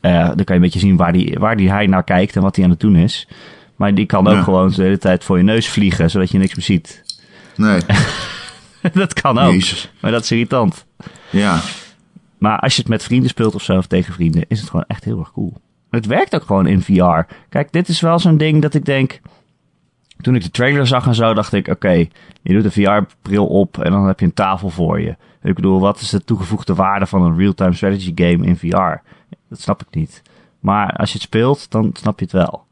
Eh, 0.00 0.26
dan 0.26 0.34
kan 0.34 0.44
je 0.46 0.54
een 0.54 0.60
beetje 0.60 0.78
zien 0.78 0.96
waar, 0.96 1.12
die, 1.12 1.36
waar 1.38 1.56
die 1.56 1.70
hij 1.70 1.86
naar 1.86 2.04
kijkt 2.04 2.36
en 2.36 2.42
wat 2.42 2.56
hij 2.56 2.64
aan 2.64 2.70
het 2.70 2.80
doen 2.80 2.96
is. 2.96 3.28
Maar 3.76 3.94
die 3.94 4.06
kan 4.06 4.26
ook 4.26 4.34
Ja. 4.34 4.42
gewoon 4.42 4.70
de 4.70 4.82
hele 4.82 4.98
tijd 4.98 5.24
voor 5.24 5.36
je 5.36 5.42
neus 5.44 5.68
vliegen, 5.68 6.10
zodat 6.10 6.30
je 6.30 6.38
niks 6.38 6.54
meer 6.54 6.64
ziet. 6.64 7.07
Nee, 7.58 7.80
dat 8.92 9.12
kan 9.12 9.38
ook, 9.38 9.52
jezus. 9.52 9.90
maar 10.00 10.10
dat 10.10 10.22
is 10.22 10.30
irritant. 10.30 10.86
Ja, 11.30 11.60
Maar 12.38 12.58
als 12.58 12.74
je 12.74 12.80
het 12.80 12.90
met 12.90 13.02
vrienden 13.02 13.30
speelt 13.30 13.54
of 13.54 13.62
zo, 13.62 13.76
of 13.76 13.86
tegen 13.86 14.14
vrienden, 14.14 14.44
is 14.48 14.60
het 14.60 14.70
gewoon 14.70 14.84
echt 14.86 15.04
heel 15.04 15.18
erg 15.18 15.32
cool. 15.32 15.60
Het 15.90 16.06
werkt 16.06 16.34
ook 16.34 16.44
gewoon 16.44 16.66
in 16.66 16.82
VR. 16.82 17.34
Kijk, 17.48 17.72
dit 17.72 17.88
is 17.88 18.00
wel 18.00 18.18
zo'n 18.18 18.36
ding 18.36 18.62
dat 18.62 18.74
ik 18.74 18.84
denk... 18.84 19.20
Toen 20.20 20.34
ik 20.34 20.42
de 20.42 20.50
trailer 20.50 20.86
zag 20.86 21.06
en 21.06 21.14
zo, 21.14 21.34
dacht 21.34 21.52
ik... 21.52 21.68
Oké, 21.68 22.06
je 22.42 22.52
doet 22.52 22.64
een 22.64 22.70
VR-bril 22.70 23.46
op 23.46 23.78
en 23.78 23.90
dan 23.92 24.06
heb 24.06 24.20
je 24.20 24.26
een 24.26 24.34
tafel 24.34 24.70
voor 24.70 25.00
je. 25.00 25.16
Ik 25.42 25.54
bedoel, 25.54 25.80
wat 25.80 26.00
is 26.00 26.08
de 26.10 26.24
toegevoegde 26.24 26.74
waarde 26.74 27.06
van 27.06 27.22
een 27.22 27.36
real-time 27.36 27.72
strategy 27.74 28.12
game 28.14 28.46
in 28.46 28.56
VR? 28.56 29.02
Dat 29.48 29.60
snap 29.60 29.82
ik 29.82 29.94
niet. 29.94 30.22
Maar 30.60 30.92
als 30.92 31.08
je 31.08 31.14
het 31.14 31.26
speelt, 31.26 31.70
dan 31.70 31.90
snap 31.92 32.18
je 32.18 32.24
het 32.24 32.34
wel. 32.34 32.66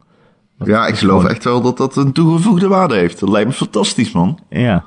Dat 0.59 0.69
ja 0.69 0.87
ik 0.87 0.95
geloof 0.95 1.17
gewoon- 1.21 1.35
echt 1.35 1.45
wel 1.45 1.61
dat 1.63 1.77
dat 1.77 1.97
een 1.97 2.13
toegevoegde 2.13 2.69
waarde 2.69 2.95
heeft. 2.95 3.21
Dat 3.21 3.29
lijkt 3.29 3.49
me 3.49 3.55
fantastisch, 3.55 4.13
man. 4.13 4.39
Ja. 4.51 4.85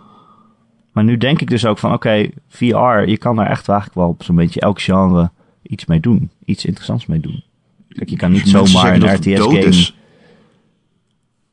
Maar 0.94 1.04
nu 1.04 1.18
denk 1.18 1.42
ik 1.42 1.50
dus 1.50 1.66
ook 1.66 1.78
van, 1.78 1.94
oké, 1.94 2.30
VR, 2.48 2.66
je 3.08 3.18
kan 3.18 3.36
daar 3.36 3.50
echt 3.50 3.68
eigenlijk 3.70 4.00
wel 4.00 4.08
op 4.08 4.24
zo'n 4.24 4.36
beetje 4.36 4.60
elk 4.60 4.82
genre 4.82 5.32
iets 5.64 5.86
mee 5.86 6.00
doen. 6.00 6.30
Iets 6.46 6.66
interessants 6.66 7.06
mee 7.06 7.20
doen. 7.20 7.44
Kijk, 7.90 8.10
je 8.10 8.16
kan 8.16 8.32
niet 8.32 8.52
Mensen 8.52 8.68
zomaar 8.68 8.94
een 8.96 9.16
RTS-game... 9.16 9.98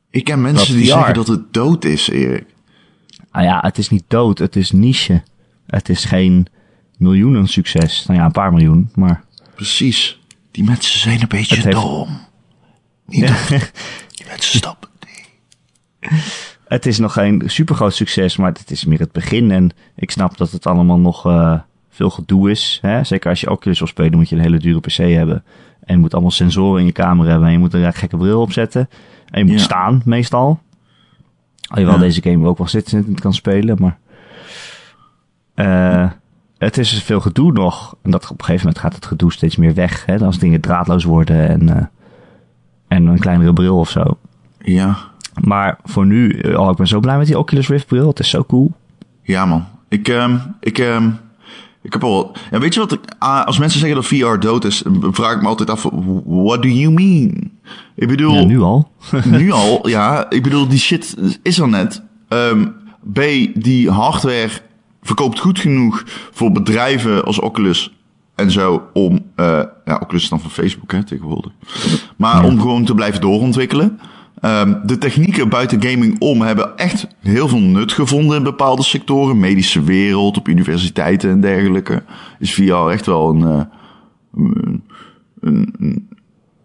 Ik 0.09 0.23
ken 0.23 0.41
mensen 0.41 0.67
Dat 0.67 0.75
die 0.75 0.85
VR. 0.85 0.91
zeggen 0.91 1.13
dat 1.13 1.27
het 1.27 1.53
dood 1.53 1.85
is, 1.85 2.09
Erik. 2.09 2.45
Ah 3.31 3.43
ja, 3.43 3.59
het 3.61 3.77
is 3.77 3.89
niet 3.89 4.03
dood, 4.07 4.37
het 4.39 4.55
is 4.55 4.71
niche. 4.71 5.23
Het 5.67 5.89
is 5.89 6.05
geen 6.05 6.47
miljoenen 6.97 7.47
succes. 7.47 8.05
Nou 8.05 8.19
ja, 8.19 8.25
een 8.25 8.31
paar 8.31 8.53
miljoen, 8.53 8.89
maar... 8.95 9.23
Precies. 9.55 10.19
Die 10.51 10.63
mensen 10.63 10.99
zijn 10.99 11.21
een 11.21 11.27
beetje 11.27 11.55
Het 11.55 11.63
heeft- 11.63 11.77
dom. 11.81 12.07
Niet. 13.07 13.31
Stappen. 14.35 14.89
Het 16.67 16.85
is 16.85 16.97
nog 16.99 17.13
geen 17.13 17.43
supergroot 17.45 17.93
succes, 17.93 18.37
maar 18.37 18.51
het 18.51 18.71
is 18.71 18.85
meer 18.85 18.99
het 18.99 19.11
begin. 19.11 19.51
En 19.51 19.71
ik 19.95 20.11
snap 20.11 20.37
dat 20.37 20.51
het 20.51 20.65
allemaal 20.65 20.99
nog 20.99 21.25
eh, 21.25 21.59
veel 21.89 22.09
gedoe 22.09 22.51
is. 22.51 22.79
Hè? 22.81 23.03
Zeker 23.03 23.29
als 23.29 23.41
je 23.41 23.49
Oculus 23.51 23.79
wil 23.79 23.87
spelen, 23.87 24.17
moet 24.17 24.29
je 24.29 24.35
een 24.35 24.41
hele 24.41 24.57
dure 24.59 24.79
PC 24.79 24.95
hebben. 24.95 25.43
En 25.83 25.93
je 25.95 26.01
moet 26.01 26.13
allemaal 26.13 26.31
sensoren 26.31 26.79
in 26.79 26.85
je 26.85 26.91
kamer 26.91 27.27
hebben. 27.27 27.45
En 27.47 27.53
je 27.53 27.59
moet 27.59 27.73
een 27.73 27.93
gekke 27.93 28.17
bril 28.17 28.41
op 28.41 28.51
zetten. 28.51 28.89
En 29.29 29.39
je 29.39 29.45
moet 29.45 29.59
Ja. 29.59 29.63
staan, 29.63 30.01
meestal. 30.05 30.59
Alhoewel 31.67 31.95
Ja. 31.95 32.01
deze 32.01 32.21
game 32.21 32.47
ook 32.47 32.57
wel 32.57 32.67
zitten 32.67 33.15
kan 33.15 33.33
spelen, 33.33 33.77
maar... 33.79 33.97
eh, 35.55 36.11
het 36.57 36.77
is 36.77 37.03
veel 37.03 37.19
gedoe 37.19 37.51
nog. 37.51 37.95
En 38.03 38.11
dat 38.11 38.23
op 38.23 38.39
een 38.39 38.45
gegeven 38.45 38.65
moment 38.65 38.83
gaat 38.83 38.95
het 38.95 39.05
gedoe 39.05 39.31
steeds 39.31 39.55
meer 39.55 39.73
weg. 39.73 40.05
Hè? 40.05 40.17
Als 40.25 40.39
dingen 40.39 40.61
draadloos 40.61 41.03
worden 41.03 41.49
en, 41.49 41.77
eh, 41.77 41.85
en 42.87 43.05
een 43.05 43.19
kleinere 43.19 43.53
bril 43.53 43.77
of 43.77 43.89
zo. 43.89 44.17
Ja. 44.59 44.97
Maar 45.41 45.77
voor 45.83 46.05
nu, 46.05 46.29
eh, 46.39 46.59
oh, 46.59 46.69
ik 46.71 46.77
ben 46.77 46.87
zo 46.87 46.99
blij 46.99 47.17
met 47.17 47.27
die 47.27 47.37
Oculus 47.37 47.67
Rift 47.67 47.87
bril. 47.87 48.07
Het 48.07 48.19
is 48.19 48.29
zo 48.29 48.43
cool. 48.43 48.71
Ja, 49.23 49.45
man. 49.45 49.65
Ik, 49.89 50.07
ehm, 50.07 50.37
ik, 50.59 50.77
ehm, 50.79 51.09
ik 51.81 51.93
heb 51.93 52.03
al. 52.03 52.35
Ja, 52.51 52.59
weet 52.59 52.73
je 52.73 52.79
wat? 52.79 52.91
Ik, 52.91 52.99
ah, 53.17 53.45
als 53.45 53.57
mensen 53.57 53.79
zeggen 53.79 53.97
dat 53.97 54.05
VR 54.05 54.39
dood 54.39 54.65
is, 54.65 54.83
dan 54.85 55.13
vraag 55.13 55.35
ik 55.35 55.41
me 55.41 55.47
altijd 55.47 55.69
af: 55.69 55.83
what 56.25 56.61
do 56.61 56.67
you 56.67 56.93
mean? 56.93 57.51
Ik 57.95 58.07
bedoel, 58.07 58.33
Ja, 58.33 58.43
nu 58.43 58.61
al. 58.61 58.91
nu 59.25 59.51
al, 59.51 59.87
ja. 59.89 60.29
Ik 60.29 60.43
bedoel, 60.43 60.67
die 60.67 60.79
shit 60.79 61.15
is 61.41 61.59
er 61.59 61.67
net. 61.67 62.01
Ehm, 62.27 62.65
B, 63.13 63.19
die 63.53 63.89
hardware 63.89 64.49
verkoopt 65.01 65.39
goed 65.39 65.59
genoeg 65.59 66.03
voor 66.31 66.51
bedrijven 66.51 67.25
als 67.25 67.39
Oculus 67.39 67.96
en 68.37 68.51
zo 68.51 68.87
om, 68.93 69.19
eh, 69.35 69.61
ja, 69.85 69.99
Oculus 70.01 70.23
is 70.23 70.29
dan 70.29 70.39
van 70.39 70.49
Facebook 70.49 70.91
hè, 70.91 71.03
tegenwoordig. 71.03 71.51
Maar 72.15 72.43
om 72.43 72.59
gewoon 72.61 72.85
te 72.85 72.93
blijven 72.93 73.21
doorontwikkelen. 73.21 73.99
Ehm, 74.41 74.73
de 74.85 74.97
technieken 74.97 75.49
buiten 75.49 75.83
gaming 75.83 76.19
om 76.19 76.41
hebben 76.41 76.77
echt 76.77 77.07
heel 77.19 77.47
veel 77.47 77.59
nut 77.59 77.91
gevonden 77.91 78.37
in 78.37 78.43
bepaalde 78.43 78.83
sectoren. 78.83 79.39
Medische 79.39 79.83
wereld, 79.83 80.37
op 80.37 80.47
universiteiten 80.47 81.29
en 81.29 81.41
dergelijke. 81.41 82.03
Is 82.39 82.53
VR 82.53 82.73
echt 82.73 83.05
wel 83.05 83.29
een, 83.29 83.43
eh, 83.43 83.61
een, 84.35 84.83
een, 85.39 85.73
een 85.79 86.07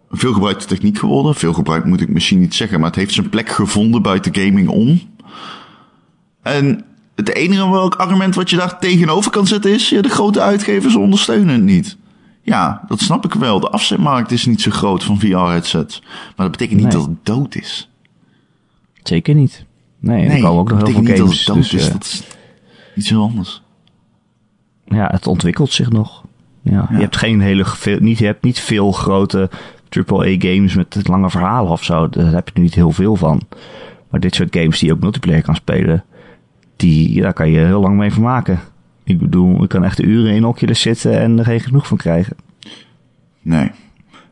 veel 0.09 0.33
gebruikte 0.33 0.65
techniek 0.65 0.97
geworden. 0.97 1.35
Veel 1.35 1.53
gebruikt 1.53 1.85
moet 1.85 2.01
ik 2.01 2.09
misschien 2.09 2.39
niet 2.39 2.55
zeggen, 2.55 2.79
maar 2.79 2.89
het 2.89 2.99
heeft 2.99 3.13
zijn 3.13 3.29
plek 3.29 3.49
gevonden 3.49 4.01
buiten 4.01 4.35
gaming 4.35 4.67
om. 4.67 4.99
En 6.41 6.85
het 7.15 7.33
enige 7.33 7.69
welk 7.71 7.95
argument 7.95 8.35
wat 8.35 8.49
je 8.49 8.55
daar 8.55 8.79
tegenover 8.79 9.31
kan 9.31 9.47
zetten 9.47 9.73
is, 9.73 9.89
ja, 9.89 10.01
de 10.01 10.09
grote 10.09 10.41
uitgevers 10.41 10.95
ondersteunen 10.95 11.53
het 11.53 11.63
niet. 11.63 11.97
Ja, 12.41 12.83
dat 12.87 12.99
snap 12.99 13.25
ik 13.25 13.33
wel. 13.33 13.59
De 13.59 13.69
afzetmarkt 13.69 14.31
is 14.31 14.45
niet 14.45 14.61
zo 14.61 14.71
groot 14.71 15.03
van 15.03 15.19
VR-headsets. 15.19 16.01
Maar 16.01 16.49
dat 16.49 16.51
betekent 16.51 16.79
niet 16.79 16.87
Nee. 16.87 16.97
dat 16.97 17.05
het 17.05 17.25
dood 17.25 17.55
is. 17.55 17.89
Zeker 19.03 19.35
niet. 19.35 19.65
Nee, 19.99 20.27
er 20.29 20.41
komen 20.41 20.59
ook 20.61 20.69
nog 20.69 20.79
dat 20.79 20.87
heel 20.87 20.95
veel 20.95 21.03
betekent 21.03 21.27
games. 21.27 21.45
dat 21.45 21.55
het 21.55 21.63
dood 21.63 21.71
dus, 21.71 21.81
is. 21.87 21.91
Dat 21.91 22.03
is 22.03 22.23
iets 22.95 23.09
heel 23.09 23.21
anders. 23.21 23.61
ja, 24.85 25.07
het 25.11 25.27
ontwikkelt 25.27 25.71
zich 25.71 25.89
nog. 25.89 26.23
Ja, 26.61 26.87
Je 26.91 26.97
hebt 26.97 27.17
geen 27.17 27.41
hele 27.41 27.65
veel, 27.65 27.97
niet, 27.99 28.17
je 28.17 28.25
hebt 28.25 28.43
niet 28.43 28.59
veel 28.59 28.91
grote 28.91 29.49
AAA 29.89 30.35
games 30.37 30.73
met 30.75 31.07
lange 31.07 31.29
verhalen 31.29 31.71
of 31.71 31.83
zo. 31.83 32.09
Daar 32.09 32.31
heb 32.33 32.47
je 32.47 32.53
er 32.53 32.61
niet 32.61 32.73
heel 32.75 32.91
veel 32.91 33.15
van. 33.15 33.41
Maar 34.09 34.19
dit 34.19 34.35
soort 34.35 34.55
games 34.55 34.79
die 34.79 34.87
je 34.87 34.93
ook 34.93 35.01
multiplayer 35.01 35.41
kan 35.41 35.55
spelen, 35.55 36.03
die, 36.75 37.21
daar 37.21 37.33
kan 37.33 37.49
je 37.49 37.57
heel 37.59 37.81
lang 37.81 37.97
mee 37.97 38.11
vermaken. 38.11 38.59
Ik 39.03 39.19
bedoel, 39.19 39.61
je 39.61 39.67
kan 39.67 39.83
echt 39.83 40.01
uren 40.01 40.33
in 40.33 40.45
Oculus 40.45 40.81
zitten 40.81 41.19
en 41.19 41.39
er 41.39 41.45
geen 41.45 41.59
genoeg 41.59 41.87
van 41.87 41.97
krijgen. 41.97 42.35
Nee. 43.41 43.71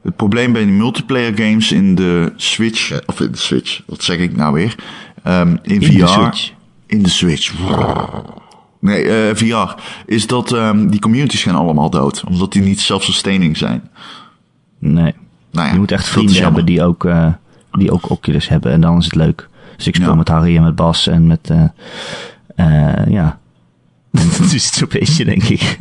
Het 0.01 0.15
probleem 0.15 0.53
bij 0.53 0.63
die 0.63 0.73
multiplayer 0.73 1.37
games 1.37 1.71
in 1.71 1.95
de 1.95 2.33
Switch, 2.35 2.91
eh, 2.91 2.97
of 3.05 3.19
in 3.19 3.31
de 3.31 3.37
Switch, 3.37 3.81
wat 3.85 4.03
zeg 4.03 4.17
ik 4.17 4.35
nou 4.35 4.53
weer? 4.53 4.75
Ehm, 5.23 5.57
in, 5.61 5.81
In 5.81 5.83
VR. 5.83 5.99
de 5.99 6.07
Switch. 6.07 6.51
In 6.85 7.03
de 7.03 7.09
Switch. 7.09 7.53
Nee, 8.79 9.03
eh, 9.03 9.35
VR. 9.35 9.81
Is 10.05 10.27
dat 10.27 10.51
ehm, 10.51 10.87
die 10.87 10.99
communities 10.99 11.43
gaan 11.43 11.55
allemaal 11.55 11.89
dood. 11.89 12.23
Omdat 12.27 12.51
die 12.51 12.61
niet 12.61 12.79
self-sustaining 12.79 13.57
zijn. 13.57 13.89
Nee. 14.79 15.13
Nou 15.51 15.67
ja, 15.67 15.73
Je 15.73 15.79
moet 15.79 15.91
echt 15.91 16.07
vrienden 16.07 16.43
hebben 16.43 16.65
die 16.65 16.83
ook, 16.83 17.05
eh, 17.05 17.27
die 17.71 17.91
ook 17.91 18.09
Oculus 18.09 18.49
hebben. 18.49 18.71
En 18.71 18.81
dan 18.81 18.97
is 18.97 19.05
het 19.05 19.15
leuk. 19.15 19.49
Dus 19.81 19.89
ik 19.89 19.95
speel 19.95 20.09
Ja. 20.09 20.15
met 20.15 20.27
Harry 20.27 20.55
en 20.57 20.63
met 20.63 20.75
Bas 20.75 21.07
en 21.07 21.27
met... 21.27 21.49
eh 21.49 21.63
eh, 22.55 23.07
ja. 23.07 23.39
Dat 24.11 24.51
is 24.53 24.65
het 24.65 24.73
zo'n 24.73 24.87
beetje, 24.91 25.25
denk 25.25 25.43
ik. 25.43 25.77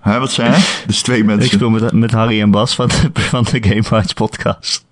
Hè, 0.00 0.18
wat 0.18 0.32
zei 0.32 0.48
hij? 0.48 0.60
Dus 0.86 1.02
twee 1.02 1.18
ik 1.18 1.24
mensen. 1.24 1.50
speel 1.50 1.70
met, 1.70 1.92
met 1.92 2.10
Harry 2.10 2.40
en 2.40 2.50
Bas 2.50 2.74
van 2.74 2.88
de, 2.88 3.10
van 3.12 3.44
de 3.50 3.62
Game 3.68 4.04
podcast. 4.14 4.84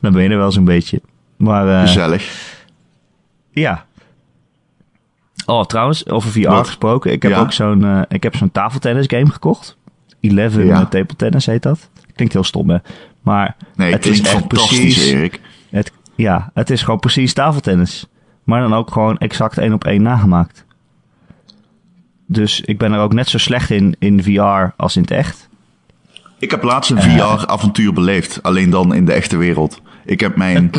dan 0.00 0.12
ben 0.12 0.22
je 0.22 0.28
er 0.28 0.36
wel 0.38 0.52
zo'n 0.52 0.64
beetje. 0.64 1.00
Maar 1.36 1.68
eh, 1.74 1.80
Gezellig. 1.80 2.54
ja. 3.50 3.84
Oh, 5.46 5.64
trouwens, 5.64 6.08
over 6.08 6.30
VR 6.30 6.48
Wat? 6.48 6.66
gesproken. 6.66 7.12
Ik 7.12 7.22
heb 7.22 7.30
Ja. 7.32 7.38
ook 7.40 7.52
zo'n 7.52 8.04
ik 8.08 8.22
heb 8.22 8.36
zo'n 8.36 8.50
tafeltennis 8.52 9.04
game 9.08 9.30
gekocht. 9.30 9.76
Eleven 10.20 10.66
Ja. 10.66 10.86
table 10.86 11.16
tennis 11.16 11.46
heet 11.46 11.62
dat. 11.62 11.88
Klinkt 12.14 12.32
heel 12.34 12.44
stom, 12.44 12.70
hè. 12.70 12.76
Maar 13.22 13.56
Nee, 13.76 13.92
het 13.92 14.06
is 14.06 14.20
echt 14.20 14.28
fantastisch, 14.30 14.78
precies... 14.78 15.06
Erik. 15.10 15.40
Ja, 16.14 16.50
het 16.54 16.70
is 16.70 16.82
gewoon 16.82 17.00
precies 17.00 17.32
tafeltennis. 17.32 18.06
Maar 18.44 18.60
dan 18.60 18.74
ook 18.74 18.90
gewoon 18.92 19.18
exact 19.18 19.58
één 19.58 19.72
op 19.72 19.84
één 19.84 20.02
nagemaakt. 20.02 20.64
Dus 22.26 22.60
ik 22.60 22.78
ben 22.78 22.92
er 22.92 23.00
ook 23.00 23.12
net 23.12 23.28
zo 23.28 23.38
slecht 23.38 23.70
in, 23.70 23.96
in 23.98 24.22
VR 24.22 24.74
als 24.76 24.96
in 24.96 25.02
het 25.02 25.10
echt. 25.10 25.48
Ik 26.38 26.50
heb 26.50 26.62
laatst 26.62 26.90
een 26.90 26.98
Eh. 26.98 27.16
VR-avontuur 27.16 27.92
beleefd. 27.92 28.42
Alleen 28.42 28.70
dan 28.70 28.94
in 28.94 29.04
de 29.04 29.12
echte 29.12 29.36
wereld. 29.36 29.80
Ik 30.04 30.20
heb 30.20 30.36
mijn... 30.36 30.70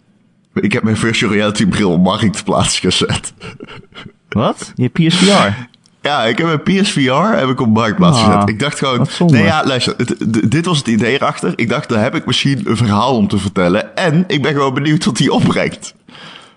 ik 0.54 0.72
heb 0.72 0.82
mijn 0.82 0.96
virtual 0.96 1.32
reality 1.32 1.66
bril 1.66 1.92
op 1.92 2.02
marktplaats 2.02 2.80
gezet. 2.80 3.34
Wat? 4.28 4.72
Je 4.74 4.88
PSVR? 4.88 5.52
Ja, 6.08 6.24
ik 6.24 6.38
heb 6.38 6.46
mijn 6.46 6.62
PSVR 6.82 7.10
heb 7.12 7.48
ik 7.48 7.60
op 7.60 7.68
marktplaats 7.68 8.18
Ah, 8.18 8.32
gezet. 8.32 8.48
Ik 8.48 8.58
dacht 8.58 8.78
gewoon, 8.78 9.06
nee 9.26 9.42
ja, 9.42 9.64
luister, 9.66 9.94
het- 9.96 10.50
dit 10.50 10.66
was 10.66 10.78
het 10.78 10.86
idee 10.86 11.14
erachter. 11.14 11.52
Ik 11.56 11.68
dacht, 11.68 11.88
daar 11.88 12.02
heb 12.02 12.14
ik 12.14 12.26
misschien 12.26 12.60
een 12.64 12.76
verhaal 12.76 13.16
om 13.16 13.28
te 13.28 13.38
vertellen. 13.38 13.96
En 13.96 14.24
ik 14.26 14.42
ben 14.42 14.52
gewoon 14.52 14.74
benieuwd 14.74 15.04
wat 15.04 15.16
die 15.16 15.32
opbrengt. 15.32 15.94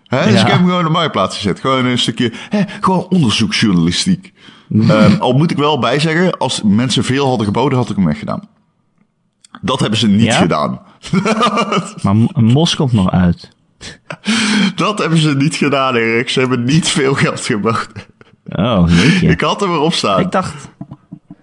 Hè? 0.06 0.24
Dus 0.24 0.34
Ja. 0.34 0.42
ik 0.42 0.48
heb 0.48 0.58
hem 0.58 0.66
gewoon 0.68 0.86
op 0.86 0.92
marktplaats 0.92 1.36
gezet. 1.36 1.60
Gewoon 1.60 1.86
een 1.86 1.98
stukje, 2.00 2.32
hè, 2.50 2.62
gewoon 2.82 3.06
onderzoeksjournalistiek. 3.10 4.34
Ehm, 4.80 5.16
al 5.20 5.34
moet 5.34 5.52
ik 5.52 5.58
wel 5.58 5.80
bijzeggen, 5.80 6.38
als 6.38 6.62
mensen 6.66 7.04
veel 7.04 7.28
hadden 7.28 7.46
geboden, 7.46 7.78
had 7.78 7.90
ik 7.90 7.96
hem 7.96 8.06
weggedaan. 8.06 8.48
Dat 9.62 9.80
hebben 9.80 10.00
ze 10.00 10.08
niet 10.08 10.24
Ja? 10.24 10.38
gedaan. 10.38 10.82
Maar 12.04 12.16
Mos 12.34 12.76
komt 12.76 12.94
nog 12.94 13.12
uit. 13.12 13.50
Dat 14.76 15.00
hebben 15.00 15.18
ze 15.20 15.36
niet 15.36 15.56
gedaan, 15.56 15.96
Erik. 15.96 16.30
Ze 16.30 16.40
hebben 16.40 16.64
niet 16.64 16.88
veel 16.88 17.14
geld 17.14 17.40
geboden. 17.46 17.80
Oh, 18.52 18.84
jeetje. 18.88 19.28
Ik 19.36 19.42
had 19.42 19.60
hem 19.60 19.72
erop 19.74 19.94
staan. 19.94 20.20
Ik 20.20 20.32
dacht, 20.32 20.70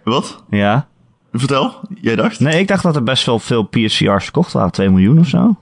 Wat? 0.05 0.45
Ja. 0.51 0.87
Vertel, 1.33 1.75
jij 2.01 2.17
dacht? 2.17 2.41
Nee, 2.41 2.59
ik 2.61 2.69
dacht 2.69 2.83
dat 2.83 2.97
er 2.97 3.03
best 3.03 3.27
wel 3.27 3.39
veel 3.39 3.63
PSVR's 3.63 4.25
verkocht 4.25 4.53
waren. 4.53 4.71
2 4.71 4.91
miljoen 4.91 5.19
of 5.19 5.27
zo. 5.29 5.57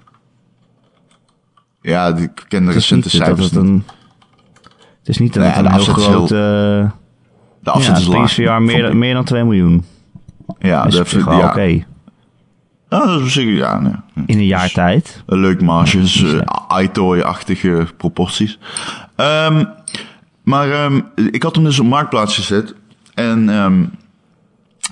Ja, 1.80 2.06
ik 2.16 2.44
ken 2.48 2.60
de 2.60 2.66
Het 2.66 2.76
is 2.76 2.88
recente 2.90 3.10
cijfers 3.10 3.50
het 3.50 3.62
niet. 3.62 3.62
een... 3.70 3.84
Het 4.98 5.08
is 5.08 5.18
niet 5.18 5.34
dat 5.34 5.42
Nee, 5.42 5.52
het 5.52 5.64
een 5.66 5.72
heel 5.72 5.84
groot... 5.94 6.28
De 6.28 6.90
afzet 7.72 7.94
ja, 7.94 8.00
is 8.00 8.06
laag. 8.06 8.24
PSVR 8.24 8.50
meer, 8.62 8.96
meer 8.96 9.14
dan 9.14 9.24
2 9.24 9.44
miljoen. 9.44 9.84
Ja, 10.58 10.82
Dat 10.82 10.92
is 11.06 11.14
op 11.14 11.22
wel 11.22 11.38
ja. 11.38 11.48
oké. 11.48 11.62
Ja, 12.88 13.06
dat 13.06 13.20
is 13.20 13.32
zeker, 13.32 13.52
ja. 13.52 13.80
Nee. 13.80 13.92
In 14.26 14.38
een 14.38 14.46
jaar 14.46 14.70
tijd. 14.70 15.22
Een 15.26 15.38
leuk 15.38 15.60
marges, 15.62 16.14
Ja. 16.20 16.40
eh, 16.68 16.82
iToy-achtige 16.82 17.86
proporties. 17.96 18.58
Ehm, 19.16 19.64
maar 20.46 20.70
ehm, 20.70 21.00
ik 21.30 21.42
had 21.42 21.54
hem 21.54 21.64
dus 21.64 21.78
op 21.78 21.86
Marktplaats 21.86 22.34
gezet. 22.34 22.74
En 23.14 23.48
ehm, 23.48 23.84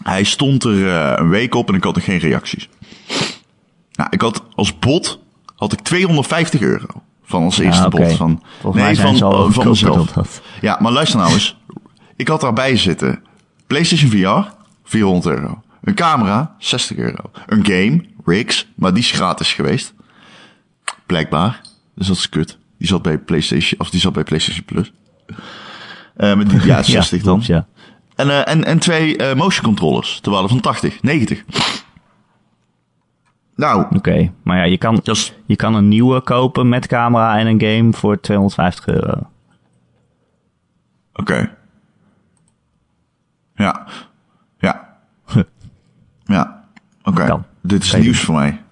hij 0.02 0.24
stond 0.24 0.64
er 0.64 0.88
eh, 0.88 1.12
een 1.16 1.28
week 1.28 1.54
op 1.54 1.68
en 1.68 1.74
ik 1.74 1.84
had 1.84 1.94
nog 1.94 2.04
geen 2.04 2.18
reacties. 2.18 2.68
Nou, 3.92 4.08
ik 4.10 4.20
had 4.20 4.42
als 4.54 4.78
bot 4.78 5.20
had 5.56 5.72
ik 5.72 5.80
250 5.80 6.60
euro. 6.60 6.86
Van 7.24 7.42
als 7.42 7.58
eerste 7.58 7.80
Ja, 7.80 7.86
oké. 7.86 7.96
bot. 7.96 8.12
Van, 8.16 8.42
Volgens 8.60 8.82
mij 8.82 8.94
zijn 8.94 9.16
van, 9.18 9.32
eh, 9.32 9.38
van 9.38 9.52
goedkoper 9.52 9.68
mezelf. 9.70 10.42
Ja, 10.60 10.78
maar 10.80 10.92
luister 10.92 11.18
nou 11.18 11.32
eens. 11.32 11.56
Ik 12.16 12.28
had 12.28 12.40
daarbij 12.40 12.76
zitten. 12.76 13.22
PlayStation 13.66 14.10
VR, 14.10 14.50
400 14.84 15.36
euro. 15.36 15.62
Een 15.82 15.94
camera, 15.94 16.54
60 16.58 16.96
euro. 16.96 17.30
Een 17.46 17.64
game, 17.66 18.04
Rigs, 18.24 18.68
maar 18.74 18.94
die 18.94 19.02
is 19.02 19.10
gratis 19.10 19.52
geweest. 19.52 19.94
Blijkbaar. 21.06 21.60
Dus 21.94 22.06
dat 22.06 22.16
is 22.16 22.28
kut. 22.28 22.58
Die 22.78 22.88
zat 22.88 23.02
bij 23.02 23.18
PlayStation, 23.18 23.80
of 23.80 23.90
die 23.90 24.00
zat 24.00 24.12
bij 24.12 24.24
PlayStation 24.24 24.64
Plus. 24.64 24.92
Eh, 26.16 26.34
met 26.34 26.50
die, 26.50 26.64
ja, 26.66 26.82
60 26.92 27.22
dan. 27.22 27.32
klopt, 27.32 27.46
ja. 27.46 27.66
En, 28.16 28.30
eh, 28.30 28.52
en, 28.54 28.64
en 28.64 28.78
twee 28.78 29.16
eh, 29.16 29.36
motion 29.36 29.64
controllers. 29.64 30.20
Terwijl 30.20 30.48
van 30.48 30.60
80, 30.60 31.02
90. 31.02 31.44
Nou, 33.56 33.86
Oké, 33.96 34.32
maar 34.42 34.56
ja, 34.56 34.64
je 34.64 34.78
kan, 34.78 35.02
je 35.46 35.56
kan 35.56 35.74
een 35.74 35.88
nieuwe 35.88 36.20
kopen 36.20 36.68
met 36.68 36.86
camera 36.86 37.38
en 37.38 37.46
een 37.46 37.60
game 37.60 37.92
voor 37.92 38.20
250 38.20 38.86
euro. 38.86 39.30
Oké. 41.12 41.56
Ja. 43.54 43.86
Ja. 44.58 44.96
Ja. 46.26 46.64
Oké. 47.02 47.44
Dit 47.62 47.82
is 47.82 47.94
nieuws 47.94 48.20
voor 48.20 48.34
mij. 48.34 48.62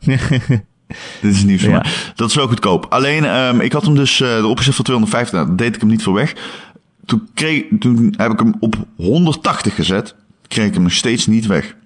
Dit 1.22 1.34
is 1.34 1.44
nieuws 1.44 1.62
voor 1.62 1.70
Ja. 1.70 1.84
Dat 2.14 2.28
is 2.28 2.34
wel 2.34 2.46
goedkoop. 2.46 2.86
Alleen, 2.88 3.24
ehm, 3.24 3.60
ik 3.60 3.72
had 3.72 3.84
hem 3.84 3.94
dus 3.94 4.20
uh, 4.20 4.36
erop 4.36 4.58
gezet 4.58 4.74
voor 4.74 4.84
250. 4.84 5.38
Nou, 5.38 5.56
deed 5.56 5.74
ik 5.74 5.80
hem 5.80 5.90
niet 5.90 6.02
voor 6.02 6.14
weg. 6.14 6.34
Toen, 7.04 7.28
kreeg, 7.34 7.64
toen 7.78 8.14
heb 8.16 8.32
ik 8.32 8.38
hem 8.38 8.54
op 8.60 8.86
180 8.96 9.74
gezet. 9.74 10.14
Kreeg 10.48 10.66
ik 10.66 10.74
hem 10.74 10.82
nog 10.82 10.92
steeds 10.92 11.26
niet 11.26 11.46
weg. 11.46 11.76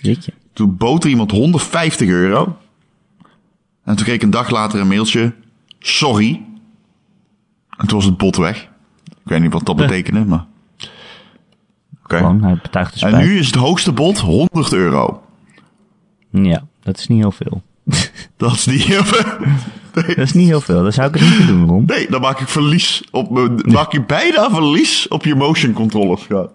Jeetje. 0.00 0.32
Toen 0.52 0.76
bood 0.76 1.04
er 1.04 1.10
iemand 1.10 1.30
150 1.30 2.08
euro. 2.08 2.58
En 3.84 3.96
toen 3.96 4.04
kreeg 4.04 4.14
ik 4.14 4.22
een 4.22 4.30
dag 4.30 4.50
later 4.50 4.80
een 4.80 4.88
mailtje. 4.88 5.32
Sorry. 5.78 6.42
En 7.76 7.86
toen 7.86 7.98
was 7.98 8.06
het 8.06 8.16
bot 8.16 8.36
weg. 8.36 8.68
Ik 9.04 9.30
weet 9.30 9.40
niet 9.40 9.52
wat 9.52 9.66
dat 9.66 9.76
betekende, 9.86 10.24
maar... 10.24 10.46
Oké. 12.04 12.16
Gewoon, 12.16 12.42
hij 12.42 12.58
betuigt 12.62 13.00
de 13.00 13.06
En 13.06 13.18
nu 13.18 13.38
is 13.38 13.46
het 13.46 13.54
hoogste 13.54 13.92
bod 13.92 14.18
100 14.18 14.72
euro. 14.72 15.22
Ja, 16.30 16.64
dat 16.82 16.98
is 16.98 17.06
niet 17.06 17.20
heel 17.20 17.32
veel. 17.32 17.62
Dat 18.36 18.52
is 18.52 18.66
niet 18.66 18.82
heel 18.82 19.04
veel. 19.04 19.38
Nee, 19.94 20.04
Dat 20.06 20.18
is 20.24 20.32
niet 20.32 20.48
heel 20.48 20.60
veel, 20.60 20.82
daar 20.82 20.92
zou 20.92 21.08
ik 21.08 21.14
het 21.14 21.22
niet 21.22 21.32
voor 21.32 21.46
doen, 21.46 21.66
Ron. 21.68 21.84
nee, 21.86 22.10
dan 22.10 22.20
maak 22.20 22.40
ik 22.40 22.48
verlies 22.48 23.02
op 23.10 23.30
mijn... 23.30 23.60
Maak 23.66 23.92
je 23.92 24.02
bijna 24.04 24.50
verlies 24.50 25.08
op 25.08 25.24
je 25.24 25.34
motion 25.34 25.72
controllers. 25.72 26.26
Ja. 26.26 26.48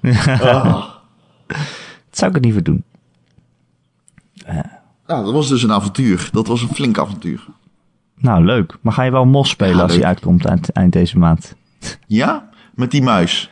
Ah. 0.40 0.84
Dat 1.46 2.18
zou 2.24 2.30
ik 2.30 2.36
het 2.36 2.44
niet 2.44 2.52
voor 2.52 2.62
doen. 2.62 2.84
Nou, 5.06 5.24
dat 5.24 5.32
was 5.32 5.48
dus 5.48 5.62
een 5.62 5.72
avontuur. 5.72 6.28
Dat 6.32 6.46
was 6.46 6.62
een 6.62 6.68
flink 6.74 6.98
avontuur. 6.98 7.44
Nou, 8.18 8.44
leuk. 8.44 8.76
Maar 8.80 8.92
ga 8.92 9.02
je 9.02 9.10
wel 9.10 9.24
Mos 9.26 9.48
spelen 9.50 9.76
Ja, 9.76 9.82
als 9.82 9.90
hij 9.90 10.00
leuk. 10.00 10.08
uitkomt 10.08 10.44
eind, 10.44 10.70
eind 10.72 10.92
deze 10.92 11.18
maand? 11.18 11.54
Ja? 12.06 12.48
Met 12.74 12.90
die 12.90 13.02
muis. 13.02 13.50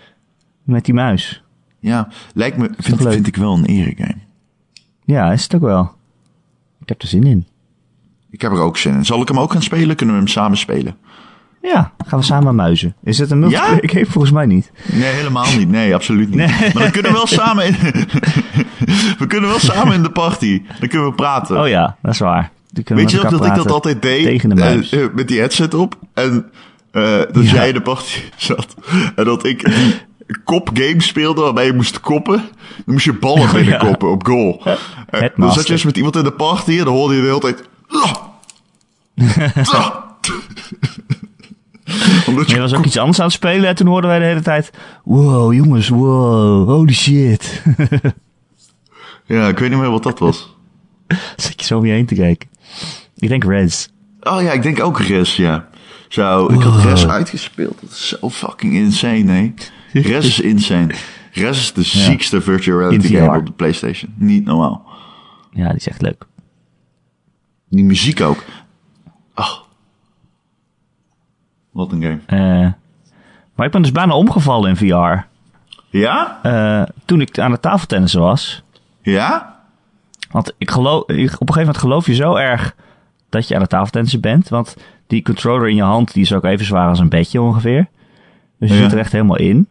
Met 0.63 0.85
die 0.85 0.95
muis. 0.95 1.43
Ja, 1.81 2.09
lijkt 2.35 2.57
me... 2.57 2.71
Vind, 2.79 3.01
vind 3.03 3.27
ik 3.27 3.37
wel 3.37 3.55
een 3.55 3.65
eregame. 3.65 4.19
Ja, 5.05 5.33
is 5.33 5.43
het 5.43 5.55
ook 5.55 5.61
wel. 5.61 5.93
Ik 6.85 6.91
heb 6.91 7.03
er 7.03 7.09
zin 7.09 7.25
in. 7.25 7.47
Ik 8.31 8.41
heb 8.41 8.53
er 8.53 8.59
ook 8.61 8.77
zin 8.77 8.95
in. 8.95 9.05
Zal 9.05 9.21
ik 9.23 9.29
hem 9.29 9.39
ook 9.41 9.53
gaan 9.53 9.63
spelen? 9.63 9.97
Kunnen 9.97 10.15
we 10.15 10.21
hem 10.21 10.31
samen 10.31 10.57
spelen? 10.59 10.97
Ja, 11.63 11.93
gaan 12.07 12.19
we 12.19 12.25
samen 12.25 12.55
muizen. 12.55 12.95
Is 13.05 13.19
het 13.19 13.31
een 13.31 13.39
multiplayer 13.39 13.83
Ja? 13.83 13.89
game? 13.93 14.07
Volgens 14.07 14.33
mij 14.33 14.47
niet. 14.47 14.71
Nee, 14.93 15.13
helemaal 15.13 15.57
niet. 15.57 15.69
Nee, 15.69 15.95
absoluut 15.95 16.29
niet. 16.31 16.37
Maar 16.75 16.83
dan 16.83 16.91
kunnen 16.91 17.11
we 17.13 17.17
wel 17.17 17.27
samen 17.45 17.67
in... 17.67 17.75
we 19.19 19.25
kunnen 19.29 19.51
wel 19.51 19.59
samen 19.59 19.95
in 19.95 20.03
de 20.03 20.11
party. 20.11 20.63
Dan 20.81 20.89
kunnen 20.89 21.09
we 21.09 21.15
praten. 21.15 21.61
Oh 21.61 21.69
ja, 21.69 21.97
dat 22.03 22.13
is 22.13 22.19
waar. 22.19 22.51
Weet 22.85 23.11
je 23.11 23.17
nog 23.17 23.31
dat 23.31 23.47
ik 23.47 23.55
dat 23.55 23.71
altijd 23.71 24.03
deed? 24.03 24.25
Tegen 24.25 24.49
de 24.49 24.55
muis. 24.55 24.91
Eh, 24.93 25.05
eh, 25.05 25.15
met 25.15 25.29
die 25.29 25.39
headset 25.39 25.75
op. 25.75 25.99
En 26.15 26.51
eh, 26.91 27.03
dat 27.33 27.45
Ja. 27.45 27.53
jij 27.53 27.69
in 27.69 27.75
de 27.75 27.81
party 27.83 28.19
zat. 28.37 28.75
En 29.17 29.25
dat 29.25 29.45
ik 29.45 29.65
die 29.65 29.95
kop 30.45 30.71
game 30.75 31.03
speelde 31.03 31.41
waarbij 31.43 31.67
je 31.67 31.73
moest 31.73 32.01
koppen. 32.01 32.37
Dan 32.85 32.95
moest 32.95 33.05
je 33.05 33.13
ballen 33.13 33.53
binnenkoppen 33.53 34.11
op 34.11 34.27
goal. 34.27 34.61
En 34.65 35.21
dan 35.21 35.21
Headmaster. 35.21 35.57
zat 35.59 35.67
je 35.67 35.73
eens 35.73 35.85
met 35.85 35.97
iemand 35.97 36.17
in 36.17 36.25
de 36.25 36.33
party 36.33 36.79
en 36.79 36.85
dan 36.85 36.95
hoorde 36.95 37.15
je 37.15 37.21
de 37.21 37.27
hele 37.27 37.41
tijd... 37.41 37.63
Omdat 42.27 42.49
Je 42.49 42.55
je 42.55 42.61
was 42.61 42.75
ook 42.75 42.85
iets 42.85 42.99
anders 42.99 43.19
aan 43.19 43.25
het 43.25 43.35
spelen 43.35 43.69
en 43.69 43.75
toen 43.75 43.87
hoorden 43.87 44.11
wij 44.11 44.19
de 44.19 44.25
hele 44.25 44.41
tijd... 44.41 44.71
Wow, 45.05 45.53
jongens, 45.53 45.89
wow, 45.89 46.69
holy 46.69 46.93
shit. 46.93 47.63
Ja, 49.27 49.49
ik 49.49 49.59
weet 49.59 49.71
niet 49.71 49.79
meer 49.79 49.91
wat 49.91 50.03
dat 50.03 50.19
was. 50.19 50.57
Zit 51.37 51.61
je 51.61 51.67
zo 51.67 51.79
om 51.79 51.85
je 51.87 51.93
heen 51.93 52.07
te 52.07 52.15
kijken. 52.15 52.49
Ik 53.17 53.29
denk 53.29 53.45
Rez. 53.45 53.89
Oh 54.21 54.43
ja, 54.43 54.53
ik 54.53 54.63
denk 54.63 54.81
ook 54.83 55.01
Res, 55.01 55.37
ja. 55.37 55.69
Zo, 56.15 56.47
ik 56.47 56.61
had 56.63 56.83
Res 56.85 57.07
uitgespeeld. 57.09 57.81
Dat 57.81 57.91
is 57.91 58.09
zo 58.09 58.31
fucking 58.31 58.75
insane, 58.75 59.19
nee. 59.19 59.55
Res 59.93 60.27
is 60.27 60.41
insane. 60.41 60.95
Res 61.33 61.59
is 61.59 61.73
de 61.73 61.83
ziekste 61.83 62.41
virtual 62.41 62.79
reality 62.79 63.15
game 63.17 63.39
op 63.39 63.47
de 63.47 63.53
PlayStation. 63.53 64.15
Niet 64.17 64.45
normaal. 64.45 64.85
Ja, 65.53 65.67
die 65.69 65.77
is 65.77 65.89
echt 65.89 66.03
leuk. 66.03 66.27
Die 67.69 67.85
muziek 67.85 68.21
ook. 68.21 68.45
Oh. 69.35 69.51
Wat 71.71 71.93
een 71.93 72.03
game. 72.03 72.21
Eh, 72.27 72.73
maar 73.55 73.67
ik 73.67 73.73
ben 73.73 73.83
dus 73.83 73.93
bijna 73.93 74.15
omgevallen 74.15 74.69
in 74.69 74.77
VR. 74.77 75.27
Ja? 75.99 76.39
Eh, 76.43 76.83
toen 77.05 77.21
ik 77.21 77.39
aan 77.39 77.51
het 77.53 77.63
tafeltennissen 77.63 78.21
was. 78.21 78.63
Ja? 79.03 79.61
Want 80.31 80.53
ik 80.59 80.71
geloof, 80.71 81.01
ik- 81.03 81.09
op 81.11 81.17
een 81.17 81.27
gegeven 81.39 81.59
moment 81.61 81.79
geloof 81.79 82.07
je 82.07 82.15
zo 82.15 82.35
erg 82.35 82.75
dat 83.29 83.49
je 83.49 83.55
aan 83.55 83.61
het 83.61 83.71
tafeltennissen 83.71 84.21
bent. 84.21 84.49
Want 84.49 84.77
die 85.07 85.23
controller 85.23 85.69
in 85.69 85.75
je 85.77 85.83
hand 85.83 86.13
die 86.13 86.23
is 86.23 86.33
ook 86.33 86.45
even 86.45 86.67
zwaar 86.67 86.89
als 86.89 86.99
een 86.99 87.09
bedje 87.09 87.41
ongeveer. 87.43 87.87
Dus 88.59 88.69
je 88.71 88.75
Ja. 88.77 88.83
zit 88.83 88.93
er 88.93 88.99
echt 88.99 89.13
helemaal 89.13 89.37
in. 89.39 89.69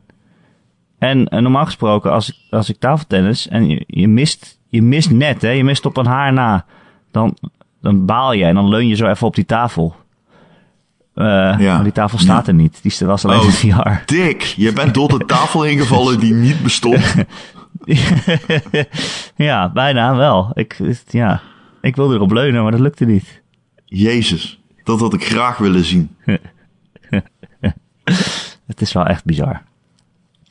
En 1.00 1.28
normaal 1.30 1.66
gesproken, 1.66 2.12
als 2.12 2.30
ik, 2.30 2.36
als 2.50 2.70
ik 2.70 2.80
tafeltennis 2.80 3.48
en 3.48 3.68
je, 3.70 3.84
je, 3.88 4.08
mist, 4.08 4.60
je 4.68 4.82
mist 4.82 5.12
net, 5.12 5.42
hè, 5.42 5.50
je 5.50 5.64
mist 5.64 5.86
op 5.86 5.98
een 5.98 6.06
haar 6.06 6.34
na, 6.34 6.66
dan, 7.12 7.38
dan 7.82 8.06
baal 8.06 8.34
je 8.34 8.44
en 8.44 8.56
dan 8.56 8.70
leun 8.70 8.88
je 8.88 8.96
zo 8.96 9.08
even 9.08 9.28
op 9.28 9.36
die 9.36 9.46
tafel. 9.46 9.96
Eh, 11.14 11.26
Maar 11.58 11.84
die 11.84 11.92
tafel 11.92 12.18
staat 12.20 12.48
er 12.48 12.54
niet. 12.54 12.80
Die 12.82 13.08
was 13.08 13.26
alleen 13.26 13.40
Oh. 13.40 13.46
in 13.46 13.52
VR. 13.52 13.90
Dick, 14.06 14.42
je 14.42 14.74
bent 14.74 14.94
door 14.94 15.08
de 15.20 15.26
tafel 15.26 15.62
heen 15.62 15.80
gevallen 15.80 16.20
die 16.20 16.34
niet 16.34 16.64
bestond. 16.64 17.16
ja, 19.36 19.70
bijna 19.70 20.16
wel. 20.16 20.52
Ik, 20.54 20.80
ja, 21.08 21.42
ik 21.82 21.96
wilde 21.96 22.16
erop 22.16 22.32
leunen, 22.32 22.62
maar 22.64 22.72
dat 22.72 22.80
lukte 22.80 23.06
niet. 23.06 23.42
Jezus, 23.86 24.62
dat 24.84 25.00
had 25.00 25.14
ik 25.14 25.26
graag 25.26 25.58
willen 25.58 25.86
zien. 25.86 26.16
Het 28.66 28.82
is 28.82 28.94
wel 28.94 29.06
echt 29.06 29.26
bizar. 29.26 29.62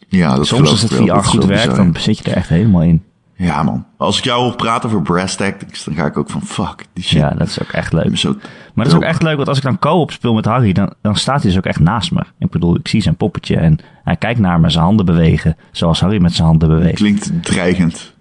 Ja, 0.08 0.36
dat 0.36 0.46
Soms 0.46 0.70
als 0.70 0.82
het. 0.82 0.92
VR 0.94 1.12
goed 1.12 1.44
werkt, 1.44 1.66
bizar. 1.68 1.84
dan 1.84 1.94
zit 2.00 2.18
je 2.18 2.24
er 2.30 2.36
echt 2.36 2.48
helemaal 2.48 2.82
in. 2.82 3.02
Ja 3.36 3.62
man, 3.62 3.86
als 3.96 4.18
ik 4.18 4.24
jou 4.24 4.42
hoor 4.42 4.56
praten 4.56 4.88
over 4.88 5.02
brass 5.02 5.36
tactics, 5.36 5.84
dan 5.84 5.94
ga 5.94 6.06
ik 6.06 6.16
ook 6.16 6.30
van 6.30 6.42
fuck, 6.42 6.84
die 6.92 7.04
shit. 7.04 7.18
Ja, 7.20 7.30
dat 7.30 7.48
is 7.48 7.60
ook 7.62 7.68
echt 7.72 7.92
leuk. 7.92 8.18
Zo 8.18 8.32
Maar 8.74 8.84
dat 8.84 8.86
is 8.86 8.94
ook 8.94 9.02
echt 9.04 9.22
leuk, 9.22 9.36
want 9.36 9.48
als 9.48 9.56
ik 9.56 9.62
dan 9.62 9.78
co-op 9.78 10.10
speel 10.12 10.34
met 10.34 10.44
Harry, 10.44 10.72
dan, 10.72 10.92
dan 11.00 11.16
staat 11.16 11.42
hij 11.42 11.50
dus 11.50 11.58
ook 11.58 11.66
echt 11.66 11.80
naast 11.80 12.12
me. 12.12 12.24
Ik 12.38 12.50
bedoel, 12.50 12.76
ik 12.76 12.88
zie 12.88 13.00
zijn 13.02 13.16
poppetje 13.16 13.56
en 13.56 13.78
hij 14.04 14.16
kijkt 14.16 14.40
naar 14.40 14.60
me, 14.60 14.70
zijn 14.70 14.84
handen 14.84 15.06
bewegen, 15.06 15.56
zoals 15.70 16.00
Harry 16.00 16.20
met 16.20 16.32
zijn 16.32 16.46
handen 16.46 16.68
beweegt. 16.68 16.94
Klinkt 16.96 17.30
dreigend. 17.42 18.12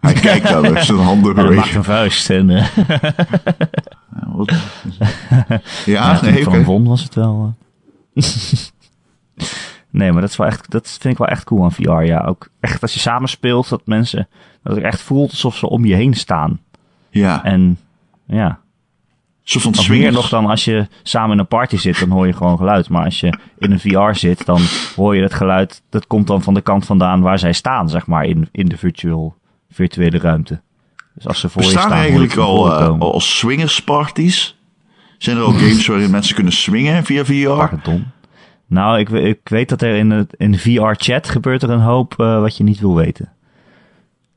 Hij 0.00 0.12
kijkt 0.12 0.50
naar 0.50 0.60
me, 0.72 0.82
zijn 0.82 0.98
handen 0.98 1.30
En 1.36 1.44
dan 1.44 1.54
maakt 1.54 1.72
bewegen. 1.72 1.76
een 1.76 1.84
vuist. 1.84 2.30
En, 2.30 2.50
eh, 2.50 2.66
wat- 4.26 4.52
Ja, 5.86 6.20
nee, 6.22 6.44
van 6.44 6.64
won 6.64 6.84
was 6.84 7.02
het 7.02 7.14
wel... 7.14 7.54
eh. 8.14 8.24
nee, 9.90 10.12
maar 10.12 10.20
dat, 10.20 10.30
is 10.30 10.36
wel 10.36 10.46
echt, 10.46 10.70
dat 10.70 10.88
vind 10.88 11.04
ik 11.12 11.18
wel 11.18 11.28
echt 11.28 11.44
cool 11.44 11.64
aan 11.64 11.72
VR. 11.72 11.90
Ja, 12.02 12.20
ook 12.24 12.48
echt 12.60 12.82
als 12.82 12.94
je 12.94 13.00
samen 13.00 13.28
speelt, 13.28 13.68
dat 13.68 13.86
mensen... 13.86 14.28
Dat 14.62 14.76
het 14.76 14.84
echt 14.84 15.00
voelt 15.00 15.30
alsof 15.30 15.56
ze 15.56 15.68
om 15.68 15.84
je 15.84 15.94
heen 15.94 16.14
staan. 16.14 16.60
Ja, 17.10 17.44
En 17.44 17.78
ja, 18.26 18.58
Zo 19.42 19.60
van 19.60 19.78
Of 19.78 19.88
meer 19.88 20.12
nog 20.12 20.28
dan 20.28 20.46
als 20.46 20.64
je 20.64 20.88
samen 21.02 21.32
in 21.32 21.38
een 21.38 21.46
party 21.46 21.76
zit, 21.76 21.98
dan 22.00 22.10
hoor 22.10 22.26
je 22.26 22.32
gewoon 22.32 22.56
geluid. 22.56 22.88
Maar 22.88 23.04
als 23.04 23.20
je 23.20 23.38
in 23.58 23.72
een 23.72 23.80
VR 23.80 24.14
zit, 24.18 24.44
dan 24.46 24.60
hoor 24.96 25.16
je 25.16 25.22
het 25.22 25.34
geluid. 25.34 25.82
Dat 25.90 26.06
komt 26.06 26.26
dan 26.26 26.42
van 26.42 26.54
de 26.54 26.60
kant 26.60 26.86
vandaan 26.86 27.20
waar 27.20 27.38
zij 27.38 27.52
staan, 27.52 27.88
zeg 27.88 28.06
maar, 28.06 28.24
in, 28.24 28.48
in 28.52 28.66
de 28.66 28.76
virtual, 28.76 29.36
virtuele 29.70 30.18
ruimte. 30.18 30.60
Dus 31.14 31.26
als 31.26 31.40
ze 31.40 31.48
voor 31.48 31.62
je 31.62 31.68
Bestaan 31.68 31.86
staan, 31.86 31.96
je 31.96 32.02
eigenlijk 32.04 32.32
het 32.32 32.40
van 32.44 32.50
al, 32.54 32.72
eh, 32.80 32.86
komen. 32.86 33.12
al 33.12 33.20
swingersparties? 33.20 34.56
Zijn 35.18 35.36
er 35.36 35.42
al 35.42 35.52
games 35.52 35.86
waarin 35.86 36.10
mensen 36.10 36.34
kunnen 36.34 36.52
swingen 36.52 37.04
via 37.04 37.24
VR? 37.24 37.48
Pardon. 37.48 38.04
Nou, 38.66 38.98
ik, 38.98 39.08
ik 39.08 39.38
weet 39.44 39.68
dat 39.68 39.82
er 39.82 39.94
in, 39.96 40.10
het, 40.10 40.34
in 40.36 40.58
VR-chat 40.58 41.28
gebeurt 41.28 41.62
er 41.62 41.70
een 41.70 41.80
hoop 41.80 42.14
eh, 42.20 42.40
wat 42.40 42.56
je 42.56 42.64
niet 42.64 42.80
wil 42.80 42.94
weten. 42.94 43.32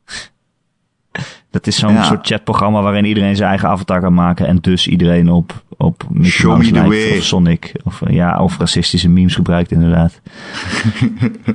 Dat 1.52 1.68
is 1.68 1.76
zo'n 1.80 1.94
Ja. 1.94 2.04
soort 2.04 2.28
chatprogramma 2.28 2.82
waarin 2.82 3.06
iedereen 3.06 3.36
zijn 3.36 3.50
eigen 3.50 3.70
avatar 3.70 4.00
kan 4.02 4.14
maken. 4.14 4.48
En 4.48 4.58
dus 4.58 4.88
iedereen 4.88 5.30
op, 5.32 5.64
op 5.78 6.04
Mickey 6.10 6.30
Show 6.30 6.52
Mouse 6.52 6.72
me 6.72 6.82
the 6.82 6.88
lijkt 6.88 7.08
way. 7.10 7.18
of 7.18 7.24
Sonic. 7.24 7.72
Of, 7.84 8.02
ja, 8.10 8.40
of 8.40 8.58
racistische 8.58 9.10
memes 9.10 9.36
gebruikt 9.36 9.72
inderdaad. 9.72 10.22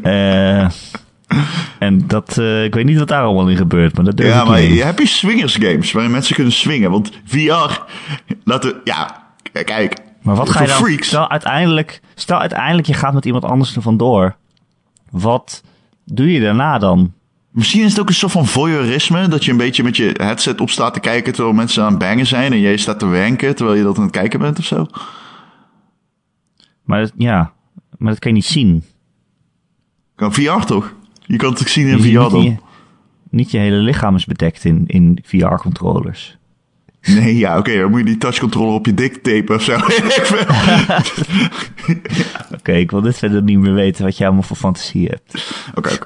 Eh, 0.02 0.70
en 1.78 2.06
dat, 2.06 2.38
eh, 2.38 2.64
ik 2.64 2.74
weet 2.74 2.84
niet 2.84 2.98
wat 2.98 3.08
daar 3.08 3.22
allemaal 3.22 3.48
in 3.48 3.56
gebeurt, 3.56 3.94
maar 3.96 4.04
dat 4.04 4.16
durf 4.16 4.34
Ja, 4.34 4.42
ik 4.42 4.48
maar 4.48 4.60
niet. 4.60 4.82
heb 4.82 4.98
je 4.98 5.06
swingers 5.06 5.54
games 5.54 5.92
waarin 5.92 6.10
mensen 6.10 6.34
kunnen 6.34 6.52
swingen? 6.52 6.90
Want 6.90 7.10
VR, 7.24 7.80
laten, 8.44 8.80
ja, 8.84 9.24
kijk. 9.64 9.94
Maar 10.22 10.36
wat 10.36 10.50
ga 10.50 10.60
je 10.62 10.68
dan... 10.68 10.76
freaks. 10.76 11.06
Stel 11.06 11.30
uiteindelijk, 11.30 12.00
stel 12.14 12.38
uiteindelijk 12.38 12.86
je 12.86 12.94
gaat 12.94 13.14
met 13.14 13.24
iemand 13.24 13.44
anders 13.44 13.76
er 13.76 13.82
vandoor. 13.82 14.36
Wat 15.10 15.62
doe 16.04 16.32
je 16.32 16.40
daarna 16.40 16.78
dan? 16.78 17.12
Misschien 17.50 17.82
is 17.84 17.90
het 17.90 18.00
ook 18.00 18.08
een 18.08 18.14
soort 18.14 18.32
van 18.32 18.46
voyeurisme, 18.46 19.28
dat 19.28 19.44
je 19.44 19.50
een 19.50 19.56
beetje 19.56 19.82
met 19.82 19.96
je 19.96 20.14
headset 20.16 20.60
op 20.60 20.70
staat 20.70 20.94
te 20.94 21.00
kijken 21.00 21.32
terwijl 21.32 21.54
mensen 21.54 21.82
aan 21.82 21.90
het 21.90 21.98
bangen 21.98 22.26
zijn 22.26 22.52
en 22.52 22.60
jij 22.60 22.76
staat 22.76 22.98
te 22.98 23.06
wenken 23.06 23.56
terwijl 23.56 23.78
je 23.78 23.84
dat 23.84 23.96
aan 23.96 24.02
het 24.02 24.12
kijken 24.12 24.40
bent 24.40 24.58
of 24.58 24.64
zo. 24.64 24.86
Maar 26.84 27.00
dat, 27.00 27.12
ja, 27.16 27.52
maar 27.98 28.10
dat 28.10 28.18
kan 28.20 28.30
je 28.30 28.36
niet 28.36 28.46
zien. 28.46 28.84
Kan 30.14 30.32
VR 30.32 30.64
toch? 30.66 30.94
Je 31.32 31.38
kan 31.38 31.48
het 31.48 31.58
toch 31.58 31.68
zien 31.68 31.86
in 31.86 31.98
VR 31.98 32.04
niet, 32.04 32.14
dan? 32.14 32.42
je, 32.42 32.56
niet 33.30 33.50
je 33.50 33.58
hele 33.58 33.76
lichaam 33.76 34.14
is 34.14 34.24
bedekt 34.24 34.64
in, 34.64 34.84
in 34.86 35.18
VR-controllers. 35.24 36.36
Nee, 37.02 37.36
ja, 37.36 37.58
oké, 37.58 37.78
dan 37.78 37.90
moet 37.90 37.98
je 37.98 38.04
die 38.04 38.18
touchcontroller 38.18 38.74
op 38.74 38.86
je 38.86 38.94
dik 38.94 39.22
tapen 39.22 39.54
of 39.54 39.62
zo. 39.62 39.72
Oké, 42.58 42.72
ik 42.72 42.90
wil 42.90 43.00
dit 43.00 43.18
verder 43.18 43.42
niet 43.42 43.58
meer 43.58 43.74
weten 43.74 44.04
wat 44.04 44.16
jij 44.16 44.26
allemaal 44.26 44.44
voor 44.44 44.56
fantasie 44.56 45.08
hebt. 45.08 45.52
Oké. 45.74 45.98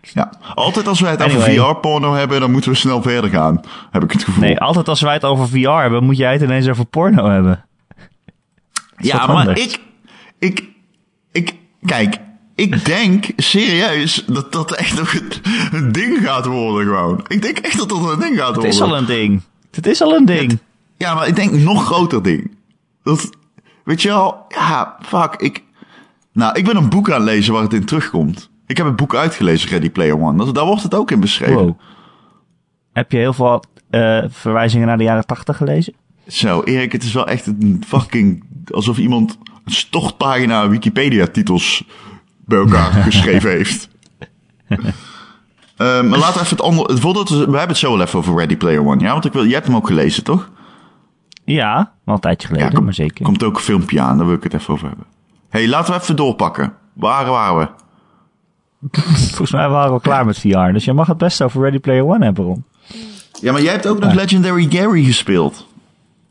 Ja, 0.00 0.32
altijd 0.54 0.86
als 0.86 1.00
wij 1.00 1.10
het 1.10 1.22
over. 1.22 1.40
VR-porno 1.40 2.12
hebben, 2.14 2.40
dan 2.40 2.50
moeten 2.50 2.70
we 2.70 2.76
snel 2.76 3.02
verder 3.02 3.30
gaan. 3.30 3.60
Heb 3.90 4.04
ik 4.04 4.12
het 4.12 4.24
gevoel. 4.24 4.44
Nee, 4.44 4.58
altijd 4.58 4.88
als 4.88 5.00
wij 5.00 5.12
het 5.12 5.24
over 5.24 5.48
VR 5.48 5.68
hebben, 5.68 6.04
moet 6.04 6.16
jij 6.16 6.32
het 6.32 6.42
ineens 6.42 6.68
over 6.68 6.84
porno 6.84 7.28
hebben. 7.28 7.64
ja, 8.96 9.26
maar 9.26 9.58
ik, 9.58 9.80
ik, 10.38 10.68
ik, 11.32 11.54
kijk, 11.86 12.24
ik 12.56 12.84
denk 12.84 13.26
serieus 13.36 14.24
dat 14.26 14.52
dat 14.52 14.74
echt 14.74 14.98
nog 14.98 15.14
een, 15.72 15.92
ding 15.92 16.18
gaat 16.18 16.46
worden 16.46 16.86
gewoon. 16.86 17.24
Ik 17.28 17.42
denk 17.42 17.58
echt 17.58 17.78
dat 17.78 17.88
dat 17.88 18.12
een 18.12 18.18
ding 18.18 18.36
gaat 18.36 18.46
Het 18.46 18.56
worden. 18.56 18.72
is 18.72 18.80
al 18.80 18.96
een 18.96 19.06
ding. 19.06 19.42
Het 19.70 19.86
is 19.86 20.02
al 20.02 20.14
een 20.14 20.24
ding. 20.24 20.58
Ja, 20.96 21.14
maar 21.14 21.28
ik 21.28 21.36
denk 21.36 21.52
nog 21.52 21.84
groter 21.84 22.22
ding. 22.22 22.50
Dat, 23.02 23.30
weet 23.84 24.02
je 24.02 24.08
wel, 24.08 24.44
ja, 24.48 24.96
fuck, 25.02 25.34
ik... 25.34 25.64
Nou, 26.32 26.58
ik 26.58 26.64
ben 26.64 26.76
een 26.76 26.88
boek 26.88 27.10
aan 27.10 27.20
het 27.20 27.30
lezen 27.30 27.52
waar 27.52 27.62
het 27.62 27.72
in 27.72 27.84
terugkomt. 27.84 28.50
Ik 28.66 28.76
heb 28.76 28.86
het 28.86 28.96
boek 28.96 29.14
uitgelezen, 29.14 29.68
Ready 29.68 29.90
Player 29.90 30.20
One. 30.20 30.44
Dat, 30.44 30.54
daar 30.54 30.64
wordt 30.64 30.82
het 30.82 30.94
ook 30.94 31.10
in 31.10 31.20
beschreven. 31.20 31.54
Wow. 31.54 31.78
Heb 32.92 33.12
je 33.12 33.18
heel 33.18 33.32
veel 33.32 33.64
eh, 33.90 34.24
verwijzingen 34.28 34.86
naar 34.86 34.98
de 34.98 35.04
jaren 35.04 35.26
80 35.26 35.56
gelezen? 35.56 35.94
Zo, 36.26 36.62
Erik, 36.62 36.92
het 36.92 37.02
is 37.02 37.12
wel 37.12 37.26
echt 37.26 37.46
een 37.46 37.82
fucking... 37.86 38.44
Alsof 38.70 38.98
iemand 38.98 39.38
een 39.64 39.72
stortpagina 39.72 40.68
Wikipedia-titels 40.68 41.84
bij 42.46 42.58
elkaar 42.58 42.92
geschreven 43.10 43.50
heeft. 43.50 43.88
Ehm, 45.76 46.08
maar 46.08 46.18
laten 46.18 46.34
we 46.34 46.40
even 46.40 46.56
het 46.56 46.60
andere... 46.60 46.96
Voordat 46.96 47.28
we, 47.28 47.36
we 47.36 47.42
hebben 47.42 47.68
het 47.68 47.76
zo 47.76 47.92
wel 47.96 48.06
even 48.06 48.18
over 48.18 48.36
Ready 48.36 48.56
Player 48.56 48.86
One, 48.86 49.00
ja? 49.02 49.12
Want 49.12 49.24
ik 49.24 49.32
wil, 49.32 49.44
jij 49.44 49.54
hebt 49.54 49.66
hem 49.66 49.76
ook 49.76 49.86
gelezen, 49.86 50.24
toch? 50.24 50.50
Ja, 51.44 51.92
wel 52.04 52.14
een 52.14 52.20
tijdje 52.20 52.48
geleden, 52.48 52.72
kom- 52.74 52.84
maar 52.84 52.94
zeker. 52.94 53.24
komt 53.24 53.42
ook 53.44 53.54
een 53.56 53.62
filmpje 53.62 54.00
aan, 54.00 54.16
daar 54.16 54.26
wil 54.26 54.36
ik 54.36 54.42
het 54.42 54.54
even 54.54 54.74
over 54.74 54.86
hebben. 54.88 55.06
hey, 55.48 55.68
laten 55.68 55.94
we 55.94 56.00
even 56.00 56.16
doorpakken. 56.16 56.72
Waar 56.92 57.26
waren 57.26 57.58
we? 57.58 57.68
Volgens 59.28 59.50
mij 59.50 59.68
waren 59.68 59.86
we 59.88 59.92
al 59.94 60.00
klaar 60.00 60.26
met 60.26 60.38
VR, 60.38 60.72
dus 60.72 60.84
je 60.84 60.92
mag 60.92 61.06
het 61.06 61.18
best 61.18 61.42
over 61.42 61.62
Ready 61.62 61.78
Player 61.78 62.04
One 62.06 62.24
hebben, 62.24 62.44
Ron. 62.44 62.64
Ja, 63.40 63.52
maar 63.52 63.62
jij 63.62 63.72
hebt 63.72 63.86
ook 63.86 63.98
nog 63.98 64.14
Legendary 64.14 64.66
Gary 64.70 65.04
gespeeld. 65.04 65.66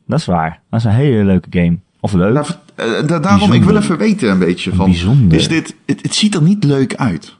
Dat 0.08 0.20
is 0.20 0.26
waar. 0.26 0.60
Dat 0.70 0.80
is 0.80 0.86
een 0.86 0.92
hele 0.92 1.24
leuke 1.24 1.48
game. 1.50 1.78
Of 2.00 2.14
leuk. 2.14 2.34
Nou, 2.34 2.46
eh, 2.76 3.08
da- 3.08 3.20
daarom, 3.20 3.52
ik 3.54 3.64
wil 3.64 3.76
even 3.78 3.98
weten 3.98 4.30
een 4.32 4.40
beetje 4.40 4.74
van... 4.74 4.86
Bijzonder. 4.86 5.38
Is 5.38 5.48
dit... 5.48 5.76
Het, 5.86 6.02
het 6.02 6.16
ziet 6.16 6.36
er 6.36 6.42
niet 6.42 6.64
leuk 6.64 6.96
uit. 6.96 7.36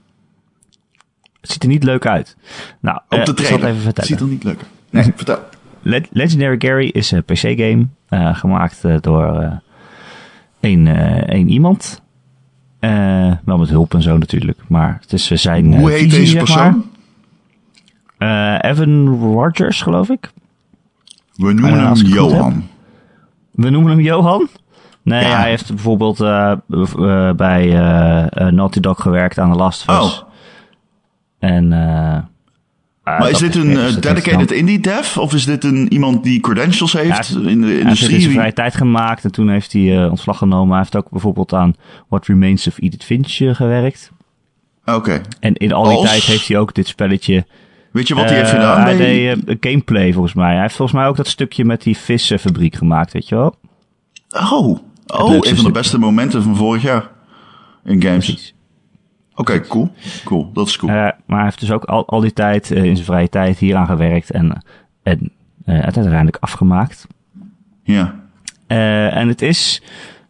Het 1.42 1.52
ziet 1.52 1.64
er 1.64 1.70
niet 1.70 1.84
leuk 1.84 2.06
uit. 2.08 2.38
Nou, 2.80 3.00
Op 3.10 3.18
eh, 3.20 3.26
de 3.26 3.32
ik 3.32 3.38
zal 3.38 3.46
trailer. 3.46 3.68
het 3.68 3.76
even 3.76 3.76
het 3.76 3.84
vertellen. 3.84 4.10
ziet 4.10 4.20
er 4.20 4.28
niet 4.28 4.44
leuk 4.44 4.58
uit. 4.58 4.70
Nee, 5.06 5.14
vertel. 5.16 5.40
Le- 5.82 6.02
Legendary 6.12 6.56
Gary 6.60 6.88
is 6.88 7.12
een 7.12 7.24
PC-game 7.24 7.88
eh, 8.10 8.36
gemaakt 8.36 8.84
eh, 8.84 8.96
door 9.02 9.36
eh 9.42 9.52
één, 10.60 10.88
eh, 10.88 11.34
één 11.36 11.50
iemand. 11.50 12.02
Eh, 12.80 13.32
wel 13.46 13.58
met 13.58 13.70
hulp 13.70 13.94
en 13.94 14.02
zo 14.02 14.18
natuurlijk, 14.18 14.58
maar 14.68 14.98
het 15.02 15.14
is 15.14 15.32
eh, 15.32 15.38
zijn 15.38 15.74
eh, 15.74 15.80
Hoe 15.80 15.90
heet 15.92 16.00
visie, 16.02 16.20
deze 16.20 16.38
persoon? 16.38 16.86
Eh, 18.18 18.58
Evan 18.62 19.08
Rogers, 19.08 19.82
geloof 19.82 20.10
ik. 20.10 20.32
We 21.36 21.54
noemen 21.54 21.70
Eh, 21.72 21.78
hem 21.80 21.90
het 21.90 22.08
Johan. 22.08 22.64
We 23.52 23.70
noemen 23.70 23.92
hem 23.92 24.00
Johan. 24.02 24.48
Nee, 25.06 25.24
Ja. 25.26 25.38
hij 25.40 25.50
heeft 25.50 25.68
bijvoorbeeld 25.68 26.20
eh, 26.20 26.52
eh, 26.70 27.32
bij 27.36 27.70
eh, 27.70 28.48
Naughty 28.48 28.80
Dog 28.80 29.02
gewerkt 29.02 29.40
aan 29.40 29.52
The 29.52 29.58
Last 29.58 29.90
of 29.90 29.98
Us. 30.06 30.20
Oh. 30.22 30.30
En, 31.40 31.72
ah, 31.74 33.20
Maar 33.20 33.30
is 33.30 33.38
dit 33.38 33.56
een 33.56 34.00
dedicated 34.02 34.52
indie 34.52 34.80
dev? 34.80 35.18
Of 35.18 35.34
is 35.34 35.46
dit 35.46 35.64
een, 35.64 35.94
iemand 35.94 36.24
die 36.24 36.40
credentials 36.40 36.94
heeft 36.94 37.28
Ja, 37.28 37.50
in 37.50 37.62
de 37.62 37.68
Hij 37.68 37.74
heeft 37.76 37.82
in 37.82 37.88
industrie? 37.88 38.30
vrije 38.30 38.54
tijd 38.54 38.76
gemaakt 38.76 39.24
en 39.24 39.32
toen 39.32 39.50
heeft 39.50 39.74
hij 39.74 40.08
ontslag 40.08 40.38
genomen. 40.38 40.70
Hij 40.70 40.78
heeft 40.78 40.96
ook 40.96 41.10
bijvoorbeeld 41.10 41.54
aan 41.54 41.74
What 42.08 42.26
Remains 42.28 42.68
of 42.68 42.78
Edith 42.82 43.04
Finch 43.04 43.56
gewerkt. 43.58 44.12
Oké. 44.86 45.22
En 45.40 45.54
in 45.54 45.74
al 45.74 45.84
die 45.84 45.98
Als- 45.98 46.10
tijd 46.10 46.24
heeft 46.24 46.48
hij 46.48 46.58
ook 46.58 46.74
dit 46.74 46.88
spelletje... 46.88 47.46
Weet 47.92 48.08
je 48.08 48.16
wat 48.16 48.26
hij 48.30 48.38
heeft 48.38 48.50
gedaan? 48.50 48.82
Hij 48.82 48.98
deed 48.98 49.58
gameplay 49.60 50.14
volgens 50.14 50.34
mij. 50.34 50.52
Hij 50.54 50.62
heeft 50.62 50.76
volgens 50.76 50.98
mij 50.98 51.08
ook 51.08 51.16
dat 51.16 51.28
stukje 51.28 51.66
met 51.66 51.84
die 51.84 51.98
vissenfabriek 51.98 52.76
gemaakt, 52.76 53.14
weet 53.14 53.30
je 53.30 53.36
wel? 53.36 53.56
Oh, 54.52 54.80
oh 55.08 55.36
een 55.40 55.56
van 55.56 55.66
de 55.66 55.72
beste 55.72 56.00
momenten 56.00 56.44
van 56.44 56.56
vorig 56.56 56.82
jaar 56.82 57.10
in 57.86 58.02
games. 58.02 58.26
Precies. 58.26 58.54
Oké, 59.36 59.60
cool. 59.62 59.92
Cool, 60.24 60.52
dat 60.54 60.68
is 60.68 60.78
cool. 60.78 60.92
Eh, 60.92 60.98
maar 60.98 61.36
hij 61.38 61.44
heeft 61.44 61.60
dus 61.60 61.72
ook 61.72 61.84
al, 61.84 62.08
al 62.08 62.20
die 62.20 62.34
tijd 62.34 62.72
eh, 62.72 62.84
in 62.84 62.94
zijn 62.96 63.06
vrije 63.06 63.30
tijd 63.30 63.58
hieraan 63.58 63.86
gewerkt 63.86 64.32
en, 64.32 64.64
en 65.04 65.32
eh, 65.66 65.76
het 65.76 65.96
uiteindelijk 65.98 66.38
afgemaakt. 66.40 67.08
ja. 67.84 68.24
Eh, 68.68 69.16
en 69.16 69.28
het 69.28 69.42
is, 69.42 69.82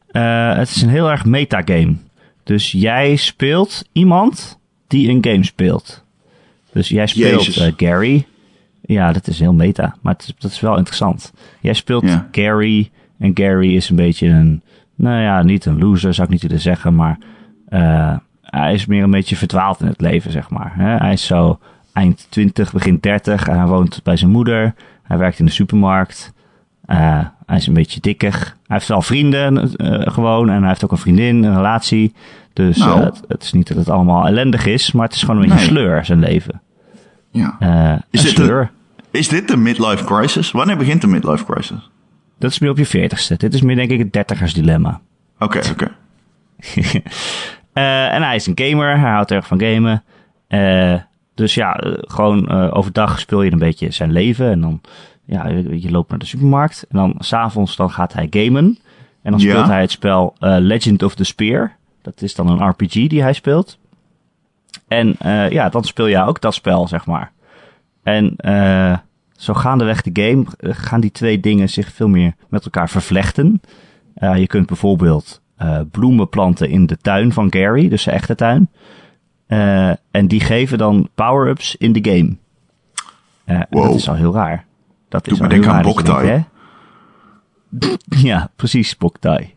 eh, 0.08 0.56
het 0.56 0.70
is 0.70 0.82
een 0.82 0.90
heel 0.90 1.12
erg 1.12 1.26
metagame. 1.26 1.96
Dus 2.44 2.72
jij 2.72 3.16
speelt 3.16 3.84
iemand 3.92 4.60
die 4.88 5.10
een 5.10 5.26
game 5.26 5.44
speelt. 5.44 6.04
Dus 6.72 6.88
jij 6.90 7.08
speelt 7.08 7.58
eh, 7.58 7.72
Gary. 7.78 8.26
Ja, 8.82 9.12
dat 9.12 9.28
is 9.28 9.40
heel 9.40 9.54
meta, 9.54 9.96
maar 10.02 10.16
is, 10.18 10.34
dat 10.38 10.52
is 10.52 10.60
wel 10.60 10.78
interessant. 10.78 11.34
Jij 11.62 11.74
speelt 11.74 12.04
Ja. 12.04 12.28
Gary 12.32 12.92
en 13.20 13.32
Gary 13.34 13.76
is 13.76 13.90
een 13.90 13.96
beetje 13.96 14.28
een, 14.28 14.62
nou 14.96 15.22
ja, 15.22 15.44
niet 15.44 15.66
een 15.66 15.80
loser 15.80 16.14
zou 16.14 16.28
ik 16.28 16.34
niet 16.34 16.42
willen 16.42 16.60
zeggen, 16.60 16.96
maar 16.96 17.18
eh, 17.68 18.16
hij 18.42 18.74
is 18.74 18.86
meer 18.86 19.04
een 19.04 19.12
beetje 19.12 19.36
verdwaald 19.36 19.82
in 19.82 19.88
het 19.88 20.02
leven, 20.02 20.32
zeg 20.32 20.50
maar. 20.50 20.72
Hè? 20.76 20.96
Hij 20.96 21.14
is 21.14 21.26
zo 21.26 21.60
eind 21.94 22.28
20, 22.30 22.74
begin 22.74 22.98
30 23.02 23.48
en 23.48 23.58
hij 23.58 23.68
woont 23.68 24.00
bij 24.04 24.16
zijn 24.18 24.32
moeder. 24.32 24.74
Hij 25.04 25.18
werkt 25.18 25.40
in 25.40 25.46
de 25.46 25.52
supermarkt. 25.52 26.34
Eh, 26.86 27.20
hij 27.46 27.58
is 27.58 27.68
een 27.68 27.74
beetje 27.74 28.00
dikker. 28.00 28.34
Hij 28.34 28.78
heeft 28.78 28.88
wel 28.88 29.02
vrienden 29.02 29.76
eh, 29.76 30.14
gewoon. 30.14 30.50
En 30.50 30.60
hij 30.60 30.68
heeft 30.68 30.84
ook 30.84 30.92
een 30.92 30.98
vriendin, 30.98 31.44
een 31.44 31.56
relatie. 31.56 32.14
Dus 32.54 32.78
Nou. 32.78 33.00
eh, 33.00 33.06
het, 33.06 33.22
het 33.28 33.44
is 33.44 33.52
niet 33.54 33.68
dat 33.68 33.78
het 33.78 33.90
allemaal 33.90 34.28
ellendig 34.28 34.66
is. 34.66 34.92
Maar 34.92 35.06
het 35.06 35.16
is 35.16 35.22
gewoon 35.24 35.36
een 35.36 35.42
beetje 35.50 35.58
Nee. 35.58 35.68
sleur, 35.68 36.06
zijn 36.06 36.20
leven. 36.20 36.62
ja. 37.32 37.56
Eh 37.60 37.94
Is 38.10 38.20
een 38.20 38.30
dit 38.30 38.38
een- 38.40 38.46
sleur. 38.46 38.72
Is 39.12 39.28
dit 39.28 39.48
de 39.48 39.58
midlife 39.58 40.04
crisis? 40.04 40.52
Wanneer 40.52 40.78
begint 40.78 41.02
de 41.02 41.08
midlife 41.08 41.46
crisis? 41.46 41.90
Dat 42.38 42.52
is 42.52 42.60
meer 42.60 42.70
op 42.70 42.78
je 42.78 42.86
veertigste. 42.86 43.36
Dit 43.38 43.54
is 43.54 43.62
meer 43.62 43.76
denk 43.76 43.90
ik 43.90 44.00
het 44.00 44.14
dertigersdilemma. 44.14 45.02
Oké, 45.40 45.62
oké. 45.72 45.92
Eh, 47.74 48.14
en 48.14 48.24
hij 48.24 48.36
is 48.36 48.48
een 48.48 48.60
gamer. 48.62 49.00
Hij 49.00 49.10
houdt 49.10 49.32
erg 49.32 49.48
van 49.48 49.60
gamen. 49.62 50.04
Eh, 50.48 50.94
dus 51.34 51.54
ja, 51.54 51.76
eh, 51.76 51.92
gewoon 51.98 52.50
overdag 52.72 53.20
speel 53.20 53.42
je 53.42 53.52
een 53.52 53.60
beetje 53.60 53.92
zijn 53.92 54.12
leven. 54.12 54.52
En 54.52 54.62
dan, 54.62 54.82
ja, 55.26 55.48
je, 55.48 55.82
je 55.82 55.92
loopt 55.92 56.10
naar 56.10 56.20
de 56.20 56.26
supermarkt. 56.26 56.86
En 56.90 56.98
dan 56.98 57.16
s'avonds 57.20 57.76
dan 57.76 57.92
gaat 57.92 58.14
hij 58.14 58.28
gamen. 58.30 58.78
En 59.22 59.32
dan 59.32 59.40
Ja. 59.40 59.50
speelt 59.52 59.68
hij 59.68 59.82
het 59.82 59.92
spel 59.92 60.36
Legend 60.40 61.04
of 61.04 61.16
the 61.16 61.24
Spear. 61.24 61.76
Dat 62.02 62.22
is 62.22 62.36
dan 62.36 62.50
een 62.50 62.68
RPG 62.70 62.94
die 63.08 63.22
hij 63.22 63.34
speelt. 63.34 63.78
En 64.88 65.16
ja, 65.50 65.70
dan 65.70 65.84
speel 65.84 66.10
jij 66.10 66.24
ook 66.24 66.42
dat 66.42 66.54
spel, 66.54 66.88
zeg 66.88 67.06
maar. 67.06 67.32
En 68.04 68.34
eh, 68.36 68.98
zo 69.36 69.54
gaandeweg 69.54 70.02
de 70.02 70.22
game 70.24 70.46
eh, 70.60 70.72
gaan 70.74 71.02
die 71.02 71.12
twee 71.12 71.40
dingen 71.40 71.70
zich 71.70 71.92
veel 71.92 72.08
meer 72.08 72.34
met 72.50 72.66
elkaar 72.66 72.90
vervlechten. 72.90 73.62
Eh, 74.14 74.38
je 74.38 74.48
kunt 74.48 74.68
bijvoorbeeld 74.68 75.42
eh, 75.56 75.80
bloemen 75.92 76.30
planten 76.30 76.70
in 76.70 76.86
de 76.86 76.98
tuin 76.98 77.32
van 77.34 77.48
Gary, 77.54 77.90
dus 77.90 78.02
zijn 78.04 78.16
echte 78.16 78.36
tuin. 78.36 78.70
En 80.12 80.28
die 80.28 80.40
geven 80.40 80.78
dan 80.78 81.10
power-ups 81.16 81.76
in 81.76 81.94
de 81.94 82.12
game. 82.12 82.36
Wow. 83.70 83.84
Dat 83.84 83.96
is 83.96 84.10
al 84.10 84.16
heel 84.16 84.34
raar. 84.34 84.66
Dat 85.10 85.28
is 85.28 85.40
me 85.40 85.46
al 85.46 85.52
heel 85.52 85.70
aan 85.70 85.82
Boktai. 85.82 86.46
denkt? 87.70 88.04
Ja, 88.24 88.52
precies, 88.56 88.98
Boktai. 88.98 89.54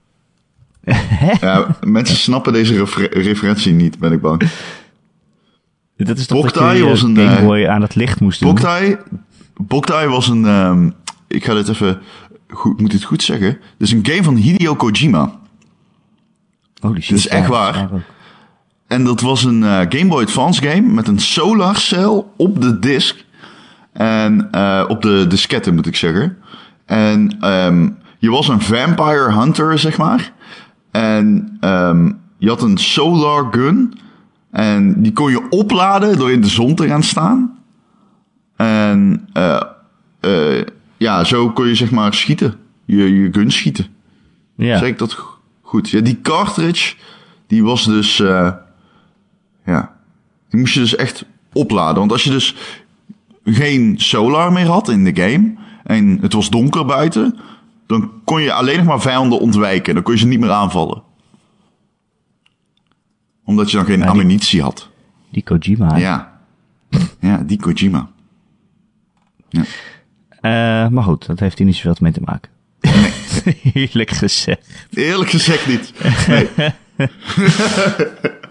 Ja, 1.40 1.76
mensen 1.80 2.16
snappen 2.16 2.52
deze 2.52 2.78
refer- 2.78 3.18
referentie 3.18 3.72
niet, 3.72 3.98
ben 3.98 4.12
ik 4.12 4.20
bang. 4.20 4.42
Dat 5.96 6.18
is 6.18 6.26
toch 6.26 6.42
Boktai 6.42 6.78
je 6.78 6.84
was 6.84 7.02
een, 7.02 7.16
Game 7.16 7.42
Boy 7.42 7.66
aan 7.66 7.82
het 7.82 7.94
licht 7.94 8.20
moest 8.20 8.40
doen? 8.40 8.54
Boktai, 8.54 8.96
Boktai 9.58 10.08
was 10.08 10.28
een... 10.28 10.46
ehm, 10.46 10.90
ik 11.26 11.44
ga 11.44 11.54
dit 11.54 11.68
even... 11.68 12.00
Goed, 12.50 12.80
moet 12.80 12.92
het 12.92 13.04
goed 13.04 13.22
zeggen? 13.22 13.50
Dit 13.50 13.88
is 13.88 13.92
een 13.92 14.06
game 14.06 14.22
van 14.22 14.34
Hideo 14.34 14.74
Kojima. 14.74 15.38
Holy 16.80 17.00
shit. 17.00 17.08
Dit 17.08 17.18
is 17.18 17.28
echt 17.28 17.48
waar. 17.48 17.88
En 18.86 19.04
dat 19.04 19.20
was 19.20 19.44
een 19.44 19.64
eh, 19.64 19.78
Game 19.88 20.06
Boy 20.06 20.22
Advance 20.22 20.62
game 20.62 20.92
met 20.92 21.08
een 21.08 21.18
solar 21.18 21.76
cell 21.76 22.24
op 22.36 22.60
de 22.60 22.78
disk. 22.78 23.24
En 23.92 24.48
eh, 24.50 24.84
op 24.88 25.02
de 25.02 25.26
diskette 25.28 25.72
moet 25.72 25.86
ik 25.86 25.96
zeggen. 25.96 26.36
En 26.86 27.36
ehm, 27.40 27.88
je 28.18 28.30
was 28.30 28.48
een 28.48 28.60
vampire 28.60 29.32
hunter, 29.32 29.78
zeg 29.78 29.98
maar. 29.98 30.32
En 30.90 31.56
ehm, 31.60 32.12
je 32.38 32.48
had 32.48 32.62
een 32.62 32.78
solar 32.78 33.46
gun. 33.50 33.98
En 34.50 35.02
die 35.02 35.12
kon 35.12 35.30
je 35.30 35.48
opladen 35.50 36.18
door 36.18 36.32
in 36.32 36.40
de 36.40 36.48
zon 36.48 36.74
te 36.74 36.86
gaan 36.86 37.02
staan. 37.02 37.57
En 38.58 39.28
eh, 40.20 40.60
ja, 40.96 41.24
zo 41.24 41.50
kon 41.50 41.66
je 41.66 41.74
zeg 41.74 41.90
maar 41.90 42.14
schieten. 42.14 42.54
Je, 42.84 43.20
je 43.20 43.28
gun 43.32 43.50
schieten. 43.50 43.86
Ja. 44.56 44.78
Zeg 44.78 44.88
ik 44.88 44.98
dat 44.98 45.12
go- 45.12 45.38
goed? 45.62 45.90
Ja, 45.90 46.00
die 46.00 46.20
cartridge, 46.20 46.94
die 47.46 47.64
was 47.64 47.84
dus, 47.84 48.20
eh, 48.20 48.52
ja, 49.66 49.94
die 50.48 50.60
moest 50.60 50.74
je 50.74 50.80
dus 50.80 50.96
echt 50.96 51.24
opladen. 51.52 51.98
Want 51.98 52.12
als 52.12 52.24
je 52.24 52.30
dus 52.30 52.54
geen 53.44 53.94
solar 53.98 54.52
meer 54.52 54.66
had 54.66 54.88
in 54.88 55.04
de 55.04 55.22
game 55.22 55.54
en 55.84 56.18
het 56.20 56.32
was 56.32 56.50
donker 56.50 56.84
buiten, 56.84 57.38
dan 57.86 58.10
kon 58.24 58.42
je 58.42 58.52
alleen 58.52 58.76
nog 58.76 58.86
maar 58.86 59.00
vijanden 59.00 59.40
ontwijken. 59.40 59.94
Dan 59.94 60.02
kon 60.02 60.12
je 60.14 60.18
ze 60.20 60.26
niet 60.26 60.40
meer 60.40 60.50
aanvallen. 60.50 61.02
Omdat 63.44 63.70
je 63.70 63.76
dan 63.76 63.86
geen 63.86 64.00
die- 64.00 64.08
ammunitie 64.08 64.62
had. 64.62 64.88
Die 65.30 65.42
Kojima. 65.42 65.96
Ja. 65.96 66.40
Ja, 67.20 67.42
die 67.46 67.58
Kojima. 67.60 68.10
Eh, 69.50 69.60
maar 70.88 71.02
goed, 71.02 71.26
dat 71.26 71.40
heeft 71.40 71.58
hier 71.58 71.66
niet 71.66 71.76
zoveel 71.76 71.96
mee 72.00 72.12
te 72.12 72.20
maken. 72.24 72.50
Heerlijk 73.72 74.10
gezegd. 74.22 74.86
Eerlijk 74.90 75.30
gezegd 75.30 75.66
niet. 75.66 75.92
Nee. 76.28 76.48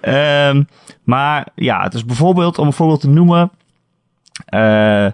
Ehm, 0.02 0.64
maar 1.04 1.48
ja, 1.56 1.84
het 1.84 1.94
is 1.94 2.06
bijvoorbeeld, 2.06 2.58
om 2.58 2.66
een 2.68 2.74
voorbeeld 2.74 3.02
te 3.02 3.10
noemen. 3.10 3.52
eh, 4.46 5.08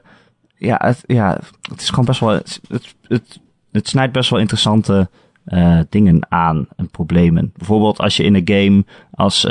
ja, 0.58 0.78
het, 0.78 1.04
ja, 1.06 1.40
het 1.72 1.82
is 1.82 1.90
gewoon 1.90 2.06
best 2.06 2.20
wel. 2.20 2.30
Het, 2.30 2.62
het, 2.68 2.96
het, 3.08 3.40
het 3.72 3.88
snijdt 3.88 4.14
best 4.14 4.30
wel 4.30 4.40
interessante 4.40 5.10
eh, 5.46 5.80
dingen 5.90 6.26
aan 6.30 6.68
en 6.76 6.90
problemen. 6.90 7.52
Bijvoorbeeld 7.58 8.00
als 8.00 8.18
je 8.18 8.24
in 8.24 8.36
een 8.36 8.48
game 8.54 8.86
als, 9.12 9.48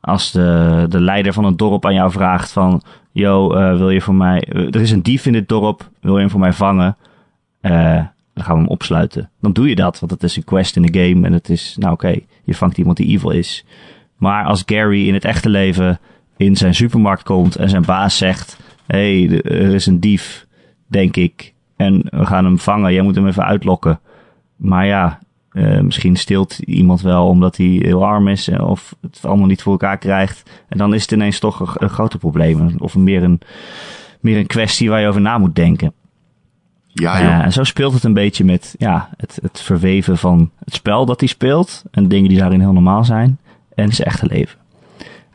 als 0.00 0.32
de, 0.32 0.86
de 0.88 1.00
leider 1.00 1.32
van 1.32 1.44
een 1.44 1.56
dorp 1.56 1.86
aan 1.86 1.94
jou 1.94 2.10
vraagt 2.10 2.52
van... 2.52 2.82
Yo, 3.16 3.52
eh, 3.52 3.76
wil 3.76 3.90
je 3.90 4.00
voor 4.00 4.14
mij... 4.14 4.40
eh, 4.40 4.74
er 4.74 4.80
is 4.80 4.90
een 4.90 5.02
dief 5.02 5.26
in 5.26 5.32
dit 5.32 5.48
dorp, 5.48 5.90
wil 6.00 6.14
je 6.14 6.20
hem 6.20 6.30
voor 6.30 6.40
mij 6.40 6.52
vangen? 6.52 6.96
Eh, 7.60 8.04
dan 8.34 8.44
gaan 8.44 8.54
we 8.54 8.60
hem 8.60 8.68
opsluiten. 8.68 9.30
Dan 9.40 9.52
doe 9.52 9.68
je 9.68 9.74
dat, 9.74 10.00
want 10.00 10.12
het 10.12 10.22
is 10.22 10.36
een 10.36 10.44
quest 10.44 10.76
in 10.76 10.82
de 10.82 11.00
game 11.00 11.26
en 11.26 11.32
het 11.32 11.48
is... 11.48 11.76
Nou 11.78 11.92
oké, 11.92 12.18
je 12.44 12.54
vangt 12.54 12.78
iemand 12.78 12.96
die 12.96 13.06
evil 13.06 13.30
is. 13.30 13.64
Maar 14.16 14.44
als 14.44 14.62
Gary 14.66 15.08
in 15.08 15.14
het 15.14 15.24
echte 15.24 15.48
leven 15.48 15.98
in 16.36 16.56
zijn 16.56 16.74
supermarkt 16.74 17.22
komt 17.22 17.56
en 17.56 17.68
zijn 17.68 17.84
baas 17.84 18.16
zegt: 18.16 18.58
Hé, 18.86 19.24
hey, 19.26 19.42
er 19.42 19.74
is 19.74 19.86
een 19.86 20.00
dief, 20.00 20.46
denk 20.86 21.16
ik. 21.16 21.52
En 21.76 22.02
we 22.10 22.26
gaan 22.26 22.44
hem 22.44 22.58
vangen, 22.58 22.92
jij 22.92 23.02
moet 23.02 23.14
hem 23.14 23.26
even 23.26 23.44
uitlokken. 23.44 24.00
Maar 24.56 24.86
ja, 24.86 25.18
eh, 25.56 25.80
misschien 25.80 26.16
stilt 26.16 26.58
iemand 26.58 27.00
wel 27.00 27.28
omdat 27.28 27.56
hij 27.56 27.66
heel 27.66 28.04
arm 28.04 28.28
is 28.28 28.48
eh, 28.48 28.68
of 28.68 28.94
het 29.00 29.20
allemaal 29.22 29.46
niet 29.46 29.62
voor 29.62 29.72
elkaar 29.72 29.98
krijgt. 29.98 30.50
En 30.68 30.78
dan 30.78 30.94
is 30.94 31.02
het 31.02 31.10
ineens 31.10 31.38
toch 31.38 31.60
een, 31.60 31.68
een 31.74 31.88
groter 31.88 32.18
probleem. 32.18 32.74
Of 32.78 32.96
meer 32.96 33.22
een, 33.22 33.40
meer 34.20 34.38
een 34.38 34.46
kwestie 34.46 34.90
waar 34.90 35.00
je 35.00 35.08
over 35.08 35.20
na 35.20 35.38
moet 35.38 35.54
denken. 35.54 35.92
Ja, 36.86 37.44
en 37.44 37.52
zo 37.52 37.64
speelt 37.64 37.92
het 37.92 38.04
een 38.04 38.14
beetje 38.14 38.44
met 38.44 38.74
ja, 38.78 39.08
het, 39.16 39.38
het 39.42 39.60
verweven 39.60 40.18
van 40.18 40.50
het 40.64 40.74
spel 40.74 41.06
dat 41.06 41.20
hij 41.20 41.28
speelt. 41.28 41.82
En 41.90 42.08
dingen 42.08 42.28
die 42.28 42.38
daarin 42.38 42.60
heel 42.60 42.72
normaal 42.72 43.04
zijn. 43.04 43.38
En 43.74 43.92
zijn 43.92 44.08
echte 44.08 44.26
leven. 44.26 44.58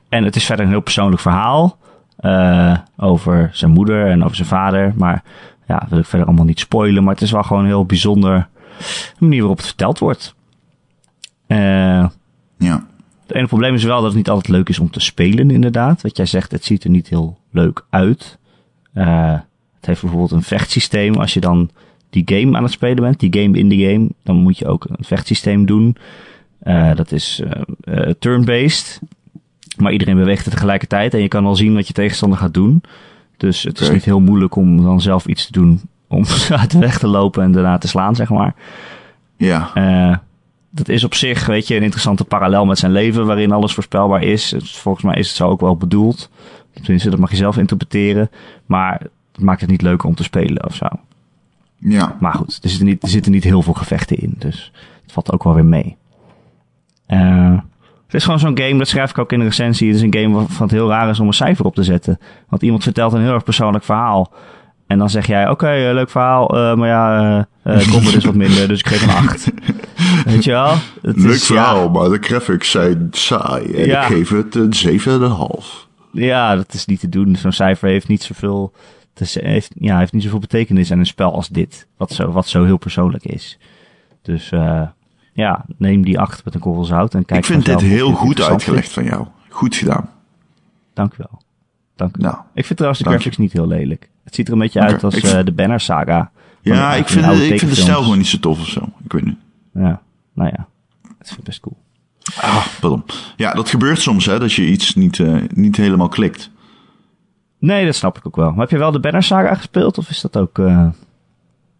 En 0.09 0.23
het 0.23 0.35
is 0.35 0.45
verder 0.45 0.65
een 0.65 0.71
heel 0.71 0.81
persoonlijk 0.81 1.21
verhaal. 1.21 1.77
eh, 2.17 2.77
over 2.97 3.49
zijn 3.53 3.71
moeder 3.71 4.07
en 4.09 4.23
over 4.23 4.35
zijn 4.35 4.47
vader. 4.47 4.93
Maar 4.95 5.23
ja, 5.67 5.85
wil 5.89 5.99
ik 5.99 6.05
verder 6.05 6.27
allemaal 6.27 6.45
niet 6.45 6.59
spoilen. 6.59 7.03
Maar 7.03 7.13
het 7.13 7.23
is 7.23 7.31
wel 7.31 7.43
gewoon 7.43 7.65
heel 7.65 7.85
bijzonder 7.85 8.47
manier 9.19 9.39
waarop 9.39 9.57
het 9.57 9.65
verteld 9.65 9.99
wordt. 9.99 10.35
Eh, 11.47 12.07
ja. 12.57 12.87
het 13.27 13.35
ene 13.35 13.47
probleem 13.47 13.73
is 13.73 13.83
wel 13.83 13.95
dat 13.95 14.05
het 14.05 14.15
niet 14.15 14.29
altijd 14.29 14.47
leuk 14.47 14.69
is 14.69 14.79
om 14.79 14.89
te 14.89 14.99
spelen, 14.99 15.51
inderdaad. 15.51 16.01
Wat 16.01 16.17
jij 16.17 16.25
zegt, 16.25 16.51
het 16.51 16.65
ziet 16.65 16.83
er 16.83 16.89
niet 16.89 17.07
heel 17.07 17.37
leuk 17.51 17.85
uit. 17.89 18.37
Eh, 18.93 19.31
het 19.75 19.85
heeft 19.85 20.01
bijvoorbeeld 20.01 20.31
een 20.31 20.43
vechtsysteem. 20.43 21.15
Als 21.15 21.33
je 21.33 21.39
dan 21.39 21.69
die 22.09 22.23
game 22.25 22.57
aan 22.57 22.63
het 22.63 22.71
spelen 22.71 23.03
bent, 23.03 23.19
die 23.19 23.41
game 23.41 23.57
in 23.57 23.69
de 23.69 23.77
game, 23.77 24.09
dan 24.23 24.35
moet 24.35 24.57
je 24.57 24.67
ook 24.67 24.85
een 24.89 25.05
vechtsysteem 25.05 25.65
doen. 25.65 25.97
Eh, 26.59 26.95
dat 26.95 27.11
is 27.11 27.41
eh, 27.83 28.09
turn-based. 28.19 28.99
Maar 29.77 29.91
iedereen 29.91 30.17
beweegt 30.17 30.45
er 30.45 30.51
tegelijkertijd 30.51 31.13
en 31.13 31.21
je 31.21 31.27
kan 31.27 31.45
al 31.45 31.55
zien 31.55 31.73
wat 31.73 31.87
je 31.87 31.93
tegenstander 31.93 32.37
gaat 32.37 32.53
doen. 32.53 32.83
Dus 33.37 33.63
het 33.63 33.79
is 33.79 33.91
niet 33.91 34.05
heel 34.05 34.19
moeilijk 34.19 34.55
om 34.55 34.83
dan 34.83 35.01
zelf 35.01 35.25
iets 35.25 35.45
te 35.45 35.51
doen 35.51 35.81
om 36.11 36.25
uit 36.61 36.71
de 36.71 36.79
weg 36.79 36.99
te 36.99 37.07
lopen 37.07 37.43
en 37.43 37.51
daarna 37.51 37.77
te 37.77 37.87
slaan, 37.87 38.15
zeg 38.15 38.29
maar. 38.29 38.53
Ja. 39.37 39.71
Eh, 39.73 40.17
dat 40.69 40.89
is 40.89 41.03
op 41.03 41.13
zich, 41.13 41.45
weet 41.45 41.67
je, 41.67 41.75
een 41.75 41.83
interessante 41.83 42.25
parallel 42.25 42.65
met 42.65 42.77
zijn 42.79 42.91
leven, 42.91 43.25
waarin 43.25 43.51
alles 43.51 43.73
voorspelbaar 43.73 44.23
is. 44.23 44.55
Volgens 44.57 45.05
mij 45.05 45.15
is 45.15 45.27
het 45.27 45.35
zo 45.35 45.47
ook 45.47 45.61
wel 45.61 45.77
bedoeld. 45.77 46.29
Tenminste, 46.73 47.09
dat 47.09 47.19
mag 47.19 47.29
je 47.29 47.35
zelf 47.35 47.57
interpreteren. 47.57 48.29
Maar 48.65 49.01
het 49.31 49.41
maakt 49.41 49.61
het 49.61 49.69
niet 49.69 49.81
leuker 49.81 50.07
om 50.07 50.15
te 50.15 50.23
spelen 50.23 50.65
of 50.65 50.75
zo. 50.75 50.87
Ja. 51.77 52.15
Maar 52.19 52.33
goed, 52.33 52.59
er 52.61 52.69
zitten 52.69 52.87
niet, 52.87 53.03
er 53.03 53.09
zitten 53.09 53.31
niet 53.31 53.43
heel 53.43 53.61
veel 53.61 53.73
gevechten 53.73 54.17
in. 54.17 54.35
Dus 54.37 54.71
het 55.01 55.11
valt 55.11 55.31
ook 55.31 55.43
wel 55.43 55.53
weer 55.53 55.65
mee. 55.65 55.95
Eh, 57.05 57.57
het 58.05 58.13
is 58.13 58.23
gewoon 58.23 58.39
zo'n 58.39 58.57
game, 58.57 58.77
dat 58.77 58.87
schrijf 58.87 59.09
ik 59.09 59.17
ook 59.17 59.31
in 59.31 59.39
de 59.39 59.45
recensie. 59.45 59.87
Het 59.87 59.95
is 59.95 60.01
een 60.01 60.13
game 60.13 60.35
waarvan 60.35 60.67
het 60.67 60.75
heel 60.75 60.89
raar 60.89 61.09
is 61.09 61.19
om 61.19 61.27
een 61.27 61.33
cijfer 61.33 61.65
op 61.65 61.75
te 61.75 61.83
zetten. 61.83 62.19
Want 62.49 62.61
iemand 62.61 62.83
vertelt 62.83 63.13
een 63.13 63.21
heel 63.21 63.33
erg 63.33 63.43
persoonlijk 63.43 63.83
verhaal. 63.83 64.31
En 64.91 64.97
dan 64.97 65.09
zeg 65.09 65.27
jij, 65.27 65.49
oké, 65.49 65.67
eh, 65.67 65.93
leuk 65.93 66.09
verhaal, 66.09 66.47
eh, 66.57 66.75
maar 66.75 66.87
ja, 66.87 67.47
combat 67.91 68.13
is 68.13 68.25
wat 68.25 68.35
minder, 68.35 68.67
dus 68.67 68.79
ik 68.79 68.87
geef 68.87 69.01
een 69.03 69.09
8. 69.09 69.51
Weet 70.25 70.43
je 70.43 70.51
wel? 70.51 70.73
Het 71.01 71.17
Leuk 71.17 71.31
is, 71.33 71.45
verhaal, 71.45 71.89
maar 71.89 72.09
de 72.09 72.17
graphics 72.21 72.71
zijn 72.71 73.07
saai. 73.11 73.73
En 73.73 73.85
Ja. 73.87 74.01
ik 74.01 74.07
geef 74.15 74.29
het 74.29 74.55
een 74.55 74.73
7,5. 74.73 75.87
Ja, 76.11 76.25
ja, 76.25 76.55
dat 76.55 76.73
is 76.73 76.85
niet 76.85 76.99
te 76.99 77.09
doen. 77.09 77.35
Zo'n 77.35 77.51
cijfer 77.51 77.89
heeft 77.89 78.07
niet 78.07 78.23
zoveel, 78.23 78.73
te 79.13 79.39
heeft, 79.43 79.71
ja, 79.75 79.97
heeft 79.97 80.13
niet 80.13 80.23
zoveel 80.23 80.39
betekenis 80.39 80.91
aan 80.91 80.99
een 80.99 81.05
spel 81.05 81.33
als 81.33 81.47
dit. 81.47 81.87
Wat 81.97 82.11
zo, 82.11 82.31
wat 82.31 82.47
zo 82.47 82.63
heel 82.63 82.77
persoonlijk 82.77 83.25
is. 83.25 83.59
Dus 84.21 84.49
ja, 85.33 85.65
neem 85.77 86.03
die 86.03 86.19
8 86.19 86.45
met 86.45 86.53
een 86.53 86.59
korrel 86.59 86.83
zout 86.83 87.13
en 87.13 87.25
kijk 87.25 87.39
ik 87.39 87.45
vind 87.45 87.65
dit 87.65 87.81
heel 87.81 88.11
goed 88.11 88.41
uitgelegd 88.41 88.91
van 88.91 89.03
jou. 89.03 89.25
Goed 89.49 89.75
gedaan. 89.75 90.09
Dank 90.93 91.13
u 91.13 91.15
wel. 91.17 91.40
Dank 92.01 92.17
u. 92.17 92.21
Nou, 92.21 92.35
Ik 92.53 92.65
vind 92.65 92.75
trouwens 92.77 93.03
de 93.03 93.09
graphics 93.09 93.37
niet 93.37 93.53
heel 93.53 93.67
lelijk. 93.67 94.09
Het 94.23 94.35
ziet 94.35 94.47
er 94.47 94.53
een 94.53 94.59
beetje 94.59 94.79
uit 94.81 95.03
als 95.03 95.15
eh, 95.15 95.29
vind- 95.29 95.45
de 95.45 95.51
Banner 95.51 95.79
Saga. 95.79 96.31
Ja, 96.61 96.93
ik 96.93 97.07
vind, 97.07 97.25
ik 97.25 97.59
vind 97.59 97.71
de 97.75 97.81
stijl 97.81 98.01
gewoon 98.01 98.17
niet 98.17 98.27
zo 98.27 98.39
tof 98.39 98.59
of 98.59 98.67
zo. 98.67 98.89
Ik 99.03 99.11
weet 99.11 99.25
niet. 99.25 99.37
Ja, 99.73 100.01
nou 100.33 100.49
ja. 100.53 100.67
Het 101.17 101.27
vind 101.27 101.39
ik 101.39 101.45
best 101.45 101.59
cool. 101.59 101.77
Ah, 102.41 102.65
pardon. 102.79 103.03
Ja, 103.35 103.53
dat 103.53 103.69
gebeurt 103.69 103.99
soms, 103.99 104.25
hè, 104.25 104.39
dat 104.39 104.53
je 104.53 104.65
iets 104.67 104.95
niet, 104.95 105.19
eh, 105.19 105.35
niet 105.53 105.75
helemaal 105.77 106.07
klikt. 106.07 106.49
Nee, 107.59 107.85
dat 107.85 107.95
snap 107.95 108.17
ik 108.17 108.27
ook 108.27 108.35
wel. 108.35 108.49
Maar 108.51 108.59
heb 108.59 108.69
je 108.69 108.77
wel 108.77 108.91
de 108.91 108.99
Banner 108.99 109.23
Saga 109.23 109.55
gespeeld? 109.55 109.97
Of 109.97 110.09
is 110.09 110.21
dat 110.21 110.37
ook... 110.37 110.59
eh, 110.59 110.87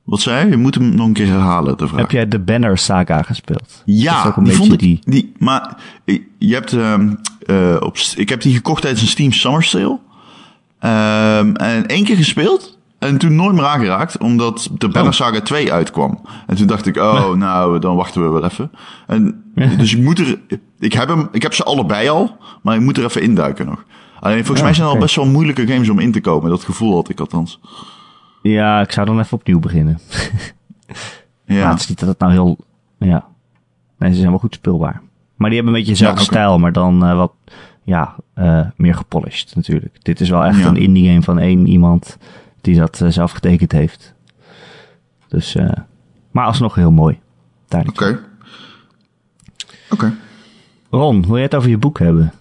Wat 0.04 0.22
zei 0.22 0.46
je? 0.46 0.52
Je 0.52 0.58
moet 0.58 0.76
hem 0.76 0.96
nog 0.96 1.08
een 1.08 1.14
keer 1.14 1.28
herhalen, 1.28 1.78
de 1.78 1.88
vraag. 1.88 2.00
heb 2.00 2.12
jij 2.12 2.28
de 2.28 2.40
Banner 2.40 2.78
Saga 2.78 3.22
gespeeld? 3.22 3.60
Dat 3.60 3.82
Ja, 3.86 4.34
een 4.38 4.44
die 4.44 4.54
vond 4.54 4.74
ik, 4.74 4.80
die... 4.80 5.00
die... 5.06 5.34
Maar 5.38 5.78
je 6.38 6.54
hebt... 6.54 6.74
ehm, 6.74 7.14
eh, 7.46 7.78
op, 7.80 7.98
ik 8.16 8.30
heb 8.30 8.42
die 8.42 8.54
gekocht 8.56 8.82
tijdens 8.82 9.02
een 9.02 9.08
Steam 9.08 9.32
Summer 9.32 9.64
Sale. 9.64 10.00
Ehm, 10.82 11.56
en 11.56 11.86
één 11.86 12.04
keer 12.04 12.16
gespeeld. 12.16 12.80
En 13.00 13.18
toen 13.18 13.36
nooit 13.36 13.56
meer 13.56 13.66
aangeraakt, 13.66 14.18
omdat 14.18 14.70
de 14.78 14.88
Banner 14.88 15.12
Oh. 15.12 15.18
Saga 15.18 15.42
2 15.42 15.74
uitkwam. 15.74 16.22
En 16.48 16.56
toen 16.56 16.68
dacht 16.68 16.86
ik, 16.86 16.98
oh, 16.98 17.34
nou, 17.34 17.80
dan 17.80 17.96
wachten 17.96 18.24
we 18.24 18.30
wel 18.30 18.44
even. 18.44 18.72
En, 19.08 19.44
dus 19.78 19.96
ik 19.96 20.02
moet 20.04 20.20
er... 20.20 20.40
Ik 20.80 20.94
heb, 20.94 21.08
hem, 21.08 21.28
ik 21.32 21.42
heb 21.42 21.54
ze 21.54 21.64
allebei 21.64 22.10
al, 22.10 22.38
maar 22.62 22.76
ik 22.76 22.82
moet 22.82 22.98
er 22.98 23.04
even 23.04 23.22
induiken 23.22 23.66
nog. 23.66 23.84
Alleen 24.20 24.38
volgens 24.38 24.60
Ja, 24.60 24.66
mij 24.66 24.74
zijn 24.74 24.88
oké. 24.88 24.96
al 24.96 25.02
best 25.02 25.16
wel 25.16 25.26
moeilijke 25.26 25.68
games 25.68 25.90
om 25.90 26.00
in 26.00 26.12
te 26.12 26.22
komen. 26.22 26.50
Dat 26.50 26.64
gevoel 26.64 26.96
had 26.96 27.10
ik 27.10 27.20
althans. 27.20 27.60
Ja, 28.42 28.82
ik 28.82 28.92
zou 28.92 29.06
dan 29.06 29.20
even 29.20 29.38
opnieuw 29.38 29.60
beginnen. 29.60 30.00
Ja. 31.46 31.62
Maar 31.64 31.72
het 31.72 31.80
is 31.80 31.88
niet 31.88 32.00
dat 32.00 32.10
het 32.10 32.20
nou 32.20 32.32
heel... 32.32 32.58
Ja. 33.00 33.26
Nee, 33.98 34.10
ze 34.12 34.18
zijn 34.18 34.30
wel 34.30 34.40
goed 34.40 34.54
speelbaar. 34.54 35.02
Maar 35.36 35.50
die 35.50 35.60
hebben 35.60 35.74
een 35.76 35.80
beetje 35.84 35.98
dezelfde 35.98 36.20
Ja, 36.20 36.26
stijl, 36.26 36.60
maar 36.60 36.72
dan 36.72 37.06
eh, 37.06 37.16
wat 37.16 37.32
ja, 37.92 38.16
eh, 38.34 38.62
meer 38.76 38.96
gepolished 38.96 39.56
natuurlijk. 39.56 39.96
Dit 40.02 40.20
is 40.22 40.30
wel 40.30 40.44
echt 40.46 40.58
Ja. 40.60 40.68
een 40.68 40.76
indie 40.78 41.08
game 41.10 41.22
van 41.22 41.40
één 41.40 41.68
iemand 41.68 42.18
die 42.62 42.78
dat 42.80 43.02
eh, 43.02 43.10
zelf 43.10 43.32
getekend 43.32 43.72
heeft. 43.72 44.14
Dus, 45.28 45.56
eh, 45.56 45.70
maar 46.32 46.46
alsnog 46.46 46.76
heel 46.76 46.92
mooi. 46.92 47.20
Oké. 47.88 48.20
Oké. 49.90 50.14
Ron, 50.90 51.22
wil 51.22 51.34
jij 51.34 51.44
het 51.44 51.56
over 51.56 51.70
je 51.70 51.78
boek 51.78 52.00
hebben? 52.00 52.34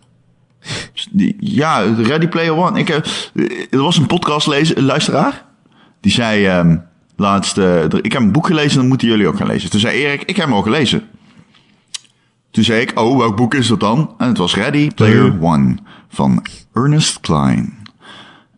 Ja, 1.39 1.79
Ready 1.81 2.29
Player 2.29 2.57
One. 2.57 2.79
Ik, 2.79 2.89
heb- 2.89 3.07
er 3.71 3.83
was 3.83 3.97
een 3.97 4.07
podcastluisteraar. 4.07 5.45
Die 6.01 6.13
zei 6.13 6.47
ehm, 6.47 6.77
laatst... 7.17 7.57
ik 8.03 8.13
heb 8.13 8.23
een 8.23 8.33
boek 8.33 8.47
gelezen, 8.47 8.79
dan 8.79 8.89
moeten 8.89 9.09
jullie 9.09 9.27
ook 9.29 9.37
gaan 9.37 9.47
lezen. 9.47 9.71
Toen 9.71 9.81
zei 9.81 9.97
Erik, 10.05 10.23
ik 10.23 10.37
heb 10.37 10.45
hem 10.47 10.55
al 10.55 10.63
gelezen. 10.63 11.03
Toen 12.51 12.65
zei 12.65 12.81
ik, 12.81 12.99
oh, 12.99 13.19
welk 13.19 13.37
boek 13.37 13.55
is 13.55 13.67
dat 13.67 13.81
dan? 13.81 14.15
En 14.19 14.29
het 14.29 14.39
was 14.39 14.55
Ready 14.55 14.91
Player 14.91 15.43
One 15.43 15.77
van 16.09 16.47
Ernest 16.73 17.21
Klein. 17.21 17.79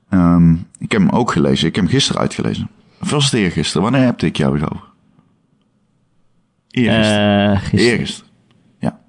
Ehm, 0.09 0.53
ik 0.79 0.93
heb 0.93 1.01
hem 1.01 1.11
ook 1.11 1.33
gelezen. 1.33 1.69
Ik 1.69 1.75
heb 1.75 1.85
hem 1.85 1.93
gisteren 1.93 2.21
uitgelezen. 2.21 2.69
Of 3.01 3.11
was 3.11 3.25
het 3.25 3.35
eergisteren? 3.35 3.83
Wanneer 3.83 4.05
heb 4.05 4.23
ik 4.23 4.37
jou 4.37 4.59
erover? 4.59 4.91
Eergisteren. 6.71 7.59
Gisteren. 7.59 7.85
Eergisteren. 7.85 8.31
Ja. 8.79 9.01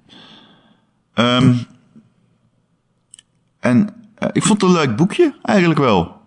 Ehm, 1.14 1.54
en 3.60 3.88
eh, 4.14 4.28
ik 4.32 4.42
vond 4.42 4.60
het 4.60 4.70
een 4.70 4.76
leuk 4.76 4.96
boekje, 4.96 5.34
eigenlijk 5.42 5.80
wel. 5.80 6.20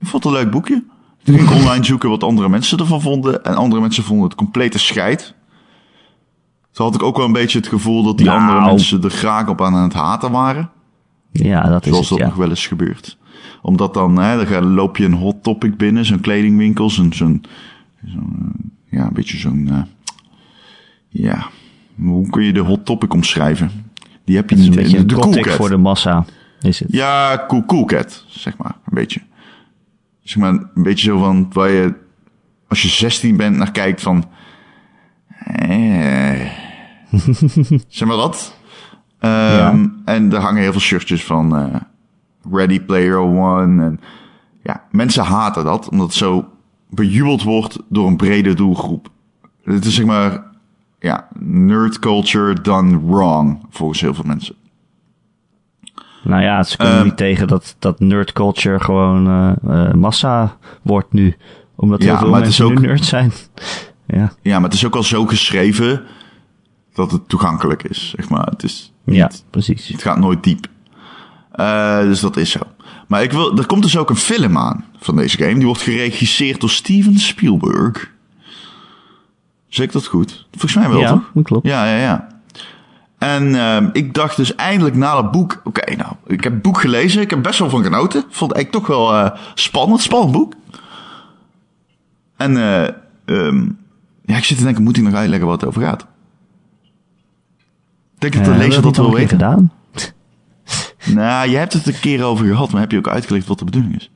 Ik 0.00 0.06
vond 0.06 0.24
het 0.24 0.32
een 0.32 0.38
leuk 0.40 0.50
boekje. 0.50 0.84
Toen 1.22 1.34
ging 1.34 1.48
ik 1.48 1.54
online 1.54 1.84
zoeken 1.84 2.08
wat 2.08 2.22
andere 2.22 2.48
mensen 2.48 2.78
ervan 2.78 3.00
vonden. 3.00 3.44
En 3.44 3.54
andere 3.54 3.80
mensen 3.80 4.04
vonden 4.04 4.24
het 4.24 4.34
complete 4.34 4.78
scheid. 4.78 5.34
Toen 6.74 6.86
had 6.86 6.94
ik 6.94 7.02
ook 7.02 7.16
wel 7.16 7.26
een 7.26 7.32
beetje 7.32 7.58
het 7.58 7.68
gevoel 7.68 8.02
dat 8.02 8.18
die 8.18 8.26
Nou. 8.26 8.40
andere 8.40 8.64
mensen 8.64 9.02
er 9.02 9.10
graag 9.10 9.48
op 9.48 9.62
aan 9.62 9.74
het 9.74 9.92
haten 9.92 10.30
waren. 10.30 10.70
Ja, 11.32 11.68
dat 11.68 11.84
is 11.84 11.90
Zoals 11.90 12.08
dat 12.08 12.18
ja. 12.18 12.24
nog 12.24 12.34
wel 12.34 12.48
eens 12.48 12.66
gebeurt. 12.66 13.18
Omdat 13.62 13.94
dan, 13.94 14.18
hè, 14.18 14.48
dan 14.48 14.74
loop 14.74 14.96
je 14.96 15.04
een 15.04 15.12
hot 15.12 15.42
topic 15.42 15.76
binnen, 15.76 16.04
zo'n 16.04 16.20
kledingwinkel, 16.20 16.90
zo'n, 16.90 17.12
zo'n, 17.12 17.44
zo'n, 18.06 18.52
ja, 18.90 19.06
een 19.06 19.12
beetje 19.12 19.38
zo'n, 19.38 19.68
eh, 19.70 19.82
ja, 21.08 21.46
hoe 21.96 22.30
kun 22.30 22.44
je 22.44 22.52
de 22.52 22.60
hot 22.60 22.84
topic 22.84 23.12
omschrijven? 23.12 23.70
Die 24.24 24.36
heb 24.36 24.50
je 24.50 24.56
niet, 24.56 24.66
een 24.66 24.74
beetje 24.74 24.98
een 24.98 25.06
de 25.06 25.14
cool 25.14 25.40
cat. 25.40 25.54
voor 25.54 25.68
de 25.68 25.76
massa, 25.76 26.24
is 26.60 26.78
het. 26.80 26.92
Ja, 26.92 27.44
cool, 27.48 27.64
cool 27.64 27.84
cat, 27.84 28.24
zeg 28.28 28.56
maar, 28.56 28.74
een 28.84 28.94
beetje. 28.94 29.20
Zeg 30.22 30.36
maar, 30.36 30.52
een 30.52 30.82
beetje 30.82 31.04
zo 31.04 31.18
van, 31.18 31.48
waar 31.52 31.70
je, 31.70 31.94
als 32.68 32.82
je 32.82 32.88
16 32.88 33.36
bent, 33.36 33.56
naar 33.56 33.70
kijkt 33.70 34.02
van, 34.02 34.24
eh, 35.44 36.63
zeg 37.88 38.08
maar 38.08 38.16
dat. 38.16 38.54
Ehm, 39.18 39.86
En 40.04 40.32
er 40.32 40.40
hangen 40.40 40.62
heel 40.62 40.72
veel 40.72 40.80
shirtjes 40.80 41.24
van 41.24 41.56
eh, 41.56 41.80
Ready 42.52 42.80
Player 42.80 43.18
One. 43.18 43.84
En 43.84 44.00
ja, 44.62 44.82
mensen 44.90 45.24
haten 45.24 45.64
dat, 45.64 45.88
omdat 45.88 46.06
het 46.06 46.16
zo 46.16 46.48
bejubeld 46.90 47.42
wordt 47.42 47.78
door 47.88 48.06
een 48.06 48.16
brede 48.16 48.54
doelgroep. 48.54 49.08
Het 49.64 49.84
is 49.84 49.94
zeg 49.94 50.04
maar, 50.04 50.42
ja, 50.98 51.28
nerd 51.38 51.98
culture 51.98 52.60
done 52.60 53.00
wrong, 53.06 53.66
volgens 53.70 54.00
heel 54.00 54.14
veel 54.14 54.24
mensen. 54.26 54.54
Nou 56.24 56.42
ja, 56.42 56.62
ze 56.62 56.76
kunnen 56.76 56.94
Ehm, 56.96 57.04
niet 57.04 57.16
tegen 57.16 57.48
dat, 57.48 57.76
dat 57.78 58.00
nerd 58.00 58.32
culture 58.32 58.80
gewoon 58.80 59.26
eh, 59.28 59.86
eh, 59.86 59.94
massa 59.94 60.56
wordt 60.82 61.12
nu. 61.12 61.36
Omdat 61.76 62.02
Ja, 62.02 62.08
heel 62.08 62.18
veel 62.18 62.30
maar 62.30 62.40
het 62.40 62.48
is 62.48 62.58
mensen 62.58 62.74
nu 62.82 62.82
ook- 62.82 62.92
nerd 62.94 63.04
zijn. 63.04 63.32
ja. 64.06 64.32
Ja, 64.42 64.54
maar 64.58 64.68
het 64.68 64.72
is 64.78 64.86
ook 64.86 64.96
al 64.96 65.02
zo 65.02 65.26
geschreven 65.26 66.02
dat 66.94 67.10
het 67.10 67.28
toegankelijk 67.28 67.82
is, 67.82 68.12
zeg 68.16 68.28
maar. 68.28 68.46
Het 68.46 68.62
is 68.62 68.92
niet, 69.04 69.16
ja, 69.16 69.30
precies. 69.50 69.88
het 69.88 70.02
gaat 70.02 70.18
nooit 70.18 70.42
diep. 70.42 70.66
Eh, 71.50 71.98
dus 71.98 72.20
dat 72.20 72.36
is 72.36 72.50
zo. 72.50 72.60
Maar 73.06 73.22
ik 73.22 73.32
wil, 73.32 73.58
er 73.58 73.66
komt 73.66 73.82
dus 73.82 73.96
ook 73.96 74.10
een 74.10 74.16
film 74.16 74.58
aan 74.58 74.84
van 74.98 75.16
deze 75.16 75.36
game. 75.36 75.54
Die 75.54 75.66
wordt 75.66 75.82
geregisseerd 75.82 76.60
door 76.60 76.70
Steven 76.70 77.18
Spielberg. 77.18 78.12
Zeg 79.68 79.86
ik 79.86 79.92
dat 79.92 80.06
goed? 80.06 80.46
Volgens 80.50 80.74
mij 80.74 80.88
wel, 80.88 81.00
ja, 81.00 81.08
toch? 81.08 81.30
dat 81.34 81.44
klopt. 81.44 81.66
Ja, 81.66 81.86
ja, 81.86 81.96
ja. 81.96 82.28
En 83.18 83.54
ehm, 83.54 83.88
ik 83.92 84.14
dacht 84.14 84.36
dus 84.36 84.54
eindelijk 84.54 84.96
na 84.96 85.16
het 85.16 85.30
boek... 85.30 85.60
Oké, 85.64 85.96
nou, 85.96 86.12
ik 86.26 86.44
heb 86.44 86.52
het 86.52 86.62
boek 86.62 86.80
gelezen. 86.80 87.20
Ik 87.20 87.30
heb 87.30 87.42
best 87.42 87.58
wel 87.58 87.70
van 87.70 87.82
genoten. 87.82 88.24
Vond 88.30 88.52
eigenlijk 88.52 88.84
toch 88.84 88.96
wel 88.96 89.14
eh, 89.14 89.30
spannend. 89.54 90.00
Spannend 90.00 90.32
boek. 90.32 90.52
En 92.36 92.56
eh, 92.56 92.88
ehm, 93.24 93.68
ja, 94.24 94.36
ik 94.36 94.44
zit 94.44 94.58
te 94.58 94.64
denken, 94.64 94.82
moet 94.82 94.96
ik 94.96 95.02
nog 95.02 95.14
uitleggen 95.14 95.48
wat 95.48 95.60
het 95.60 95.68
over 95.68 95.82
gaat? 95.82 96.06
Ik 98.24 98.32
denk 98.32 98.44
dat 98.44 98.44
de 98.44 98.60
Eh, 98.60 98.66
lezer 98.66 98.82
dat 98.82 98.96
weten. 99.12 99.28
gedaan? 99.28 99.72
Nou, 101.14 101.48
je 101.50 101.56
hebt 101.56 101.72
het 101.72 101.86
een 101.86 102.00
keer 102.00 102.22
over 102.24 102.46
gehad, 102.46 102.70
maar 102.72 102.80
heb 102.80 102.90
je 102.90 102.98
ook 102.98 103.08
uitgelegd 103.08 103.46
wat 103.46 103.58
de 103.58 103.64
bedoeling 103.64 103.96
is? 103.96 104.10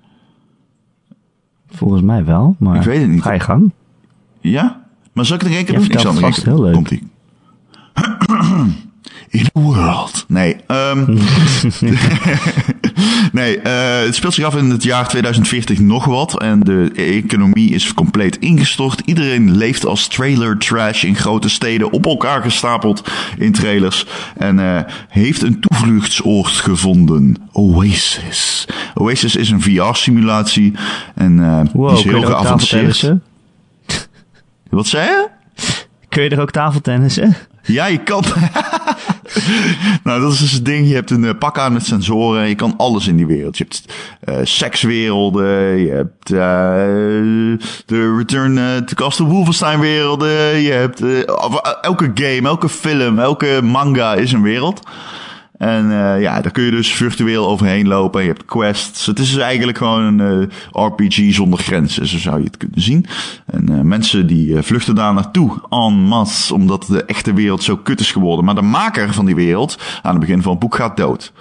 Volgens 1.70 2.02
mij 2.02 2.24
wel, 2.24 2.56
maar 2.58 2.76
Ik 2.76 2.82
weet 2.82 3.00
het 3.00 3.10
niet. 3.10 3.22
ga 3.22 3.32
je 3.32 3.40
gang. 3.40 3.72
Ja? 4.40 4.82
Maar 5.12 5.24
zal 5.24 5.34
ik 5.36 5.40
het 5.40 5.50
nog 5.50 5.58
één 5.58 5.66
keer 5.68 5.76
doen? 5.78 5.90
Ik 5.90 5.98
zal 5.98 6.10
het 6.12 6.20
vast 6.20 6.44
heel 6.44 6.62
leuk. 6.62 6.72
Komt-ie. 6.74 7.08
In 9.28 9.46
a 9.56 9.60
world. 9.60 10.24
Nee, 10.28 10.56
ehm 10.66 11.04
nee 13.32 13.60
eh, 13.60 14.04
het 14.04 14.14
speelt 14.14 14.34
zich 14.34 14.44
af 14.44 14.56
in 14.56 14.70
het 14.70 14.82
jaar 14.82 15.08
2040 15.08 15.78
nog 15.78 16.04
wat. 16.04 16.40
En 16.40 16.60
de 16.60 16.90
economie 16.94 17.70
is 17.70 17.94
compleet 17.94 18.38
ingestort. 18.38 19.02
Iedereen 19.04 19.56
leeft 19.56 19.86
als 19.86 20.08
trailer 20.08 20.58
trash 20.58 21.04
in 21.04 21.16
grote 21.16 21.48
steden. 21.48 21.92
Op 21.92 22.06
elkaar 22.06 22.42
gestapeld 22.42 23.10
in 23.38 23.52
trailers. 23.52 24.06
En 24.36 24.58
eh, 24.58 24.80
heeft 25.08 25.42
een 25.42 25.60
toevluchtsoord 25.60 26.52
gevonden. 26.52 27.36
Oasis. 27.52 28.68
Oasis 28.94 29.36
is 29.36 29.50
een 29.50 29.62
VR-simulatie. 29.62 30.74
En 31.14 31.44
eh, 31.44 31.60
Wow, 31.72 31.88
die 31.88 31.98
is 31.98 32.04
heel 32.04 32.22
er 32.22 32.26
geavanceerd. 32.26 33.12
Wat 34.70 34.86
zei 34.86 35.08
je? 35.08 35.28
Kun 36.08 36.22
je 36.22 36.28
er 36.28 36.40
ook 36.40 36.50
tafeltennissen? 36.50 37.36
Ja, 37.62 37.86
je 37.86 37.98
kan. 37.98 38.24
nou, 40.04 40.20
dat 40.20 40.32
is 40.32 40.38
dus 40.38 40.52
het 40.52 40.64
ding. 40.64 40.88
Je 40.88 40.94
hebt 40.94 41.10
een 41.10 41.24
eh, 41.24 41.38
pak 41.38 41.58
aan 41.58 41.72
met 41.72 41.86
sensoren. 41.86 42.48
Je 42.48 42.54
kan 42.54 42.74
alles 42.76 43.06
in 43.06 43.16
die 43.16 43.26
wereld. 43.26 43.58
Je 43.58 43.64
hebt 43.64 43.84
eh 44.20 44.36
sekswerelden. 44.42 45.76
Je 45.76 45.90
hebt 45.90 46.30
eh, 46.30 46.38
de 47.86 48.16
Return 48.16 48.84
to 48.84 48.94
Castle 48.94 49.26
Wolfenstein 49.26 49.80
werelden. 49.80 50.60
Je 50.60 50.72
hebt 50.72 51.02
elke 51.80 52.10
game, 52.14 52.48
elke 52.48 52.68
film, 52.68 53.18
elke 53.18 53.60
manga 53.62 54.14
is 54.14 54.32
een 54.32 54.42
wereld. 54.42 54.82
En 55.58 55.90
eh, 55.90 56.20
ja, 56.20 56.40
daar 56.40 56.52
kun 56.52 56.64
je 56.64 56.70
dus 56.70 56.92
virtueel 56.92 57.48
overheen 57.48 57.88
lopen. 57.88 58.22
Je 58.22 58.28
hebt 58.28 58.44
quests. 58.44 59.06
Het 59.06 59.18
is 59.18 59.32
dus 59.32 59.42
eigenlijk 59.42 59.78
gewoon 59.78 60.20
een 60.20 60.50
eh, 60.72 60.84
RPG 60.86 61.34
zonder 61.34 61.58
grenzen, 61.58 62.06
zo 62.06 62.18
zou 62.18 62.38
je 62.38 62.44
het 62.44 62.56
kunnen 62.56 62.80
zien. 62.80 63.06
En 63.46 63.68
eh, 63.68 63.80
mensen 63.80 64.26
die 64.26 64.62
vluchten 64.62 64.94
daar 64.94 65.14
naartoe 65.14 65.60
en 65.70 65.94
masse, 65.94 66.54
omdat 66.54 66.86
de 66.86 67.04
echte 67.04 67.32
wereld 67.32 67.62
zo 67.62 67.76
kut 67.76 68.00
is 68.00 68.12
geworden. 68.12 68.44
Maar 68.44 68.54
de 68.54 68.62
maker 68.62 69.12
van 69.12 69.26
die 69.26 69.34
wereld, 69.34 69.78
aan 70.02 70.10
het 70.10 70.20
begin 70.20 70.42
van 70.42 70.50
het 70.50 70.60
boek, 70.60 70.74
gaat 70.74 70.96
dood. 70.96 71.32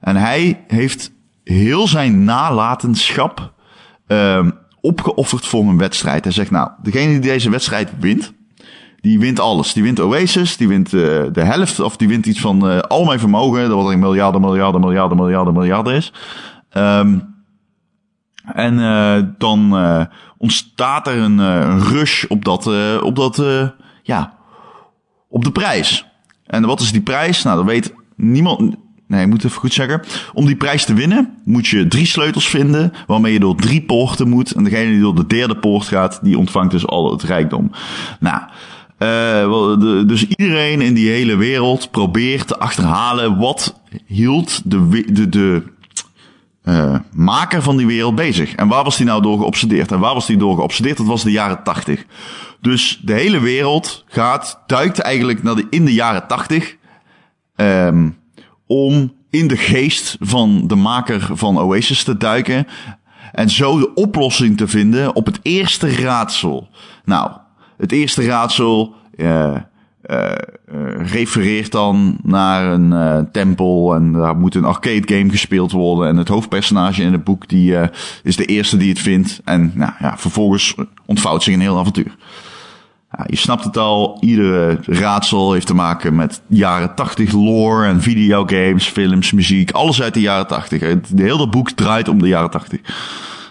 En 0.00 0.16
hij 0.16 0.64
heeft 0.66 1.12
heel 1.44 1.88
zijn 1.88 2.24
nalatenschap 2.24 3.52
ehm, 4.06 4.50
opgeofferd 4.80 5.46
voor 5.46 5.64
een 5.64 5.78
wedstrijd. 5.78 6.24
Hij 6.24 6.32
zegt, 6.32 6.50
nou, 6.50 6.70
degene 6.82 7.10
die 7.10 7.20
deze 7.20 7.50
wedstrijd 7.50 7.90
wint, 8.00 8.32
die 9.00 9.18
wint 9.18 9.40
alles. 9.40 9.72
Die 9.72 9.82
wint 9.82 10.00
Oasis, 10.00 10.56
die 10.56 10.68
wint 10.68 10.86
eh, 10.86 11.00
de 11.32 11.42
helft, 11.42 11.80
of 11.80 11.96
die 11.96 12.08
wint 12.08 12.26
iets 12.26 12.40
van 12.40 12.68
eh, 12.68 12.78
al 12.78 13.04
mijn 13.04 13.18
vermogen, 13.18 13.68
dat 13.68 13.82
wat 13.82 13.92
een 13.92 13.98
miljarden, 13.98 14.40
miljarden, 14.40 14.80
miljarden, 14.80 15.16
miljarden, 15.16 15.54
miljarden 15.54 15.94
is. 15.94 16.12
Ehm, 16.70 17.18
en 18.44 18.78
eh, 18.78 19.22
dan 19.38 19.76
ontstaat 20.38 21.06
er 21.06 21.16
een, 21.16 21.38
een 21.38 21.80
rush 21.80 22.24
op 22.24 22.44
dat, 22.44 22.66
op 23.02 23.16
dat, 23.16 23.42
ja, 24.02 24.32
op 25.28 25.44
de 25.44 25.50
prijs. 25.52 26.06
En 26.46 26.66
wat 26.66 26.80
is 26.80 26.92
die 26.92 27.00
prijs? 27.00 27.42
Nou, 27.42 27.56
dat 27.56 27.66
weet 27.66 27.94
niemand. 28.16 28.76
Nee, 29.06 29.22
ik 29.22 29.28
moet 29.28 29.44
even 29.44 29.60
goed 29.60 29.72
zeggen. 29.72 30.02
Om 30.32 30.46
die 30.46 30.56
prijs 30.56 30.84
te 30.84 30.94
winnen 30.94 31.34
moet 31.44 31.66
je 31.66 31.88
drie 31.88 32.06
sleutels 32.06 32.48
vinden, 32.48 32.92
waarmee 33.06 33.32
je 33.32 33.40
door 33.40 33.56
drie 33.56 33.82
poorten 33.82 34.28
moet. 34.28 34.50
En 34.50 34.64
degene 34.64 34.90
die 34.90 35.00
door 35.00 35.14
de 35.14 35.26
derde 35.26 35.56
poort 35.56 35.86
gaat, 35.86 36.18
die 36.22 36.38
ontvangt 36.38 36.70
dus 36.70 36.86
al 36.86 37.10
het 37.10 37.22
rijkdom. 37.22 37.70
Nou, 38.20 38.42
de- 38.98 40.02
dus 40.06 40.26
iedereen 40.26 40.80
in 40.80 40.94
die 40.94 41.10
hele 41.10 41.36
wereld 41.36 41.90
probeert 41.90 42.46
te 42.46 42.58
achterhalen 42.58 43.38
wat 43.38 43.80
hield 44.06 44.70
de, 44.70 45.04
de, 45.12 45.28
de 45.28 45.62
eh, 46.62 46.94
maker 47.12 47.62
van 47.62 47.76
die 47.76 47.86
wereld 47.86 48.14
bezig. 48.14 48.54
En 48.54 48.68
waar 48.68 48.84
was 48.84 48.96
die 48.96 49.06
nou 49.06 49.22
door 49.22 49.38
geobsedeerd? 49.38 49.92
En 49.92 49.98
waar 49.98 50.14
was 50.14 50.26
die 50.26 50.36
door 50.36 50.54
geobsedeerd? 50.56 50.96
Dat 50.96 51.06
was 51.06 51.22
de 51.22 51.30
jaren 51.30 51.62
tachtig. 51.62 52.04
Dus 52.60 53.00
de 53.02 53.12
hele 53.12 53.40
wereld 53.40 54.04
gaat, 54.08 54.60
duikt 54.66 54.98
eigenlijk 54.98 55.42
naar 55.42 55.54
de, 55.54 55.66
in 55.70 55.84
de 55.84 55.94
jaren 55.94 56.26
tachtig. 56.26 56.76
ehm, 57.56 58.08
om 58.66 59.12
in 59.30 59.48
de 59.48 59.56
geest 59.56 60.16
van 60.20 60.66
de 60.66 60.74
maker 60.74 61.28
van 61.32 61.58
Oasis 61.58 62.02
te 62.04 62.16
duiken. 62.16 62.66
En 63.32 63.50
zo 63.50 63.78
de 63.78 63.94
oplossing 63.94 64.56
te 64.56 64.68
vinden 64.68 65.14
op 65.14 65.26
het 65.26 65.38
eerste 65.42 65.90
raadsel. 65.96 66.68
Nou, 67.04 67.30
het 67.78 67.92
eerste 67.92 68.24
raadsel 68.24 68.94
uh, 69.16 69.56
uh, 70.06 70.32
refereert 70.96 71.72
dan 71.72 72.18
naar 72.22 72.72
een 72.72 73.28
tempel 73.32 73.94
en 73.94 74.12
daar 74.12 74.36
moet 74.36 74.54
een 74.54 74.64
arcade 74.64 75.14
game 75.14 75.30
gespeeld 75.30 75.72
worden. 75.72 76.08
En 76.08 76.16
het 76.16 76.28
hoofdpersonage 76.28 77.02
in 77.02 77.12
het 77.12 77.24
boek 77.24 77.48
die 77.48 77.76
is 78.22 78.36
de 78.36 78.44
eerste 78.44 78.76
die 78.76 78.88
het 78.88 78.98
vindt. 78.98 79.40
En 79.44 79.72
nou 79.74 79.92
ja, 79.98 80.18
vervolgens 80.18 80.74
ontvouwt 81.06 81.42
zich 81.42 81.54
een 81.54 81.60
heel 81.60 81.78
avontuur. 81.78 82.16
Ja, 83.16 83.24
je 83.26 83.36
snapt 83.36 83.64
het 83.64 83.76
al, 83.76 84.16
iedere 84.20 84.78
raadsel 84.82 85.52
heeft 85.52 85.66
te 85.66 85.74
maken 85.74 86.14
met 86.14 86.42
jaren 86.46 86.94
80 86.94 87.32
lore 87.32 87.86
en 87.86 88.02
videogames, 88.02 88.86
films, 88.86 89.32
muziek, 89.32 89.70
alles 89.70 90.02
uit 90.02 90.14
de 90.14 90.20
jaren 90.20 90.46
80. 90.46 90.80
Het 90.80 91.12
hele 91.16 91.48
boek 91.48 91.70
draait 91.70 92.08
om 92.08 92.18
de 92.18 92.28
jaren 92.28 92.50
80. 92.50 92.80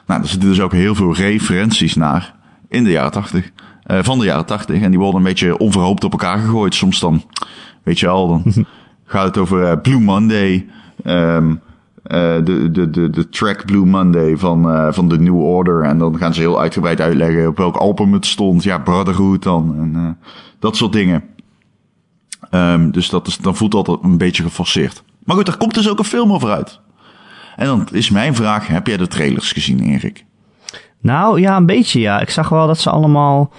Nou, 0.08 0.22
er 0.22 0.28
zitten 0.28 0.50
dus 0.50 0.60
ook 0.60 0.72
heel 0.72 0.96
veel 0.96 1.14
referenties 1.14 1.96
naar 1.96 2.34
in 2.70 2.84
de 2.84 2.92
jaren 2.92 3.12
80. 3.12 3.52
Uh, 3.88 4.00
van 4.02 4.20
de 4.20 4.26
jaren 4.26 4.46
80. 4.46 4.82
En 4.82 4.90
die 4.90 5.00
worden 5.00 5.18
een 5.18 5.28
beetje 5.28 5.58
onverhoopt 5.58 6.04
op 6.04 6.12
elkaar 6.12 6.38
gegooid. 6.38 6.76
Soms 6.76 7.00
dan, 7.00 7.24
weet 7.84 8.00
je 8.00 8.08
al, 8.08 8.28
dan 8.28 8.44
gaat 9.06 9.26
het 9.26 9.38
over 9.38 9.72
uh, 9.72 9.82
Blue 9.82 10.00
Monday. 10.00 10.66
Um, 11.06 11.62
uh, 12.08 12.36
de, 12.44 12.72
de, 12.72 12.90
de, 12.90 13.10
de 13.10 13.30
track 13.30 13.66
Blue 13.66 13.86
Monday 13.86 14.38
van, 14.38 14.72
uh, 14.72 14.88
van 14.92 15.10
de 15.10 15.20
New 15.20 15.42
Order. 15.42 15.84
En 15.84 15.98
dan 15.98 16.18
gaan 16.18 16.34
ze 16.34 16.40
heel 16.40 16.60
uitgebreid 16.60 17.02
uitleggen 17.02 17.48
op 17.48 17.58
welk 17.58 17.76
album 17.76 18.14
het 18.14 18.26
stond. 18.26 18.64
Ja, 18.64 18.78
Brotherhood 18.78 19.44
dan. 19.44 19.76
En 19.78 19.94
uh, 19.96 20.30
dat 20.60 20.76
soort 20.76 20.94
dingen. 20.94 21.24
Um, 22.52 22.92
dus 22.92 23.10
dat 23.10 23.28
is, 23.28 23.38
dan 23.38 23.56
voelt 23.56 23.72
dat 23.72 24.00
een 24.04 24.18
beetje 24.18 24.44
geforceerd. 24.44 25.04
Maar 25.24 25.36
goed, 25.36 25.48
er 25.48 25.58
komt 25.58 25.74
dus 25.74 25.90
ook 25.90 26.00
een 26.00 26.06
film 26.06 26.34
over 26.34 26.50
uit. 26.50 26.80
En 27.56 27.66
dan 27.66 27.88
is 27.92 28.10
mijn 28.10 28.36
vraag, 28.36 28.68
heb 28.68 28.88
jij 28.88 28.98
de 28.98 29.08
trailers 29.08 29.52
gezien, 29.52 29.80
Erik? 29.80 30.26
Nou, 31.02 31.40
ja, 31.40 31.56
een 31.56 31.66
beetje 31.66 32.00
ja. 32.00 32.20
Ik 32.20 32.30
zag 32.30 32.50
wel 32.50 32.68
dat 32.68 32.78
ze 32.78 32.90
allemaal 32.90 33.52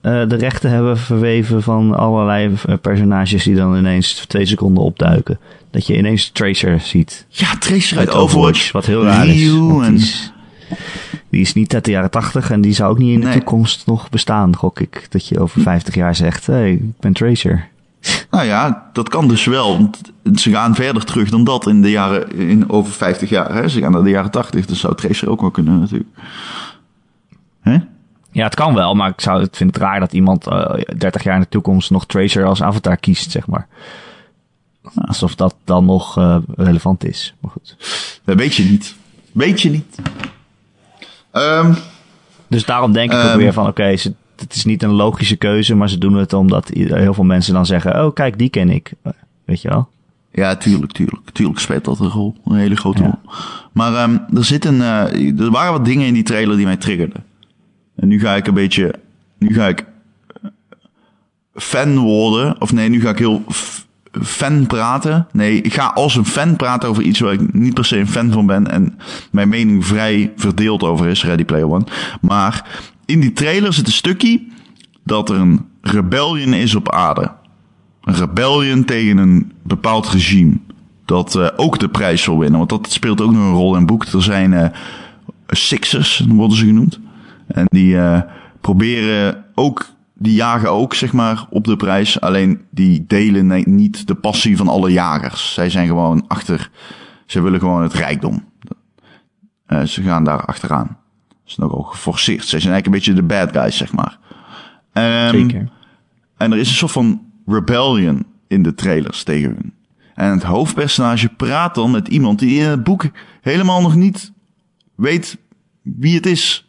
de 0.00 0.36
rechten 0.36 0.70
hebben 0.70 0.98
verweven 0.98 1.62
van 1.62 1.96
allerlei 1.96 2.54
personages 2.80 3.44
die 3.44 3.54
dan 3.54 3.76
ineens 3.76 4.12
twee 4.14 4.46
seconden 4.46 4.84
opduiken. 4.84 5.38
Dat 5.70 5.86
je 5.86 5.96
ineens 5.96 6.30
Tracer 6.30 6.80
ziet. 6.80 7.26
Ja, 7.28 7.56
Tracer 7.58 7.98
uit 7.98 8.10
Overwatch. 8.10 8.28
Overwatch. 8.32 8.72
Wat 8.72 8.86
heel 8.86 9.04
raar 9.04 9.26
is. 9.26 9.34
Die, 9.34 9.94
is 9.94 10.32
die 11.32 11.40
is 11.40 11.54
niet 11.54 11.74
uit 11.74 11.84
de 11.84 11.90
jaren 11.90 12.10
tachtig 12.10 12.50
en 12.50 12.60
die 12.60 12.72
zou 12.72 12.90
ook 12.90 12.98
niet 12.98 13.14
in 13.14 13.20
de 13.20 13.26
nee. 13.26 13.36
toekomst 13.36 13.86
nog 13.86 14.10
bestaan, 14.10 14.56
gok 14.56 14.80
ik. 14.80 15.06
Dat 15.10 15.28
je 15.28 15.40
over 15.40 15.60
50 15.60 15.94
jaar 15.94 16.14
zegt, 16.14 16.46
hé, 16.46 16.54
hey, 16.54 16.72
ik 16.72 17.00
ben 17.00 17.12
Tracer. 17.12 17.68
Nou 18.30 18.44
ja, 18.44 18.90
dat 18.92 19.08
kan 19.08 19.28
dus 19.28 19.44
wel. 19.44 19.78
Want 19.78 20.00
ze 20.34 20.50
gaan 20.50 20.74
verder 20.74 21.04
terug 21.04 21.30
dan 21.30 21.44
dat 21.44 21.66
in 21.66 21.82
de 21.82 21.90
jaren, 21.90 22.32
in 22.32 22.70
over 22.70 22.92
50 22.92 23.28
jaar. 23.28 23.54
Hè? 23.54 23.68
Ze 23.68 23.80
gaan 23.80 23.92
naar 23.92 24.02
de 24.02 24.10
jaren 24.10 24.30
80, 24.30 24.66
dus 24.66 24.80
zou 24.80 24.94
Tracer 24.94 25.30
ook 25.30 25.40
wel 25.40 25.50
kunnen 25.50 25.80
natuurlijk. 25.80 26.10
Hè? 27.60 27.78
Ja, 28.32 28.44
het 28.44 28.54
kan 28.54 28.74
wel, 28.74 28.94
maar 28.94 29.08
ik, 29.08 29.20
zou, 29.20 29.42
ik 29.42 29.56
vind 29.56 29.74
het 29.74 29.82
raar 29.82 30.00
dat 30.00 30.12
iemand 30.12 30.46
uh, 30.46 30.74
30 30.96 31.22
jaar 31.22 31.34
in 31.34 31.40
de 31.40 31.48
toekomst 31.48 31.90
nog 31.90 32.06
Tracer 32.06 32.44
als 32.44 32.62
avatar 32.62 32.96
kiest, 32.96 33.30
zeg 33.30 33.46
maar. 33.46 33.66
Alsof 34.94 35.34
dat 35.34 35.54
dan 35.64 35.84
nog 35.84 36.18
uh, 36.18 36.36
relevant 36.56 37.04
is. 37.04 37.34
Maar 37.40 37.50
goed. 37.50 37.76
Dat 38.24 38.36
weet 38.36 38.54
je 38.54 38.64
niet. 38.64 38.94
Weet 39.32 39.60
je 39.60 39.70
niet. 39.70 39.98
Um, 41.32 41.76
dus 42.48 42.64
daarom 42.64 42.92
denk 42.92 43.12
ik 43.12 43.18
um, 43.18 43.26
ook 43.26 43.36
weer 43.36 43.52
van, 43.52 43.66
oké, 43.66 43.80
okay, 43.80 43.98
het 44.36 44.54
is 44.54 44.64
niet 44.64 44.82
een 44.82 44.92
logische 44.92 45.36
keuze, 45.36 45.74
maar 45.74 45.88
ze 45.88 45.98
doen 45.98 46.14
het 46.14 46.32
omdat 46.32 46.70
heel 46.72 47.14
veel 47.14 47.24
mensen 47.24 47.54
dan 47.54 47.66
zeggen, 47.66 48.04
oh 48.04 48.14
kijk, 48.14 48.38
die 48.38 48.48
ken 48.48 48.70
ik. 48.70 48.92
Weet 49.44 49.62
je 49.62 49.68
wel? 49.68 49.88
Ja, 50.32 50.56
tuurlijk, 50.56 50.92
tuurlijk. 50.92 51.30
Tuurlijk 51.30 51.58
speelt 51.58 51.84
dat 51.84 52.00
een 52.00 52.08
rol. 52.08 52.36
Een 52.44 52.56
hele 52.56 52.76
grote 52.76 53.02
ja. 53.02 53.04
rol. 53.22 53.32
Maar 53.72 54.02
um, 54.02 54.24
er, 54.34 54.44
zit 54.44 54.64
een, 54.64 54.78
uh, 54.78 55.40
er 55.40 55.50
waren 55.50 55.72
wat 55.72 55.84
dingen 55.84 56.06
in 56.06 56.14
die 56.14 56.22
trailer 56.22 56.56
die 56.56 56.66
mij 56.66 56.76
triggerden. 56.76 57.24
En 58.02 58.08
nu 58.08 58.20
ga 58.20 58.34
ik 58.34 58.46
een 58.46 58.54
beetje, 58.54 58.94
nu 59.38 59.54
ga 59.54 59.68
ik 59.68 59.84
fan 61.54 61.98
worden. 61.98 62.60
Of 62.60 62.72
nee, 62.72 62.88
nu 62.88 63.00
ga 63.00 63.10
ik 63.10 63.18
heel 63.18 63.44
fan 64.22 64.66
praten. 64.66 65.26
Nee, 65.32 65.60
ik 65.60 65.74
ga 65.74 65.86
als 65.86 66.16
een 66.16 66.24
fan 66.24 66.56
praten 66.56 66.88
over 66.88 67.02
iets 67.02 67.20
waar 67.20 67.32
ik 67.32 67.52
niet 67.52 67.74
per 67.74 67.84
se 67.84 67.98
een 67.98 68.08
fan 68.08 68.32
van 68.32 68.46
ben. 68.46 68.70
En 68.70 68.98
mijn 69.30 69.48
mening 69.48 69.86
vrij 69.86 70.32
verdeeld 70.36 70.82
over 70.82 71.06
is, 71.06 71.24
Ready 71.24 71.44
Player 71.44 71.70
One. 71.70 71.84
Maar 72.20 72.80
in 73.06 73.20
die 73.20 73.32
trailer 73.32 73.72
zit 73.72 73.86
een 73.86 73.92
stukje 73.92 74.42
dat 75.04 75.30
er 75.30 75.36
een 75.36 75.66
rebellion 75.80 76.52
is 76.52 76.74
op 76.74 76.90
aarde. 76.90 77.32
Een 78.04 78.14
rebellion 78.14 78.84
tegen 78.84 79.16
een 79.16 79.52
bepaald 79.62 80.08
regime. 80.08 80.58
Dat 81.04 81.34
uh, 81.34 81.48
ook 81.56 81.78
de 81.78 81.88
prijs 81.88 82.26
wil 82.26 82.38
winnen. 82.38 82.58
Want 82.58 82.70
dat 82.70 82.92
speelt 82.92 83.20
ook 83.20 83.32
nog 83.32 83.42
een 83.42 83.54
rol 83.54 83.72
in 83.72 83.78
het 83.78 83.86
boek. 83.86 84.04
Er 84.04 84.22
zijn 84.22 84.52
uh, 84.52 84.66
Sixers, 85.46 86.24
worden 86.28 86.56
ze 86.56 86.66
genoemd. 86.66 87.00
En 87.52 87.66
die 87.68 87.94
uh, 87.94 88.20
proberen 88.60 89.44
ook, 89.54 89.86
die 90.14 90.34
jagen 90.34 90.70
ook, 90.70 90.94
zeg 90.94 91.12
maar, 91.12 91.46
op 91.50 91.64
de 91.64 91.76
prijs. 91.76 92.20
Alleen 92.20 92.60
die 92.70 93.04
delen 93.06 93.76
niet 93.76 94.06
de 94.06 94.14
passie 94.14 94.56
van 94.56 94.68
alle 94.68 94.92
jagers. 94.92 95.54
Zij 95.54 95.70
zijn 95.70 95.86
gewoon 95.86 96.24
achter, 96.28 96.70
ze 97.26 97.40
willen 97.40 97.60
gewoon 97.60 97.82
het 97.82 97.92
rijkdom. 97.92 98.44
Uh, 99.68 99.82
ze 99.82 100.02
gaan 100.02 100.24
daar 100.24 100.44
achteraan. 100.44 100.98
Dat 101.28 101.46
is 101.46 101.56
nogal 101.56 101.82
geforceerd. 101.82 102.46
Zij 102.46 102.60
zijn 102.60 102.72
eigenlijk 102.72 102.86
een 102.86 103.12
beetje 103.12 103.28
de 103.28 103.34
bad 103.34 103.52
guys, 103.62 103.76
zeg 103.76 103.92
maar. 103.92 104.18
Um, 104.92 105.30
Zeker. 105.30 105.70
En 106.36 106.52
er 106.52 106.58
is 106.58 106.68
een 106.68 106.74
soort 106.74 106.92
van 106.92 107.20
rebellion 107.46 108.26
in 108.48 108.62
de 108.62 108.74
trailers 108.74 109.22
tegen 109.22 109.48
hun. 109.48 109.74
En 110.14 110.30
het 110.30 110.42
hoofdpersonage 110.42 111.28
praat 111.28 111.74
dan 111.74 111.90
met 111.90 112.08
iemand 112.08 112.38
die 112.38 112.60
in 112.60 112.68
het 112.68 112.84
boek 112.84 113.04
helemaal 113.40 113.82
nog 113.82 113.94
niet 113.94 114.32
weet 114.94 115.38
wie 115.82 116.14
het 116.14 116.26
is. 116.26 116.66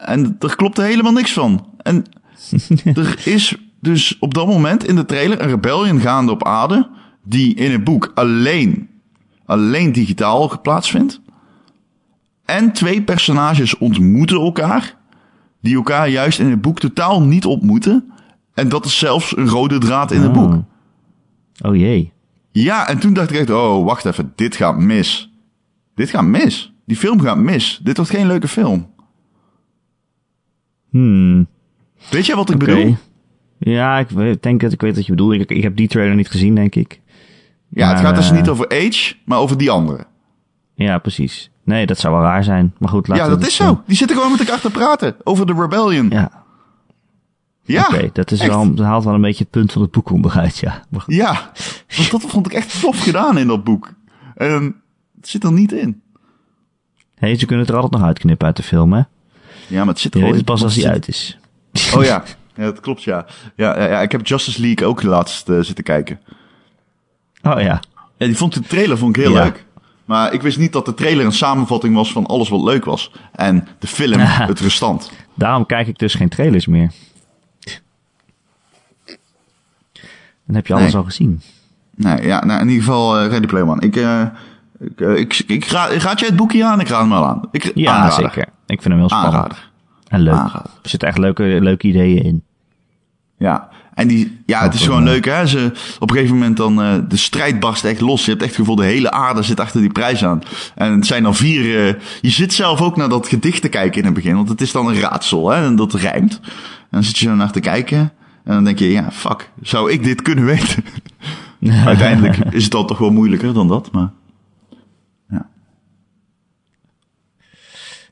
En 0.00 0.36
er 0.38 0.56
klopt 0.56 0.78
er 0.78 0.84
helemaal 0.84 1.12
niks 1.12 1.32
van. 1.32 1.66
En 1.76 2.04
er 2.84 3.22
is 3.24 3.56
dus 3.80 4.18
op 4.18 4.34
dat 4.34 4.46
moment 4.46 4.86
in 4.86 4.96
de 4.96 5.04
trailer 5.04 5.40
een 5.40 5.48
rebellion 5.48 6.00
gaande 6.00 6.32
op 6.32 6.46
aarde. 6.46 6.90
Die 7.24 7.54
in 7.54 7.70
het 7.70 7.84
boek 7.84 8.12
alleen, 8.14 8.88
alleen 9.44 9.92
digitaal 9.92 10.60
plaatsvindt. 10.60 11.20
En 12.44 12.72
twee 12.72 13.02
personages 13.02 13.78
ontmoeten 13.78 14.40
elkaar. 14.40 14.96
Die 15.60 15.74
elkaar 15.74 16.08
juist 16.08 16.38
in 16.38 16.50
het 16.50 16.60
boek 16.60 16.78
totaal 16.78 17.22
niet 17.22 17.44
ontmoeten. 17.44 18.12
En 18.54 18.68
dat 18.68 18.84
is 18.84 18.98
zelfs 18.98 19.36
een 19.36 19.48
rode 19.48 19.78
draad 19.78 20.12
in 20.12 20.20
het 20.20 20.32
boek. 20.32 20.54
Oh 21.62 21.76
jee. 21.76 22.12
Ja, 22.52 22.88
en 22.88 22.98
toen 22.98 23.12
dacht 23.12 23.30
ik 23.30 23.36
echt, 23.36 23.50
oh, 23.50 23.84
wacht 23.84 24.04
even, 24.04 24.32
dit 24.34 24.56
gaat 24.56 24.78
mis. 24.78 25.32
Dit 25.94 26.10
gaat 26.10 26.24
mis. 26.24 26.72
Die 26.86 26.96
film 26.96 27.20
gaat 27.20 27.36
mis. 27.36 27.80
Dit 27.82 27.96
wordt 27.96 28.10
geen 28.10 28.26
leuke 28.26 28.48
film. 28.48 28.88
Hmm. 30.90 31.46
Weet 32.10 32.26
jij 32.26 32.36
wat 32.36 32.50
ik 32.50 32.62
okay. 32.62 32.74
bedoel? 32.74 32.96
Ja, 33.58 33.98
ik 33.98 34.42
denk 34.42 34.60
dat 34.60 34.72
ik 34.72 34.80
weet 34.80 34.96
wat 34.96 35.06
je 35.06 35.12
bedoelt. 35.12 35.32
Ik, 35.32 35.50
ik 35.50 35.62
heb 35.62 35.76
die 35.76 35.88
trailer 35.88 36.16
niet 36.16 36.30
gezien, 36.30 36.54
denk 36.54 36.74
ik. 36.74 37.00
Ja, 37.68 37.86
maar, 37.86 37.94
het 37.94 38.04
gaat 38.04 38.16
dus 38.16 38.30
uh, 38.30 38.36
niet 38.36 38.48
over 38.48 38.68
Age, 38.68 39.14
maar 39.24 39.38
over 39.38 39.56
die 39.56 39.70
andere. 39.70 40.06
Ja, 40.74 40.98
precies. 40.98 41.50
Nee, 41.64 41.86
dat 41.86 41.98
zou 41.98 42.14
wel 42.14 42.22
raar 42.22 42.44
zijn. 42.44 42.74
Maar 42.78 42.88
goed, 42.88 43.08
laten 43.08 43.24
Ja, 43.24 43.30
dat 43.30 43.46
is 43.46 43.54
zo. 43.54 43.82
Die 43.86 43.96
zitten 43.96 44.16
gewoon 44.16 44.30
met 44.30 44.40
elkaar 44.40 44.60
te 44.60 44.70
praten 44.70 45.16
over 45.24 45.46
de 45.46 45.54
Rebellion. 45.54 46.08
Ja. 46.10 46.44
Ja. 47.62 47.84
Oké, 47.84 47.94
okay, 47.94 48.10
dat 48.12 48.30
is 48.30 48.46
wel, 48.46 48.74
dat 48.74 48.86
haalt 48.86 49.04
wel 49.04 49.14
een 49.14 49.20
beetje 49.20 49.42
het 49.42 49.52
punt 49.52 49.72
van 49.72 49.82
het 49.82 49.90
boek 49.90 50.10
onderuit, 50.10 50.58
ja. 50.58 50.82
Ja, 51.06 51.52
want 51.96 52.10
dat 52.10 52.24
vond 52.26 52.46
ik 52.46 52.52
echt 52.52 52.80
tof 52.80 53.02
gedaan 53.02 53.38
in 53.38 53.46
dat 53.46 53.64
boek. 53.64 53.92
En 54.34 54.76
het 55.16 55.28
zit 55.28 55.44
er 55.44 55.52
niet 55.52 55.72
in. 55.72 56.02
Hé, 57.14 57.26
hey, 57.26 57.38
ze 57.38 57.46
kunnen 57.46 57.66
het 57.66 57.74
er 57.74 57.80
altijd 57.80 58.00
nog 58.00 58.08
uitknippen 58.10 58.46
uit 58.46 58.56
de 58.56 58.62
film, 58.62 58.92
hè? 58.92 59.02
Ja, 59.70 59.78
maar 59.78 59.92
het 59.92 59.98
zit 59.98 60.14
er 60.14 60.20
wel 60.20 60.34
in. 60.34 60.44
pas 60.44 60.62
als 60.62 60.76
hij 60.76 60.90
uit 60.90 61.08
is. 61.08 61.38
Oh 61.96 62.04
ja. 62.04 62.24
ja, 62.54 62.64
dat 62.64 62.80
klopt, 62.80 63.02
ja. 63.02 63.26
Ja, 63.56 63.78
ja, 63.78 63.88
ja 63.88 64.00
ik 64.00 64.12
heb 64.12 64.26
Justice 64.26 64.60
League 64.60 64.86
ook 64.86 65.02
laatst 65.02 65.48
uh, 65.48 65.60
zitten 65.60 65.84
kijken. 65.84 66.20
Oh 67.42 67.60
ja. 67.60 67.80
Ja, 68.16 68.26
die 68.26 68.36
vond 68.36 68.54
de 68.54 68.60
trailer 68.60 68.98
vond 68.98 69.16
ik 69.16 69.22
heel 69.22 69.32
ja. 69.34 69.42
leuk. 69.42 69.64
Maar 70.04 70.32
ik 70.32 70.42
wist 70.42 70.58
niet 70.58 70.72
dat 70.72 70.86
de 70.86 70.94
trailer 70.94 71.24
een 71.24 71.32
samenvatting 71.32 71.94
was 71.94 72.12
van 72.12 72.26
alles 72.26 72.48
wat 72.48 72.62
leuk 72.62 72.84
was. 72.84 73.12
En 73.32 73.68
de 73.78 73.86
film 73.86 74.20
het 74.52 74.60
restant. 74.60 75.12
Daarom 75.34 75.66
kijk 75.66 75.86
ik 75.86 75.98
dus 75.98 76.14
geen 76.14 76.28
trailers 76.28 76.66
meer. 76.66 76.90
Dan 80.46 80.54
heb 80.54 80.66
je 80.66 80.74
alles 80.74 80.86
nee. 80.86 80.96
al 80.96 81.04
gezien. 81.04 81.42
Nee, 81.96 82.22
ja, 82.22 82.44
nou 82.44 82.60
in 82.60 82.68
ieder 82.68 82.84
geval 82.84 83.22
uh, 83.22 83.28
Ready 83.28 83.46
Player 83.46 83.68
One. 83.68 83.80
Ik, 83.80 83.96
uh, 83.96 84.26
ik, 84.80 85.00
uh, 85.00 85.16
ik, 85.16 85.42
ik, 85.46 85.64
raad, 85.64 85.92
raad 85.92 86.18
jij 86.18 86.28
het 86.28 86.36
boekje 86.36 86.64
aan? 86.64 86.80
Ik 86.80 86.88
raad 86.88 87.00
hem 87.00 87.10
wel 87.10 87.26
aan. 87.26 87.40
Ik, 87.52 87.72
ja, 87.74 87.92
aanrader. 87.92 88.24
zeker. 88.24 88.48
Ik 88.66 88.82
vind 88.82 88.84
hem 88.84 88.98
heel 88.98 89.08
spannend. 89.08 89.34
Aanrader. 89.34 89.70
En 90.08 90.20
leuk. 90.20 90.34
Aanrader. 90.34 90.70
Er 90.82 90.88
zitten 90.88 91.08
echt 91.08 91.18
leuke, 91.18 91.42
leuke 91.42 91.86
ideeën 91.86 92.22
in. 92.22 92.42
Ja, 93.38 93.68
en 93.94 94.08
die, 94.08 94.40
ja, 94.46 94.62
het 94.62 94.74
is 94.74 94.82
gewoon 94.82 95.04
leuk 95.04 95.24
hè. 95.24 95.46
Ze, 95.46 95.72
op 95.98 96.10
een 96.10 96.16
gegeven 96.16 96.36
moment 96.36 96.56
dan, 96.56 96.82
uh, 96.82 96.94
de 97.08 97.16
strijd 97.16 97.60
barst 97.60 97.84
echt 97.84 98.00
los. 98.00 98.24
Je 98.24 98.30
hebt 98.30 98.42
echt 98.42 98.50
het 98.50 98.60
gevoel, 98.60 98.76
de 98.76 98.84
hele 98.84 99.10
aarde 99.10 99.42
zit 99.42 99.60
achter 99.60 99.80
die 99.80 99.92
prijs 99.92 100.24
aan. 100.24 100.42
En 100.74 100.92
het 100.92 101.06
zijn 101.06 101.22
dan 101.22 101.34
vier, 101.34 101.88
uh, 101.88 101.94
je 102.20 102.30
zit 102.30 102.52
zelf 102.52 102.80
ook 102.80 102.96
naar 102.96 103.08
dat 103.08 103.28
gedicht 103.28 103.62
te 103.62 103.68
kijken 103.68 103.98
in 103.98 104.04
het 104.04 104.14
begin. 104.14 104.34
Want 104.34 104.48
het 104.48 104.60
is 104.60 104.72
dan 104.72 104.88
een 104.88 105.00
raadsel 105.00 105.50
hè, 105.50 105.64
en 105.64 105.76
dat 105.76 105.94
rijmt. 105.94 106.40
En 106.42 106.88
dan 106.90 107.04
zit 107.04 107.18
je 107.18 107.26
zo 107.26 107.34
naar 107.34 107.52
te 107.52 107.60
kijken. 107.60 107.98
En 108.44 108.54
dan 108.54 108.64
denk 108.64 108.78
je, 108.78 108.90
ja, 108.90 109.10
fuck, 109.10 109.50
zou 109.62 109.90
ik 109.90 110.04
dit 110.04 110.22
kunnen 110.22 110.44
weten? 110.44 110.84
Uiteindelijk 111.86 112.36
is 112.50 112.62
het 112.62 112.72
dan 112.72 112.86
toch 112.86 112.98
wel 112.98 113.10
moeilijker 113.10 113.52
dan 113.52 113.68
dat, 113.68 113.92
maar... 113.92 114.10
Ja. 115.30 115.46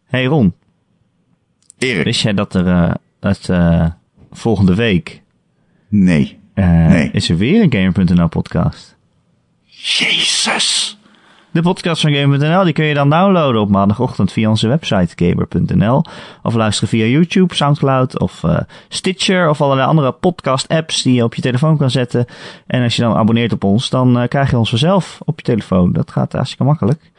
Hey 0.09 0.25
Ron, 0.25 0.55
Erik. 1.79 2.05
wist 2.05 2.21
jij 2.23 2.35
dat 2.35 2.55
er 2.55 2.97
het, 3.21 3.49
eh, 3.49 3.87
volgende 4.33 4.75
week 4.75 5.23
Nee. 5.89 6.39
eh, 6.55 6.87
Nee. 6.87 7.11
is 7.13 7.29
er 7.31 7.37
weer 7.37 7.63
een 7.63 7.73
Gamer.nl 7.73 8.29
podcast? 8.29 8.97
Jezus. 9.65 10.99
De 11.51 11.63
podcast 11.63 12.01
van 12.01 12.13
Gamer.nl 12.15 12.65
die 12.65 12.73
kun 12.73 12.85
je 12.85 12.95
dan 12.95 13.11
downloaden 13.11 13.61
op 13.61 13.69
maandagochtend 13.69 14.33
via 14.33 14.49
onze 14.49 14.69
website 14.69 15.25
gamer.nl. 15.27 16.03
Of 16.43 16.55
luisteren 16.55 16.89
via 16.89 17.05
YouTube, 17.05 17.55
Soundcloud 17.55 18.19
of 18.21 18.43
Stitcher 18.89 19.49
of 19.49 19.61
allerlei 19.61 19.89
andere 19.89 20.13
podcast 20.13 20.69
apps 20.69 21.03
die 21.03 21.15
je 21.15 21.25
op 21.25 21.35
je 21.35 21.43
telefoon 21.43 21.77
kan 21.77 21.91
zetten. 21.91 22.27
En 22.67 22.83
als 22.83 22.97
je 22.97 23.03
dan 23.03 23.17
abonneert 23.17 23.53
op 23.53 23.65
ons, 23.65 23.91
dan 23.91 24.27
krijg 24.29 24.51
je 24.51 24.59
ons 24.59 24.69
vanzelf 24.69 25.19
op 25.25 25.39
je 25.39 25.45
telefoon. 25.45 25.93
Dat 25.93 26.11
gaat 26.11 26.33
hartstikke 26.33 26.65
makkelijk. 26.65 27.11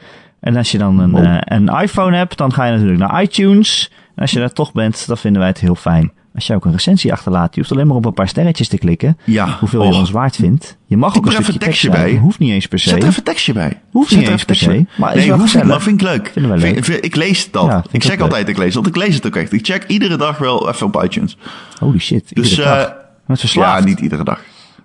En 0.41 0.55
als 0.55 0.71
je 0.71 0.77
dan 0.77 0.99
een, 0.99 1.15
Oh. 1.15 1.25
eh, 1.25 1.37
een 1.43 1.67
iPhone 1.67 2.17
hebt, 2.17 2.37
dan 2.37 2.53
ga 2.53 2.65
je 2.65 2.71
natuurlijk 2.71 2.99
naar 2.99 3.21
iTunes. 3.21 3.91
En 4.15 4.21
als 4.21 4.31
je 4.31 4.39
daar 4.39 4.53
toch 4.53 4.71
bent, 4.71 5.07
dan 5.07 5.17
vinden 5.17 5.39
wij 5.41 5.49
het 5.49 5.59
heel 5.59 5.75
fijn. 5.75 6.11
Als 6.35 6.47
je 6.47 6.53
ook 6.55 6.65
een 6.65 6.71
recensie 6.71 7.11
achterlaat, 7.13 7.55
je 7.55 7.59
hoeft 7.61 7.71
alleen 7.73 7.87
maar 7.87 7.95
op 7.95 8.05
een 8.05 8.13
paar 8.13 8.27
sterretjes 8.27 8.67
te 8.67 8.77
klikken. 8.77 9.17
Ja. 9.23 9.57
Hoeveel 9.59 9.83
je 9.83 9.93
ons 9.93 10.11
waard 10.11 10.35
vindt. 10.35 10.77
Je 10.85 10.97
mag 10.97 11.17
ook 11.17 11.25
een 11.25 11.31
even 11.31 11.43
stukje 11.43 11.53
een 11.53 11.59
tekst 11.71 11.81
tekstje 11.81 12.03
bij. 12.11 12.19
Hoeft 12.19 12.39
niet 12.39 12.51
eens 12.51 12.67
per 12.67 12.79
se. 12.79 12.89
Zet 12.89 12.97
er 13.01 13.03
even 13.07 13.17
een 13.17 13.23
tekstje 13.23 13.53
bij. 13.53 13.81
Hoeft 13.91 14.09
Zet 14.09 14.19
niet 14.19 14.29
eens 14.29 14.43
per 14.45 14.55
se, 14.55 14.85
maar 14.97 15.15
nee, 15.15 15.27
wel 15.27 15.37
hoeft 15.37 15.39
niet, 15.39 15.39
gezellig. 15.39 15.67
maar 15.67 15.81
vind 15.81 16.01
ik 16.01 16.07
leuk. 16.07 16.29
Vinden 16.33 16.51
wij 16.51 16.59
Vind- 16.59 16.75
leuk. 16.75 16.85
vind- 16.85 17.05
ik 17.05 17.15
lees 17.15 17.51
dat. 17.51 17.65
Ja, 17.65 17.83
ik 17.91 18.01
check 18.01 18.11
leuk. 18.11 18.19
altijd, 18.21 18.47
ik 18.49 18.57
lees 18.57 18.73
dat. 18.73 18.87
Ik 18.87 18.95
lees 18.95 19.15
het 19.15 19.25
ook 19.25 19.35
echt. 19.35 19.53
Ik 19.53 19.65
check 19.65 19.83
iedere 19.87 20.17
dag 20.17 20.37
wel 20.37 20.69
even 20.69 20.85
op 20.87 21.03
iTunes. 21.03 21.37
Holy 21.79 21.99
shit. 21.99 22.35
Dus 22.35 22.49
iedere 22.49 22.67
dag. 22.69 22.95
Met 23.27 23.39
verslaafd. 23.39 23.79
ja, 23.83 23.89
niet 23.89 23.99
iedere 23.99 24.23
dag. 24.23 24.41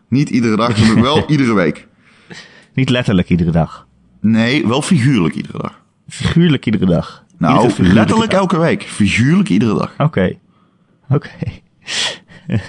Niet 0.08 0.28
iedere 0.30 0.56
dag, 0.56 0.78
maar 0.78 1.02
wel 1.02 1.24
iedere 1.30 1.52
week. 1.54 1.86
Niet 2.74 2.88
letterlijk 2.90 3.28
iedere 3.28 3.50
dag. 3.50 3.83
Nee, 4.24 4.66
wel 4.66 4.82
figuurlijk 4.82 5.34
iedere 5.34 5.58
dag. 5.58 5.80
Figuurlijk 6.08 6.66
iedere 6.66 6.86
dag. 6.86 7.24
Nou, 7.38 7.62
Iedere 7.68 7.92
letterlijk 7.92 8.30
dag. 8.30 8.40
elke 8.40 8.58
week. 8.58 8.82
Figuurlijk 8.82 9.48
iedere 9.48 9.78
dag. 9.78 9.94
Oké. 9.98 10.36
Oké. 11.08 11.28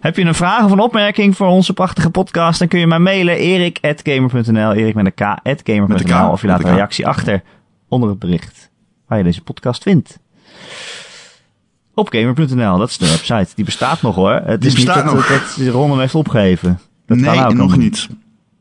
Heb 0.00 0.16
je 0.16 0.24
een 0.24 0.34
vraag 0.34 0.64
of 0.64 0.70
een 0.70 0.78
opmerking 0.78 1.36
voor 1.36 1.46
onze 1.46 1.72
prachtige 1.72 2.10
podcast? 2.10 2.58
Dan 2.58 2.68
kun 2.68 2.78
je 2.78 2.86
mij 2.86 2.98
mailen. 2.98 3.36
erik.gamer.nl 3.38 4.72
Erik 4.72 4.94
met 4.94 5.06
een 5.06 5.14
k. 5.14 5.44
Met 5.44 5.60
gamer.nl 5.64 5.96
een 5.98 6.28
K, 6.28 6.32
Of 6.32 6.40
je 6.40 6.46
laat 6.46 6.64
een 6.64 6.74
reactie 6.74 7.06
achter 7.06 7.42
onder 7.88 8.08
het 8.08 8.18
bericht 8.18 8.70
waar 9.06 9.18
je 9.18 9.24
deze 9.24 9.42
podcast 9.42 9.82
vindt. 9.82 10.18
Op 11.94 12.08
gamer.nl, 12.08 12.78
dat 12.78 12.88
is 12.88 12.98
de 12.98 13.06
website. 13.08 13.48
Die 13.54 13.64
bestaat 13.64 14.02
nog 14.02 14.14
hoor. 14.14 14.40
Het 14.44 14.60
Die 14.60 14.68
is 14.70 14.74
bestaat 14.74 15.04
niet 15.04 15.14
dat, 15.14 15.14
nog. 15.14 15.56
dat 15.56 15.66
Ron 15.74 15.90
hem 15.90 15.98
heeft 16.00 16.14
opgegeven. 16.14 16.80
Dat 17.06 17.16
nee, 17.18 17.40
nog 17.40 17.76
niet. 17.76 18.08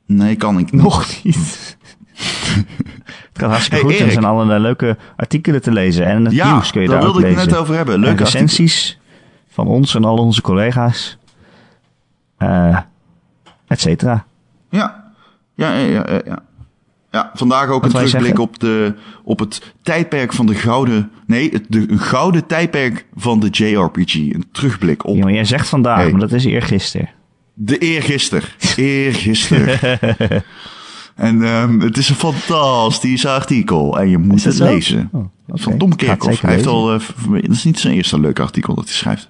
Nee, 0.06 0.36
kan 0.36 0.60
ik 0.60 0.72
niet. 0.72 0.82
Nog 0.82 1.24
niet. 1.24 1.78
het 3.32 3.39
gaat 3.39 3.49
hartstikke 3.49 3.86
Hey, 3.86 3.95
goed. 3.95 4.06
Er 4.06 4.12
zijn 4.12 4.26
allerlei 4.26 4.60
leuke 4.62 4.97
artikelen 5.16 5.62
te 5.62 5.72
lezen. 5.72 6.06
En 6.06 6.26
het 6.26 6.34
Ja, 6.34 6.51
nieuws 6.51 6.72
kun 6.72 6.82
je 6.82 6.88
daar 6.88 6.99
daar 6.99 7.08
ook 7.08 7.14
wilde 7.14 7.28
ik 7.30 7.36
lezen. 7.36 7.49
net 7.49 7.60
over 7.60 7.76
hebben. 7.76 7.95
En 7.95 7.99
Leuke 8.01 8.24
recensies 8.24 8.99
van 9.49 9.68
ons 9.68 9.95
en 9.95 10.06
al 10.06 10.18
onze 10.18 10.41
collega's. 10.41 11.18
Eh 12.38 12.78
et 13.68 13.82
cetera. 13.82 14.26
Ja. 14.70 15.03
Ja, 15.56 15.74
ja, 15.74 15.86
ja, 15.88 16.06
ja, 16.26 16.39
ja. 17.12 17.32
Vandaag 17.34 17.70
ook 17.70 17.84
Wat 17.84 17.93
een 17.93 18.06
terugblik 18.06 18.39
op, 18.39 18.60
de, 18.60 18.93
op 19.24 19.39
het 19.39 19.74
tijdperk 19.82 20.34
van 20.34 20.45
de 20.45 20.56
gouden... 20.56 21.12
Nee, 21.28 21.49
het 21.51 21.66
de, 21.70 21.86
een 21.91 21.99
gouden 21.99 22.45
tijdperk 22.45 23.06
van 23.16 23.39
de 23.39 23.47
JRPG. 23.49 24.14
Een 24.16 24.45
terugblik 24.51 25.06
op 25.06 25.16
Ja, 25.16 25.24
maar 25.24 25.34
jij 25.34 25.45
zegt 25.45 25.68
vandaag, 25.70 25.97
Hey. 25.97 26.12
maar 26.12 26.20
dat 26.20 26.32
is 26.32 26.45
eergisteren. 26.45 27.10
de 27.53 27.78
eergister. 27.78 28.56
Eergister. 28.76 29.80
en 31.16 31.43
ehm, 31.43 31.80
het 31.80 31.97
is 31.97 32.09
een 32.09 32.16
fantastisch 32.16 33.26
artikel. 33.26 33.99
En 33.99 34.09
je 34.09 34.18
moet 34.18 34.36
dat 34.36 34.43
het 34.43 34.55
zo? 34.55 34.63
lezen. 34.66 35.09
Oh. 35.11 35.26
Van 35.47 35.78
Tom 35.78 35.95
Kerkhoff. 35.95 36.41
Hij 36.41 36.53
heeft 36.53 36.66
al... 36.68 36.93
eh, 36.93 36.99
het 37.32 37.51
is 37.51 37.63
niet 37.63 37.80
zijn 37.80 37.93
eerste 37.93 38.20
leuke 38.20 38.41
artikel 38.41 38.76
dat 38.76 38.84
hij 38.86 38.93
schrijft. 38.93 39.30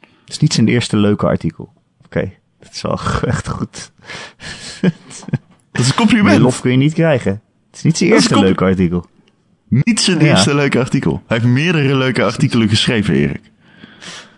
Het 0.00 0.34
is 0.34 0.38
niet 0.38 0.52
zijn 0.52 0.68
eerste 0.68 0.96
leuke 0.96 1.26
artikel. 1.26 1.72
Oké, 2.04 2.32
dat 2.60 2.72
is 2.72 2.82
wel 2.82 2.98
echt 3.32 3.48
goed. 3.48 3.92
Dat 4.80 4.90
is 5.12 5.20
een 5.72 5.84
Meer 5.86 5.94
compliment. 5.94 6.40
lof 6.40 6.60
kun 6.60 6.70
je 6.70 6.76
niet 6.76 6.92
krijgen. 6.94 7.32
Het 7.66 7.76
is 7.76 7.82
niet 7.82 7.96
zijn 7.96 8.10
Dat 8.10 8.18
eerste 8.18 8.38
leuke 8.40 8.64
artikel. 8.64 9.06
Niet 9.68 10.00
zijn 10.00 10.18
Ja. 10.18 10.24
eerste 10.26 10.54
leuke 10.54 10.78
artikel. 10.78 11.22
Hij 11.26 11.36
heeft 11.38 11.50
meerdere 11.50 11.96
leuke 11.96 12.24
artikelen 12.24 12.68
geschreven, 12.68 13.14
Erik. 13.14 13.40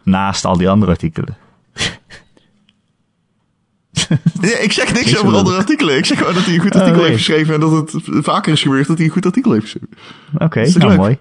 Naast 0.05 0.45
al 0.45 0.57
die 0.57 0.69
andere 0.69 0.91
artikelen. 0.91 1.37
Ja, 4.41 4.57
ik 4.59 4.73
zeg 4.73 4.93
niks 4.95 5.19
over 5.19 5.37
andere 5.37 5.57
artikelen. 5.57 5.97
Ik 5.97 6.05
zeg 6.07 6.19
gewoon 6.19 6.35
dat 6.35 6.45
hij 6.45 6.55
een 6.55 6.61
goed 6.61 6.75
Oh, 6.75 6.81
artikel 6.81 7.01
nee. 7.03 7.11
heeft 7.11 7.25
geschreven 7.25 7.55
en 7.55 7.61
dat 7.61 7.93
het 7.93 8.03
vaker 8.25 8.53
is 8.53 8.63
gebeurd 8.63 8.87
dat 8.87 8.97
hij 8.97 9.07
een 9.07 9.13
goed 9.13 9.27
artikel 9.27 9.53
heeft 9.53 9.65
geschreven. 9.65 9.89
Oké, 10.39 10.61
Is 10.61 10.77
nou 10.77 10.89
leuk? 10.89 10.99
mooi. 10.99 11.19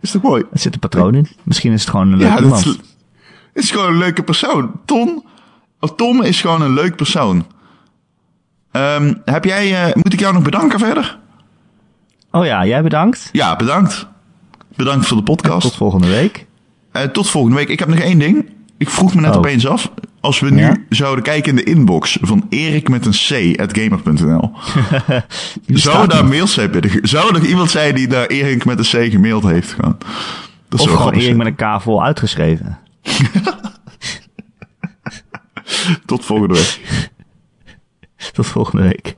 Is 0.00 0.10
toch 0.10 0.22
mooi? 0.22 0.42
Er 0.52 0.58
zit 0.58 0.74
een 0.74 0.80
patroon 0.80 1.14
in. 1.14 1.28
Misschien 1.42 1.72
is 1.72 1.80
het 1.80 1.90
gewoon 1.90 2.12
een 2.12 2.18
leuk 2.18 2.28
Ja, 2.28 2.40
iemand. 2.40 2.64
het 2.64 2.78
is 3.52 3.70
gewoon 3.70 3.86
een 3.92 3.98
leuke 3.98 4.22
persoon. 4.22 4.70
Tom, 4.84 5.24
of 5.80 5.94
Tom 5.94 6.22
is 6.22 6.40
gewoon 6.40 6.62
een 6.62 6.74
leuk 6.74 6.96
persoon. 6.96 7.46
Ehm, 8.70 9.14
heb 9.24 9.44
jij, 9.44 9.84
eh, 9.88 9.94
moet 9.94 10.12
ik 10.12 10.20
jou 10.20 10.34
nog 10.34 10.42
bedanken 10.42 10.78
verder? 10.78 11.18
Oh 12.30 12.44
ja, 12.44 12.66
jij 12.66 12.82
bedankt. 12.82 13.28
Ja, 13.32 13.56
bedankt. 13.56 14.06
Bedankt 14.76 15.06
voor 15.06 15.16
de 15.16 15.22
podcast. 15.22 15.60
Tot 15.60 15.74
volgende 15.76 16.08
week. 16.08 16.46
Eh, 16.92 17.02
tot 17.02 17.30
volgende 17.30 17.56
week. 17.56 17.68
Ik 17.68 17.78
heb 17.78 17.88
nog 17.88 17.98
één 17.98 18.18
ding. 18.18 18.50
Ik 18.84 18.90
vroeg 18.90 19.14
me 19.14 19.20
net 19.20 19.30
Oh. 19.30 19.36
opeens 19.36 19.66
af. 19.66 19.90
Als 20.20 20.40
we 20.40 20.50
nu 20.50 20.60
Ja? 20.60 20.76
zouden 20.88 21.24
kijken 21.24 21.50
in 21.50 21.56
de 21.56 21.64
inbox 21.64 22.18
van 22.20 22.46
Erik 22.48 22.88
met 22.88 23.06
een 23.06 23.12
C 23.54 23.60
at 23.60 23.78
gamer.nl. 23.78 24.52
Zou 25.66 26.08
daar 26.08 26.24
mails 26.24 26.52
zijn 26.52 26.70
binnen? 26.70 26.90
Zou 27.02 27.26
er 27.26 27.32
nog 27.32 27.42
iemand 27.42 27.70
zijn 27.70 27.94
die 27.94 28.08
naar 28.08 28.26
Erik 28.26 28.64
met 28.64 28.78
een 28.78 29.08
C 29.08 29.10
gemaild 29.12 29.42
heeft? 29.44 29.72
Gewoon. 29.72 29.98
Dat 30.68 30.80
Of 30.80 30.90
gewoon 30.90 31.12
Erik 31.12 31.36
met 31.36 31.46
een 31.46 31.54
K 31.54 31.82
vol 31.82 32.04
uitgeschreven. 32.04 32.78
Tot 36.06 36.24
volgende 36.24 36.54
week. 36.54 36.80
Tot 38.32 38.46
volgende 38.46 38.82
week. 38.82 39.16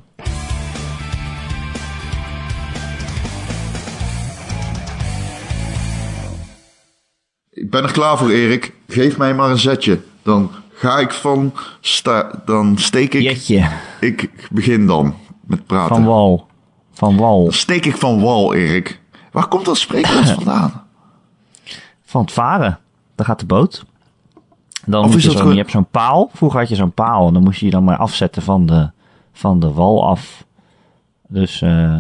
Ik 7.66 7.72
ben 7.72 7.82
er 7.82 7.92
klaar 7.92 8.18
voor, 8.18 8.30
Erik. 8.30 8.74
Geef 8.88 9.18
mij 9.18 9.34
maar 9.34 9.50
een 9.50 9.58
zetje. 9.58 10.00
Dan 10.22 10.50
ga 10.72 10.98
ik 10.98 11.10
van... 11.12 11.52
Sta 11.80 12.42
dan 12.44 12.78
steek 12.78 13.14
ik... 13.14 13.22
Jetje. 13.22 13.68
Ik 14.00 14.48
begin 14.50 14.86
dan 14.86 15.14
met 15.46 15.66
praten. 15.66 15.94
Van 15.94 16.04
wal. 16.04 16.46
Van 16.92 17.16
wal. 17.16 17.42
Dan 17.42 17.52
steek 17.52 17.84
ik 17.86 17.96
van 17.96 18.20
wal, 18.20 18.54
Erik. 18.54 19.00
Waar 19.32 19.48
komt 19.48 19.64
dat 19.64 19.76
spreekwoord 19.76 20.30
vandaan? 20.40 20.82
Van 22.04 22.20
het 22.20 22.32
varen. 22.32 22.78
Daar 23.14 23.26
gaat 23.26 23.40
de 23.40 23.46
boot. 23.46 23.84
Dan 24.84 25.04
Of 25.04 25.10
moet 25.10 25.20
je, 25.20 25.26
dat 25.26 25.32
zo, 25.32 25.38
gewoon- 25.38 25.54
je 25.54 25.60
hebt 25.60 25.72
zo'n 25.72 25.90
paal. 25.90 26.30
Vroeger 26.34 26.58
had 26.60 26.68
je 26.68 26.74
zo'n 26.74 26.92
paal. 26.94 27.26
En 27.26 27.32
dan 27.32 27.42
moest 27.42 27.58
je 27.60 27.64
je 27.66 27.72
dan 27.72 27.84
maar 27.84 27.96
afzetten 27.98 28.42
van 28.42 28.66
de, 28.66 28.90
van 29.32 29.60
de 29.60 29.72
wal 29.72 30.08
af. 30.08 30.44
Dus 31.28 31.62
eh 31.62 31.94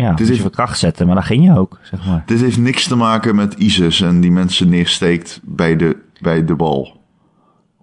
ja, 0.00 0.14
je 0.16 0.24
heeft- 0.24 0.50
kracht 0.50 0.78
zetten. 0.78 1.06
Maar 1.06 1.14
dan 1.14 1.24
ging 1.24 1.44
je 1.44 1.58
ook, 1.58 1.78
zeg 1.82 2.06
maar. 2.06 2.22
Dit 2.26 2.40
heeft 2.40 2.58
niks 2.58 2.86
te 2.88 2.96
maken 2.96 3.34
met 3.34 3.54
ISIS 3.54 4.00
en 4.00 4.20
die 4.20 4.30
mensen 4.30 4.68
neersteekt 4.68 5.40
bij 5.42 5.76
de, 5.76 5.96
bij 6.20 6.44
de 6.44 6.56
wal. 6.56 7.00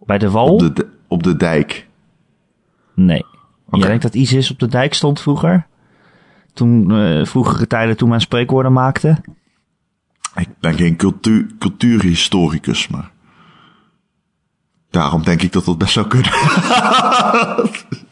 Bij 0.05 0.17
de 0.17 0.29
wal? 0.29 0.53
Op 0.53 0.75
de, 0.75 0.87
op 1.07 1.23
de 1.23 1.35
dijk. 1.37 1.87
Nee. 2.93 3.25
Jij 3.71 3.87
denkt 3.87 4.03
dat 4.03 4.13
ISIS 4.15 4.51
op 4.51 4.59
de 4.59 4.67
dijk 4.67 4.93
stond 4.93 5.21
vroeger? 5.21 5.67
Toen, 6.53 6.91
eh 6.91 7.25
vroegere 7.25 7.67
tijden 7.67 7.97
toen 7.97 8.09
men 8.09 8.21
spreekwoorden 8.21 8.73
maakte? 8.73 9.17
Ik 10.35 10.49
ben 10.59 10.73
geen 10.73 10.95
cultuur, 10.95 11.47
cultuurhistoricus, 11.59 12.87
maar... 12.87 13.11
Daarom 14.89 15.23
denk 15.23 15.41
ik 15.41 15.51
dat 15.51 15.65
dat 15.65 15.77
best 15.77 15.93
zou 15.93 16.07
kunnen. 16.07 16.31